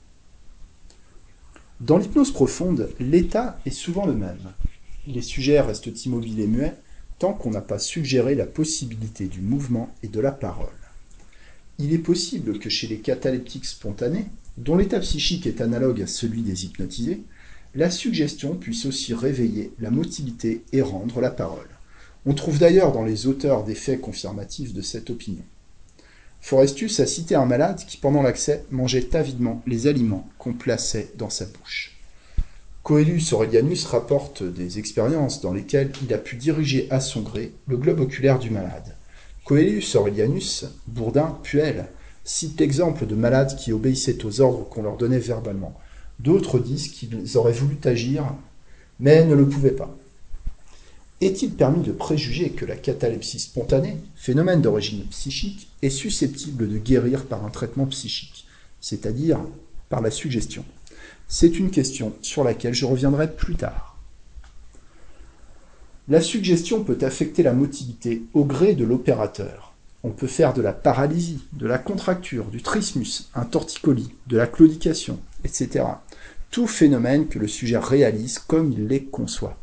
Dans 1.81 1.97
l'hypnose 1.97 2.31
profonde, 2.31 2.89
l'état 3.01 3.59
est 3.65 3.69
souvent 3.69 4.05
le 4.05 4.13
même. 4.13 4.53
Les 5.07 5.21
sujets 5.21 5.59
restent 5.59 6.05
immobiles 6.05 6.39
et 6.39 6.47
muets 6.47 6.73
tant 7.19 7.33
qu'on 7.33 7.51
n'a 7.51 7.59
pas 7.59 7.79
suggéré 7.79 8.33
la 8.33 8.45
possibilité 8.45 9.25
du 9.25 9.41
mouvement 9.41 9.93
et 10.01 10.07
de 10.07 10.21
la 10.21 10.31
parole. 10.31 10.69
Il 11.77 11.91
est 11.91 11.97
possible 11.97 12.59
que 12.59 12.69
chez 12.69 12.87
les 12.87 12.99
cataleptiques 12.99 13.65
spontanés, 13.65 14.27
dont 14.57 14.77
l'état 14.77 15.01
psychique 15.01 15.47
est 15.47 15.59
analogue 15.59 16.01
à 16.01 16.07
celui 16.07 16.43
des 16.43 16.63
hypnotisés, 16.63 17.23
la 17.75 17.91
suggestion 17.91 18.55
puisse 18.55 18.85
aussi 18.85 19.13
réveiller 19.13 19.73
la 19.79 19.91
motilité 19.91 20.63
et 20.71 20.81
rendre 20.81 21.19
la 21.19 21.29
parole. 21.29 21.67
On 22.25 22.33
trouve 22.33 22.57
d'ailleurs 22.57 22.93
dans 22.93 23.03
les 23.03 23.27
auteurs 23.27 23.65
des 23.65 23.75
faits 23.75 23.99
confirmatifs 23.99 24.73
de 24.73 24.81
cette 24.81 25.09
opinion. 25.09 25.43
Forestus 26.45 26.99
a 26.99 27.07
cité 27.07 27.33
un 27.33 27.47
malade 27.47 27.81
qui, 27.87 27.97
pendant 27.97 28.21
l'accès, 28.21 28.65
mangeait 28.69 29.15
avidement 29.15 29.63
les 29.65 29.87
aliments 29.87 30.29
qu'on 30.37 30.53
plaçait 30.53 31.11
dans 31.17 31.31
sa 31.31 31.45
bouche. 31.45 31.97
Coelus 32.83 33.23
Aurelianus 33.31 33.83
rapporte 33.85 34.43
des 34.43 34.77
expériences 34.77 35.41
dans 35.41 35.53
lesquelles 35.53 35.91
il 36.03 36.13
a 36.13 36.19
pu 36.19 36.35
diriger 36.35 36.85
à 36.91 36.99
son 36.99 37.21
gré 37.21 37.51
le 37.65 37.77
globe 37.77 38.01
oculaire 38.01 38.37
du 38.37 38.51
malade. 38.51 38.95
Coelus 39.43 39.95
Aurelianus, 39.95 40.65
Bourdin, 40.85 41.35
Puel 41.41 41.87
cite 42.23 42.59
l'exemple 42.59 43.07
de 43.07 43.15
malades 43.15 43.55
qui 43.55 43.73
obéissaient 43.73 44.23
aux 44.23 44.39
ordres 44.39 44.69
qu'on 44.69 44.83
leur 44.83 44.97
donnait 44.97 45.17
verbalement. 45.17 45.73
D'autres 46.19 46.59
disent 46.59 46.89
qu'ils 46.89 47.39
auraient 47.39 47.53
voulu 47.53 47.79
agir, 47.85 48.23
mais 48.99 49.25
ne 49.25 49.33
le 49.33 49.49
pouvaient 49.49 49.71
pas. 49.71 49.97
Est-il 51.21 51.51
permis 51.51 51.81
de 51.81 51.93
préjuger 51.93 52.49
que 52.49 52.65
la 52.65 52.75
catalepsie 52.75 53.39
spontanée, 53.39 53.97
phénomène 54.15 54.61
d'origine 54.61 55.05
psychique, 55.05 55.69
est 55.81 55.89
susceptible 55.89 56.67
de 56.67 56.77
guérir 56.77 57.25
par 57.25 57.45
un 57.45 57.49
traitement 57.49 57.85
psychique, 57.85 58.45
c'est-à-dire 58.81 59.39
par 59.87 60.01
la 60.01 60.11
suggestion? 60.11 60.65
C'est 61.29 61.57
une 61.57 61.71
question 61.71 62.13
sur 62.21 62.43
laquelle 62.43 62.73
je 62.73 62.85
reviendrai 62.85 63.33
plus 63.33 63.55
tard. 63.55 63.97
La 66.09 66.21
suggestion 66.21 66.83
peut 66.83 66.99
affecter 67.01 67.43
la 67.43 67.53
motilité 67.53 68.23
au 68.33 68.43
gré 68.43 68.75
de 68.75 68.83
l'opérateur. 68.83 69.73
On 70.03 70.11
peut 70.11 70.27
faire 70.27 70.53
de 70.53 70.61
la 70.61 70.73
paralysie, 70.73 71.45
de 71.53 71.65
la 71.65 71.79
contracture, 71.79 72.45
du 72.45 72.61
trismus, 72.61 73.29
un 73.33 73.45
torticolis, 73.45 74.11
de 74.27 74.37
la 74.37 74.47
claudication, 74.47 75.19
etc. 75.45 75.85
Tout 76.51 76.67
phénomène 76.67 77.27
que 77.27 77.39
le 77.39 77.47
sujet 77.47 77.77
réalise 77.77 78.37
comme 78.37 78.71
il 78.71 78.87
les 78.87 79.05
conçoit. 79.05 79.57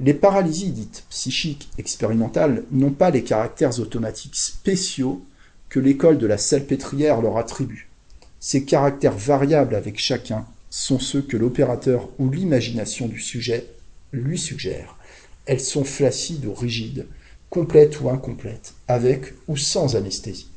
Les 0.00 0.14
paralysies 0.14 0.70
dites 0.70 1.04
psychiques 1.10 1.68
expérimentales 1.78 2.64
n'ont 2.70 2.90
pas 2.90 3.10
les 3.10 3.22
caractères 3.22 3.78
automatiques 3.78 4.36
spéciaux 4.36 5.24
que 5.68 5.80
l'école 5.80 6.18
de 6.18 6.26
la 6.26 6.38
salpêtrière 6.38 7.20
leur 7.20 7.36
attribue. 7.38 7.88
Ces 8.40 8.64
caractères 8.64 9.16
variables 9.16 9.74
avec 9.74 9.98
chacun 9.98 10.44
sont 10.70 10.98
ceux 10.98 11.22
que 11.22 11.36
l'opérateur 11.36 12.08
ou 12.18 12.30
l'imagination 12.30 13.06
du 13.06 13.20
sujet 13.20 13.66
lui 14.12 14.38
suggère. 14.38 14.96
Elles 15.46 15.60
sont 15.60 15.84
flacides 15.84 16.46
ou 16.46 16.54
rigides, 16.54 17.06
complètes 17.50 18.00
ou 18.00 18.10
incomplètes, 18.10 18.74
avec 18.88 19.34
ou 19.48 19.56
sans 19.56 19.96
anesthésie. 19.96 20.48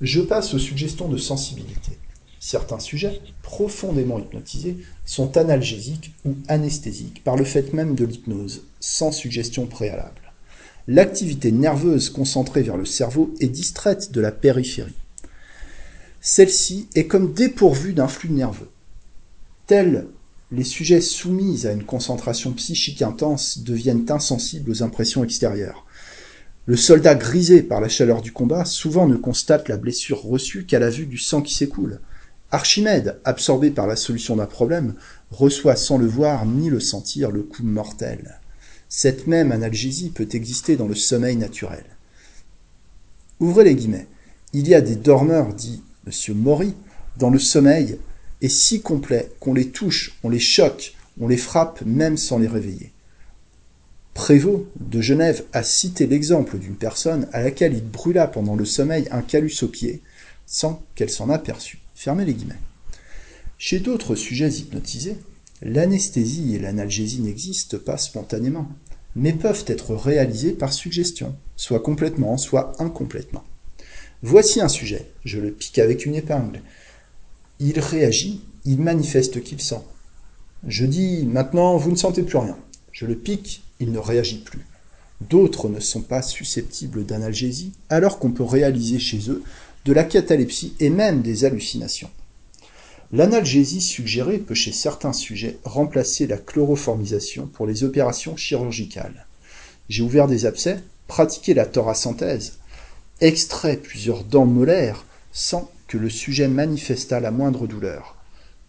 Je 0.00 0.20
passe 0.20 0.54
aux 0.54 0.58
suggestions 0.58 1.08
de 1.08 1.16
sensibilité. 1.16 1.98
Certains 2.40 2.78
sujets, 2.78 3.20
profondément 3.42 4.18
hypnotisés, 4.18 4.76
sont 5.04 5.36
analgésiques 5.36 6.12
ou 6.24 6.36
anesthésiques 6.48 7.24
par 7.24 7.36
le 7.36 7.44
fait 7.44 7.72
même 7.72 7.94
de 7.94 8.04
l'hypnose, 8.04 8.64
sans 8.80 9.10
suggestion 9.10 9.66
préalable. 9.66 10.32
L'activité 10.86 11.52
nerveuse 11.52 12.10
concentrée 12.10 12.62
vers 12.62 12.76
le 12.76 12.86
cerveau 12.86 13.34
est 13.40 13.48
distraite 13.48 14.12
de 14.12 14.20
la 14.20 14.32
périphérie. 14.32 14.94
Celle-ci 16.20 16.88
est 16.94 17.06
comme 17.06 17.32
dépourvue 17.32 17.92
d'un 17.92 18.08
flux 18.08 18.30
nerveux. 18.30 18.70
Tels 19.66 20.06
les 20.50 20.64
sujets 20.64 21.02
soumis 21.02 21.66
à 21.66 21.72
une 21.72 21.84
concentration 21.84 22.52
psychique 22.52 23.02
intense 23.02 23.58
deviennent 23.58 24.06
insensibles 24.10 24.70
aux 24.70 24.82
impressions 24.82 25.22
extérieures. 25.22 25.84
Le 26.64 26.76
soldat 26.76 27.14
grisé 27.14 27.62
par 27.62 27.82
la 27.82 27.88
chaleur 27.88 28.22
du 28.22 28.32
combat 28.32 28.64
souvent 28.64 29.06
ne 29.06 29.16
constate 29.16 29.68
la 29.68 29.76
blessure 29.76 30.22
reçue 30.22 30.64
qu'à 30.64 30.78
la 30.78 30.88
vue 30.88 31.06
du 31.06 31.18
sang 31.18 31.42
qui 31.42 31.54
s'écoule. 31.54 32.00
Archimède, 32.50 33.20
absorbé 33.24 33.70
par 33.70 33.86
la 33.86 33.96
solution 33.96 34.36
d'un 34.36 34.46
problème, 34.46 34.94
reçoit 35.30 35.76
sans 35.76 35.98
le 35.98 36.06
voir 36.06 36.46
ni 36.46 36.70
le 36.70 36.80
sentir 36.80 37.30
le 37.30 37.42
coup 37.42 37.62
mortel. 37.62 38.40
Cette 38.88 39.26
même 39.26 39.52
analgésie 39.52 40.08
peut 40.08 40.28
exister 40.32 40.76
dans 40.76 40.88
le 40.88 40.94
sommeil 40.94 41.36
naturel. 41.36 41.84
Ouvrez 43.38 43.64
les 43.64 43.74
guillemets. 43.74 44.06
Il 44.54 44.66
y 44.66 44.74
a 44.74 44.80
des 44.80 44.96
dormeurs, 44.96 45.52
dit 45.52 45.82
M. 46.06 46.36
Maury, 46.36 46.74
dans 47.18 47.28
le 47.28 47.38
sommeil, 47.38 47.98
est 48.40 48.48
si 48.48 48.80
complet 48.80 49.30
qu'on 49.40 49.52
les 49.52 49.68
touche, 49.68 50.16
on 50.22 50.30
les 50.30 50.38
choque, 50.38 50.94
on 51.20 51.28
les 51.28 51.36
frappe 51.36 51.82
même 51.84 52.16
sans 52.16 52.38
les 52.38 52.48
réveiller. 52.48 52.92
Prévost 54.14 54.64
de 54.80 55.00
Genève 55.02 55.44
a 55.52 55.62
cité 55.62 56.06
l'exemple 56.06 56.58
d'une 56.58 56.76
personne 56.76 57.28
à 57.32 57.42
laquelle 57.42 57.74
il 57.74 57.84
brûla 57.84 58.26
pendant 58.26 58.56
le 58.56 58.64
sommeil 58.64 59.06
un 59.10 59.22
calus 59.22 59.62
au 59.62 59.68
pied, 59.68 60.02
sans 60.46 60.82
qu'elle 60.94 61.10
s'en 61.10 61.28
aperçût. 61.28 61.78
Fermez 61.98 62.24
les 62.24 62.34
guillemets. 62.34 62.54
Chez 63.58 63.80
d'autres 63.80 64.14
sujets 64.14 64.50
hypnotisés, 64.50 65.16
l'anesthésie 65.62 66.54
et 66.54 66.60
l'analgésie 66.60 67.20
n'existent 67.20 67.78
pas 67.84 67.96
spontanément, 67.96 68.68
mais 69.16 69.32
peuvent 69.32 69.64
être 69.66 69.96
réalisées 69.96 70.52
par 70.52 70.72
suggestion, 70.72 71.34
soit 71.56 71.80
complètement, 71.80 72.36
soit 72.36 72.80
incomplètement. 72.80 73.42
Voici 74.22 74.60
un 74.60 74.68
sujet, 74.68 75.10
je 75.24 75.40
le 75.40 75.50
pique 75.50 75.80
avec 75.80 76.06
une 76.06 76.14
épingle. 76.14 76.62
Il 77.58 77.80
réagit, 77.80 78.44
il 78.64 78.78
manifeste 78.78 79.42
qu'il 79.42 79.60
sent. 79.60 79.82
Je 80.68 80.86
dis 80.86 81.26
maintenant, 81.26 81.78
vous 81.78 81.90
ne 81.90 81.96
sentez 81.96 82.22
plus 82.22 82.38
rien. 82.38 82.56
Je 82.92 83.06
le 83.06 83.16
pique, 83.16 83.64
il 83.80 83.90
ne 83.90 83.98
réagit 83.98 84.38
plus. 84.38 84.64
D'autres 85.28 85.68
ne 85.68 85.80
sont 85.80 86.02
pas 86.02 86.22
susceptibles 86.22 87.04
d'analgésie, 87.04 87.72
alors 87.88 88.20
qu'on 88.20 88.30
peut 88.30 88.44
réaliser 88.44 89.00
chez 89.00 89.30
eux 89.30 89.42
de 89.84 89.92
la 89.92 90.04
catalepsie 90.04 90.74
et 90.80 90.90
même 90.90 91.22
des 91.22 91.44
hallucinations. 91.44 92.10
L'analgésie 93.10 93.80
suggérée 93.80 94.38
peut 94.38 94.54
chez 94.54 94.72
certains 94.72 95.14
sujets 95.14 95.58
remplacer 95.64 96.26
la 96.26 96.36
chloroformisation 96.36 97.46
pour 97.46 97.66
les 97.66 97.84
opérations 97.84 98.36
chirurgicales. 98.36 99.26
J'ai 99.88 100.02
ouvert 100.02 100.26
des 100.26 100.44
abcès, 100.44 100.80
pratiqué 101.06 101.54
la 101.54 101.64
thoracentèse, 101.64 102.58
extrait 103.22 103.78
plusieurs 103.78 104.24
dents 104.24 104.44
molaires 104.44 105.06
sans 105.32 105.70
que 105.86 105.96
le 105.96 106.10
sujet 106.10 106.48
manifestât 106.48 107.20
la 107.20 107.30
moindre 107.30 107.66
douleur. 107.66 108.16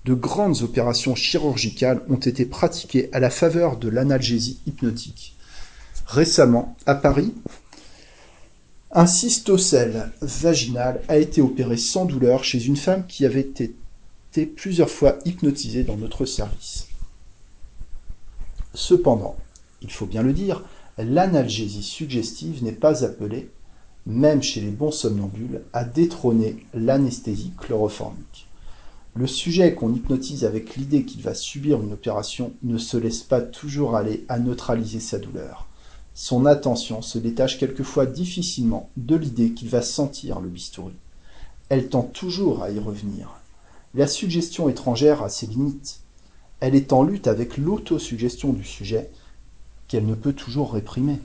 De 0.06 0.14
grandes 0.14 0.62
opérations 0.62 1.16
chirurgicales 1.16 2.02
ont 2.10 2.16
été 2.16 2.46
pratiquées 2.46 3.10
à 3.12 3.20
la 3.20 3.30
faveur 3.30 3.76
de 3.76 3.90
l'analgésie 3.90 4.60
hypnotique. 4.66 5.36
Récemment, 6.08 6.78
à 6.86 6.96
Paris, 6.96 7.34
un 8.92 9.06
cystocèle 9.06 10.12
vaginal 10.22 11.02
a 11.08 11.18
été 11.18 11.42
opéré 11.42 11.78
sans 11.78 12.06
douleur 12.06 12.44
chez 12.44 12.66
une 12.66 12.76
femme 12.76 13.06
qui 13.06 13.24
avait 13.24 13.42
été 13.42 13.76
plusieurs 14.56 14.90
fois 14.90 15.20
hypnotisée 15.26 15.84
dans 15.84 15.98
notre 15.98 16.26
service. 16.26 16.88
Cependant, 18.74 19.36
il 19.82 19.92
faut 19.92 20.08
bien 20.08 20.24
le 20.24 20.34
dire, 20.34 20.64
l'analgésie 20.98 21.84
suggestive 21.84 22.64
n'est 22.64 22.72
pas 22.72 23.04
appelée, 23.04 23.50
même 24.08 24.42
chez 24.42 24.62
les 24.62 24.72
bons 24.72 24.92
somnambules, 24.92 25.62
à 25.72 25.84
détrôner 25.84 26.66
l'anesthésie 26.74 27.54
chloroformique. 27.60 28.48
Le 29.14 29.28
sujet 29.28 29.76
qu'on 29.76 29.94
hypnotise 29.94 30.46
avec 30.46 30.76
l'idée 30.76 31.04
qu'il 31.04 31.22
va 31.22 31.36
subir 31.36 31.82
une 31.82 31.94
opération 31.94 32.54
ne 32.64 32.78
se 32.78 32.98
laisse 32.98 33.22
pas 33.22 33.42
toujours 33.42 33.96
aller 33.96 34.26
à 34.30 34.40
neutraliser 34.40 35.00
sa 35.00 35.20
douleur. 35.20 35.69
Son 36.22 36.46
attention 36.46 37.02
se 37.02 37.18
détache 37.18 37.58
quelquefois 37.58 38.06
difficilement 38.06 38.90
de 38.98 39.16
l'idée 39.16 39.52
qu'il 39.52 39.70
va 39.70 39.82
sentir 39.82 40.42
le 40.42 40.50
bistouri. 40.50 40.92
Elle 41.70 41.88
tend 41.88 42.02
toujours 42.02 42.62
à 42.62 42.72
y 42.72 42.78
revenir. 42.78 43.40
La 43.96 44.06
suggestion 44.06 44.68
étrangère 44.68 45.24
a 45.24 45.30
ses 45.30 45.48
limites. 45.48 46.02
Elle 46.60 46.76
est 46.76 46.92
en 46.92 47.04
lutte 47.04 47.28
avec 47.28 47.56
l'autosuggestion 47.58 48.52
du 48.52 48.66
sujet 48.66 49.10
qu'elle 49.88 50.06
ne 50.06 50.14
peut 50.14 50.34
toujours 50.34 50.74
réprimer. 50.74 51.20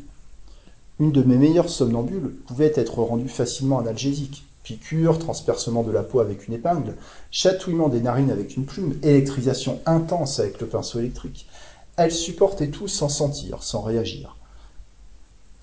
Une 1.01 1.11
de 1.11 1.25
mes 1.25 1.39
meilleures 1.39 1.71
somnambules 1.71 2.33
pouvait 2.47 2.73
être 2.77 3.01
rendue 3.01 3.29
facilement 3.29 3.81
analgésique. 3.81 4.45
Piqûre, 4.63 5.19
transpercement 5.19 5.83
de 5.83 5.91
la 5.91 6.05
peau 6.05 6.21
avec 6.21 6.47
une 6.47 6.55
épingle, 6.55 6.95
chatouillement 7.33 7.89
des 7.89 8.01
narines 8.01 8.31
avec 8.31 8.57
une 8.57 8.65
plume, 8.65 8.97
électrisation 9.03 9.81
intense 9.87 10.39
avec 10.39 10.61
le 10.61 10.69
pinceau 10.69 11.01
électrique. 11.01 11.49
Elle 11.97 12.13
supportait 12.13 12.69
tout 12.69 12.87
sans 12.87 13.09
sentir, 13.09 13.65
sans 13.65 13.83
réagir. 13.83 14.37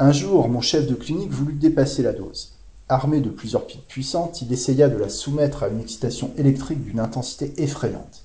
Un 0.03 0.11
jour, 0.11 0.49
mon 0.49 0.61
chef 0.61 0.87
de 0.87 0.95
clinique 0.95 1.29
voulut 1.29 1.53
dépasser 1.53 2.01
la 2.01 2.11
dose. 2.11 2.53
Armé 2.89 3.21
de 3.21 3.29
plusieurs 3.29 3.67
piles 3.67 3.83
puissantes, 3.87 4.41
il 4.41 4.51
essaya 4.51 4.89
de 4.89 4.97
la 4.97 5.09
soumettre 5.09 5.61
à 5.61 5.67
une 5.67 5.79
excitation 5.79 6.31
électrique 6.37 6.83
d'une 6.83 6.99
intensité 6.99 7.53
effrayante. 7.61 8.23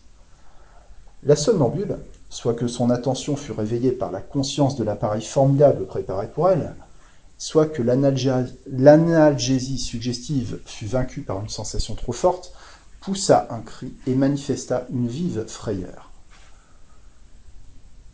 La 1.22 1.36
somnambule, 1.36 1.98
soit 2.30 2.54
que 2.54 2.66
son 2.66 2.88
attention 2.88 3.36
fût 3.36 3.52
réveillée 3.52 3.92
par 3.92 4.10
la 4.10 4.22
conscience 4.22 4.76
de 4.76 4.84
l'appareil 4.84 5.20
formidable 5.20 5.84
préparé 5.84 6.28
pour 6.28 6.48
elle, 6.48 6.74
soit 7.36 7.66
que 7.66 7.82
l'analgésie 7.82 9.78
suggestive 9.78 10.60
fut 10.64 10.86
vaincue 10.86 11.20
par 11.20 11.42
une 11.42 11.50
sensation 11.50 11.94
trop 11.94 12.12
forte, 12.12 12.54
poussa 13.02 13.48
un 13.50 13.60
cri 13.60 13.92
et 14.06 14.14
manifesta 14.14 14.86
une 14.90 15.08
vive 15.08 15.44
frayeur. 15.46 16.10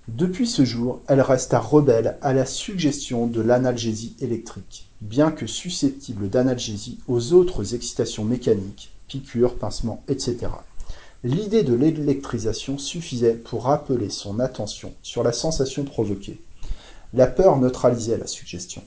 Depuis 0.08 0.48
ce 0.48 0.64
jour, 0.64 1.00
elle 1.06 1.20
resta 1.20 1.60
rebelle 1.60 2.18
à 2.22 2.32
la 2.32 2.44
suggestion 2.44 3.28
de 3.28 3.40
l'analgésie 3.40 4.16
électrique, 4.20 4.88
bien 5.00 5.30
que 5.30 5.46
susceptible 5.46 6.28
d'analgésie 6.28 6.98
aux 7.06 7.32
autres 7.32 7.76
excitations 7.76 8.24
mécaniques, 8.24 8.90
piqûres, 9.06 9.54
pincements, 9.54 10.02
etc. 10.08 10.48
L'idée 11.22 11.62
de 11.62 11.74
l'électrisation 11.74 12.78
suffisait 12.78 13.34
pour 13.34 13.62
rappeler 13.62 14.10
son 14.10 14.40
attention 14.40 14.92
sur 15.04 15.22
la 15.22 15.30
sensation 15.30 15.84
provoquée. 15.84 16.40
La 17.14 17.28
peur 17.28 17.56
neutralisait 17.60 18.18
la 18.18 18.26
suggestion. 18.26 18.82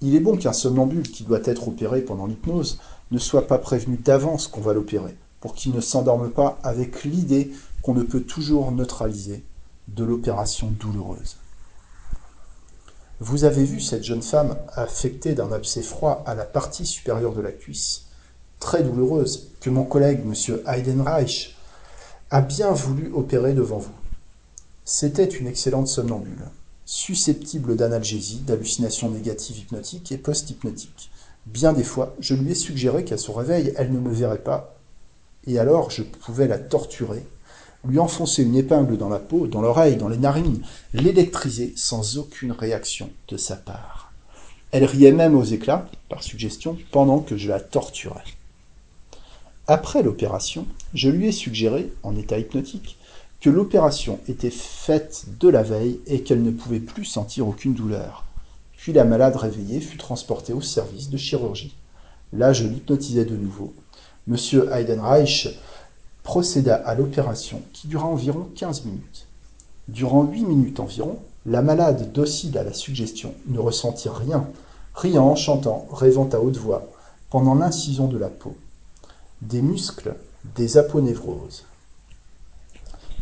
Il 0.00 0.16
est 0.16 0.20
bon 0.20 0.36
qu'un 0.36 0.52
somnambule 0.52 1.08
qui 1.08 1.22
doit 1.22 1.42
être 1.44 1.68
opéré 1.68 2.00
pendant 2.00 2.26
l'hypnose 2.26 2.80
ne 3.12 3.18
soit 3.18 3.46
pas 3.46 3.58
prévenu 3.58 3.96
d'avance 3.96 4.48
qu'on 4.48 4.60
va 4.60 4.72
l'opérer, 4.72 5.14
pour 5.40 5.54
qu'il 5.54 5.72
ne 5.72 5.80
s'endorme 5.80 6.32
pas 6.32 6.58
avec 6.64 7.04
l'idée 7.04 7.52
qu'on 7.82 7.94
ne 7.94 8.02
peut 8.02 8.22
toujours 8.22 8.72
neutraliser 8.72 9.44
de 9.88 10.04
l'opération 10.04 10.70
douloureuse. 10.70 11.36
Vous 13.20 13.44
avez 13.44 13.64
vu 13.64 13.80
cette 13.80 14.02
jeune 14.02 14.22
femme 14.22 14.56
affectée 14.74 15.34
d'un 15.34 15.52
abcès 15.52 15.82
froid 15.82 16.24
à 16.26 16.34
la 16.34 16.44
partie 16.44 16.86
supérieure 16.86 17.34
de 17.34 17.40
la 17.40 17.52
cuisse, 17.52 18.06
très 18.58 18.82
douloureuse, 18.82 19.50
que 19.60 19.70
mon 19.70 19.84
collègue, 19.84 20.22
M. 20.24 20.60
Heidenreich, 20.66 21.56
a 22.30 22.40
bien 22.40 22.72
voulu 22.72 23.12
opérer 23.12 23.52
devant 23.52 23.78
vous. 23.78 23.92
C'était 24.84 25.24
une 25.24 25.46
excellente 25.46 25.86
somnambule, 25.86 26.44
susceptible 26.84 27.76
d'analgésie, 27.76 28.40
d'hallucinations 28.40 29.10
négatives 29.10 29.58
hypnotiques 29.58 30.10
et 30.10 30.18
post-hypnotiques. 30.18 31.10
Bien 31.46 31.72
des 31.72 31.84
fois, 31.84 32.14
je 32.20 32.34
lui 32.34 32.50
ai 32.50 32.54
suggéré 32.54 33.04
qu'à 33.04 33.18
son 33.18 33.34
réveil, 33.34 33.72
elle 33.76 33.92
ne 33.92 34.00
me 34.00 34.12
verrait 34.12 34.42
pas, 34.42 34.76
et 35.46 35.58
alors 35.58 35.90
je 35.90 36.02
pouvais 36.02 36.48
la 36.48 36.58
torturer 36.58 37.24
lui 37.86 37.98
enfoncer 37.98 38.42
une 38.42 38.56
épingle 38.56 38.96
dans 38.96 39.08
la 39.08 39.18
peau, 39.18 39.46
dans 39.46 39.60
l'oreille, 39.60 39.96
dans 39.96 40.08
les 40.08 40.18
narines, 40.18 40.62
l'électriser 40.94 41.72
sans 41.76 42.18
aucune 42.18 42.52
réaction 42.52 43.10
de 43.28 43.36
sa 43.36 43.56
part. 43.56 44.12
Elle 44.70 44.84
riait 44.84 45.12
même 45.12 45.36
aux 45.36 45.44
éclats, 45.44 45.88
par 46.08 46.22
suggestion, 46.22 46.78
pendant 46.92 47.18
que 47.18 47.36
je 47.36 47.48
la 47.48 47.60
torturais. 47.60 48.24
Après 49.66 50.02
l'opération, 50.02 50.66
je 50.94 51.08
lui 51.08 51.28
ai 51.28 51.32
suggéré, 51.32 51.92
en 52.02 52.16
état 52.16 52.38
hypnotique, 52.38 52.96
que 53.40 53.50
l'opération 53.50 54.20
était 54.28 54.50
faite 54.50 55.24
de 55.40 55.48
la 55.48 55.62
veille 55.62 56.00
et 56.06 56.22
qu'elle 56.22 56.42
ne 56.42 56.50
pouvait 56.52 56.80
plus 56.80 57.04
sentir 57.04 57.48
aucune 57.48 57.74
douleur. 57.74 58.24
Puis 58.76 58.92
la 58.92 59.04
malade 59.04 59.36
réveillée 59.36 59.80
fut 59.80 59.98
transportée 59.98 60.52
au 60.52 60.60
service 60.60 61.10
de 61.10 61.16
chirurgie. 61.16 61.74
Là, 62.32 62.52
je 62.52 62.66
l'hypnotisais 62.66 63.24
de 63.24 63.36
nouveau. 63.36 63.74
Monsieur 64.26 64.72
Heidenreich 64.72 65.48
procéda 66.22 66.76
à 66.76 66.94
l'opération 66.94 67.62
qui 67.72 67.88
dura 67.88 68.06
environ 68.06 68.48
15 68.54 68.84
minutes. 68.84 69.26
Durant 69.88 70.24
8 70.24 70.44
minutes 70.44 70.80
environ, 70.80 71.18
la 71.44 71.62
malade, 71.62 72.12
docile 72.12 72.56
à 72.56 72.62
la 72.62 72.72
suggestion, 72.72 73.34
ne 73.46 73.58
ressentit 73.58 74.08
rien, 74.08 74.46
riant, 74.94 75.34
chantant, 75.34 75.86
rêvant 75.92 76.28
à 76.32 76.38
haute 76.38 76.56
voix, 76.56 76.88
pendant 77.30 77.54
l'incision 77.54 78.06
de 78.06 78.18
la 78.18 78.28
peau. 78.28 78.56
Des 79.40 79.62
muscles, 79.62 80.14
des 80.54 80.78
aponevroses. 80.78 81.64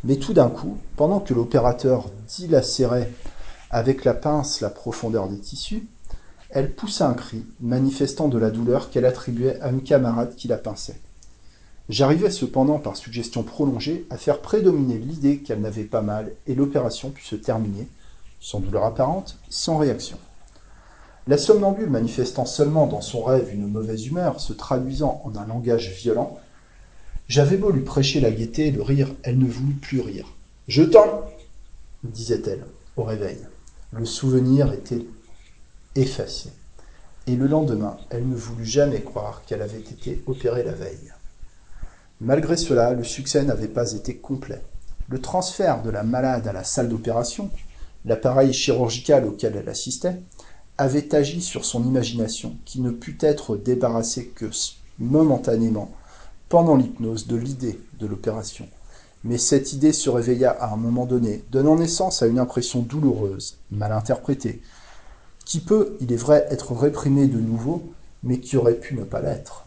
Mais 0.05 0.16
tout 0.16 0.32
d'un 0.32 0.48
coup, 0.48 0.76
pendant 0.96 1.20
que 1.20 1.32
l'opérateur 1.32 2.11
dilacérait 2.28 3.11
avec 3.70 4.05
la 4.05 4.14
pince 4.14 4.61
la 4.61 4.70
profondeur 4.70 5.28
des 5.28 5.38
tissus, 5.38 5.86
elle 6.51 6.74
poussa 6.74 7.09
un 7.09 7.14
cri, 7.14 7.44
manifestant 7.61 8.28
de 8.28 8.38
la 8.38 8.51
douleur 8.51 8.90
qu'elle 8.90 9.07
attribuait 9.07 9.61
à 9.61 9.70
une 9.70 9.82
camarade 9.82 10.34
qui 10.34 10.48
la 10.48 10.59
pinçait. 10.59 11.01
J'arrivais 11.91 12.30
cependant, 12.30 12.78
par 12.78 12.97
suggestion 12.97 13.43
prolongée, 13.43 14.07
à 14.11 14.16
faire 14.16 14.41
prédominer 14.41 14.97
l'idée 14.97 15.38
qu'elle 15.38 15.61
n'avait 15.61 15.82
pas 15.82 16.03
mal 16.03 16.30
et 16.47 16.55
l'opération 16.55 17.11
put 17.11 17.24
se 17.24 17.34
terminer, 17.34 17.88
sans 18.38 18.61
douleur 18.61 18.84
apparente, 18.84 19.38
sans 19.49 19.76
réaction. 19.76 20.16
La 21.26 21.36
somnambule 21.36 21.91
manifestant 21.91 22.47
seulement 22.47 22.86
dans 22.86 23.01
son 23.01 23.24
rêve 23.24 23.53
une 23.53 23.66
mauvaise 23.66 24.07
humeur, 24.07 24.41
se 24.41 24.53
traduisant 24.53 25.20
en 25.24 25.36
un 25.36 25.45
langage 25.49 25.91
violent, 25.91 26.38
j'avais 27.26 27.57
beau 27.57 27.72
lui 27.72 27.82
prêcher 27.82 28.20
la 28.20 28.30
gaieté 28.30 28.68
et 28.68 28.70
le 28.70 28.82
rire, 28.82 29.09
elle 29.24 29.38
ne 29.38 29.51
voulut 29.51 29.74
plus 29.74 30.01
rire. 30.01 30.28
Je 30.68 30.84
t'en 30.84 31.24
disait-elle 32.05 32.66
au 32.97 33.03
réveil. 33.03 33.38
Le 33.91 34.07
souvenir 34.07 34.72
était 34.72 35.05
effacé. 35.97 36.51
Et 37.26 37.34
le 37.34 37.49
lendemain, 37.49 37.97
elle 38.11 38.28
ne 38.28 38.36
voulut 38.36 38.64
jamais 38.64 39.01
croire 39.01 39.43
qu'elle 39.45 39.62
avait 39.62 39.80
été 39.80 40.22
opérée 40.28 40.62
la 40.62 40.72
veille. 40.72 41.12
Malgré 42.21 42.59
cela, 42.59 42.93
le 42.93 43.03
succès 43.03 43.45
n'avait 43.45 43.66
pas 43.66 43.93
été 43.93 44.16
complet. 44.16 44.61
Le 45.09 45.21
transfert 45.23 45.83
de 45.83 45.89
la 45.89 46.03
malade 46.03 46.47
à 46.47 46.53
la 46.53 46.64
salle 46.64 46.91
d'opération, 46.91 47.51
l'appareil 48.05 48.53
chirurgical 48.53 49.25
auquel 49.25 49.57
elle 49.57 49.71
assistait, 49.71 50.21
avait 50.77 51.14
agi 51.14 51.41
sur 51.41 51.64
son 51.64 51.83
imagination 51.83 52.57
qui 52.66 52.83
ne 52.83 52.91
put 52.91 53.16
être 53.21 53.57
débarrassée 53.57 54.27
que 54.29 54.51
momentanément 54.99 55.91
pendant 56.51 56.77
l'hypnose 56.77 57.27
de 57.27 57.37
l'idée 57.37 57.81
de 57.99 58.07
l'opération. 58.07 58.68
Mais 59.25 59.39
cette 59.39 59.73
idée 59.73 59.93
se 59.93 60.11
réveilla 60.11 60.51
à 60.51 60.73
un 60.73 60.77
moment 60.77 61.07
donné, 61.07 61.43
donnant 61.51 61.77
naissance 61.77 62.23
à 62.23 62.27
une 62.27 62.39
impression 62.39 62.81
douloureuse, 62.81 63.57
mal 63.71 63.93
interprétée, 63.93 64.61
qui 65.47 65.61
peut, 65.61 65.97
il 66.01 66.12
est 66.12 66.16
vrai, 66.16 66.47
être 66.51 66.73
réprimée 66.75 67.29
de 67.29 67.41
nouveau, 67.41 67.83
mais 68.23 68.41
qui 68.41 68.59
aurait 68.59 68.75
pu 68.75 68.95
ne 68.95 69.05
pas 69.05 69.23
l'être. 69.23 69.66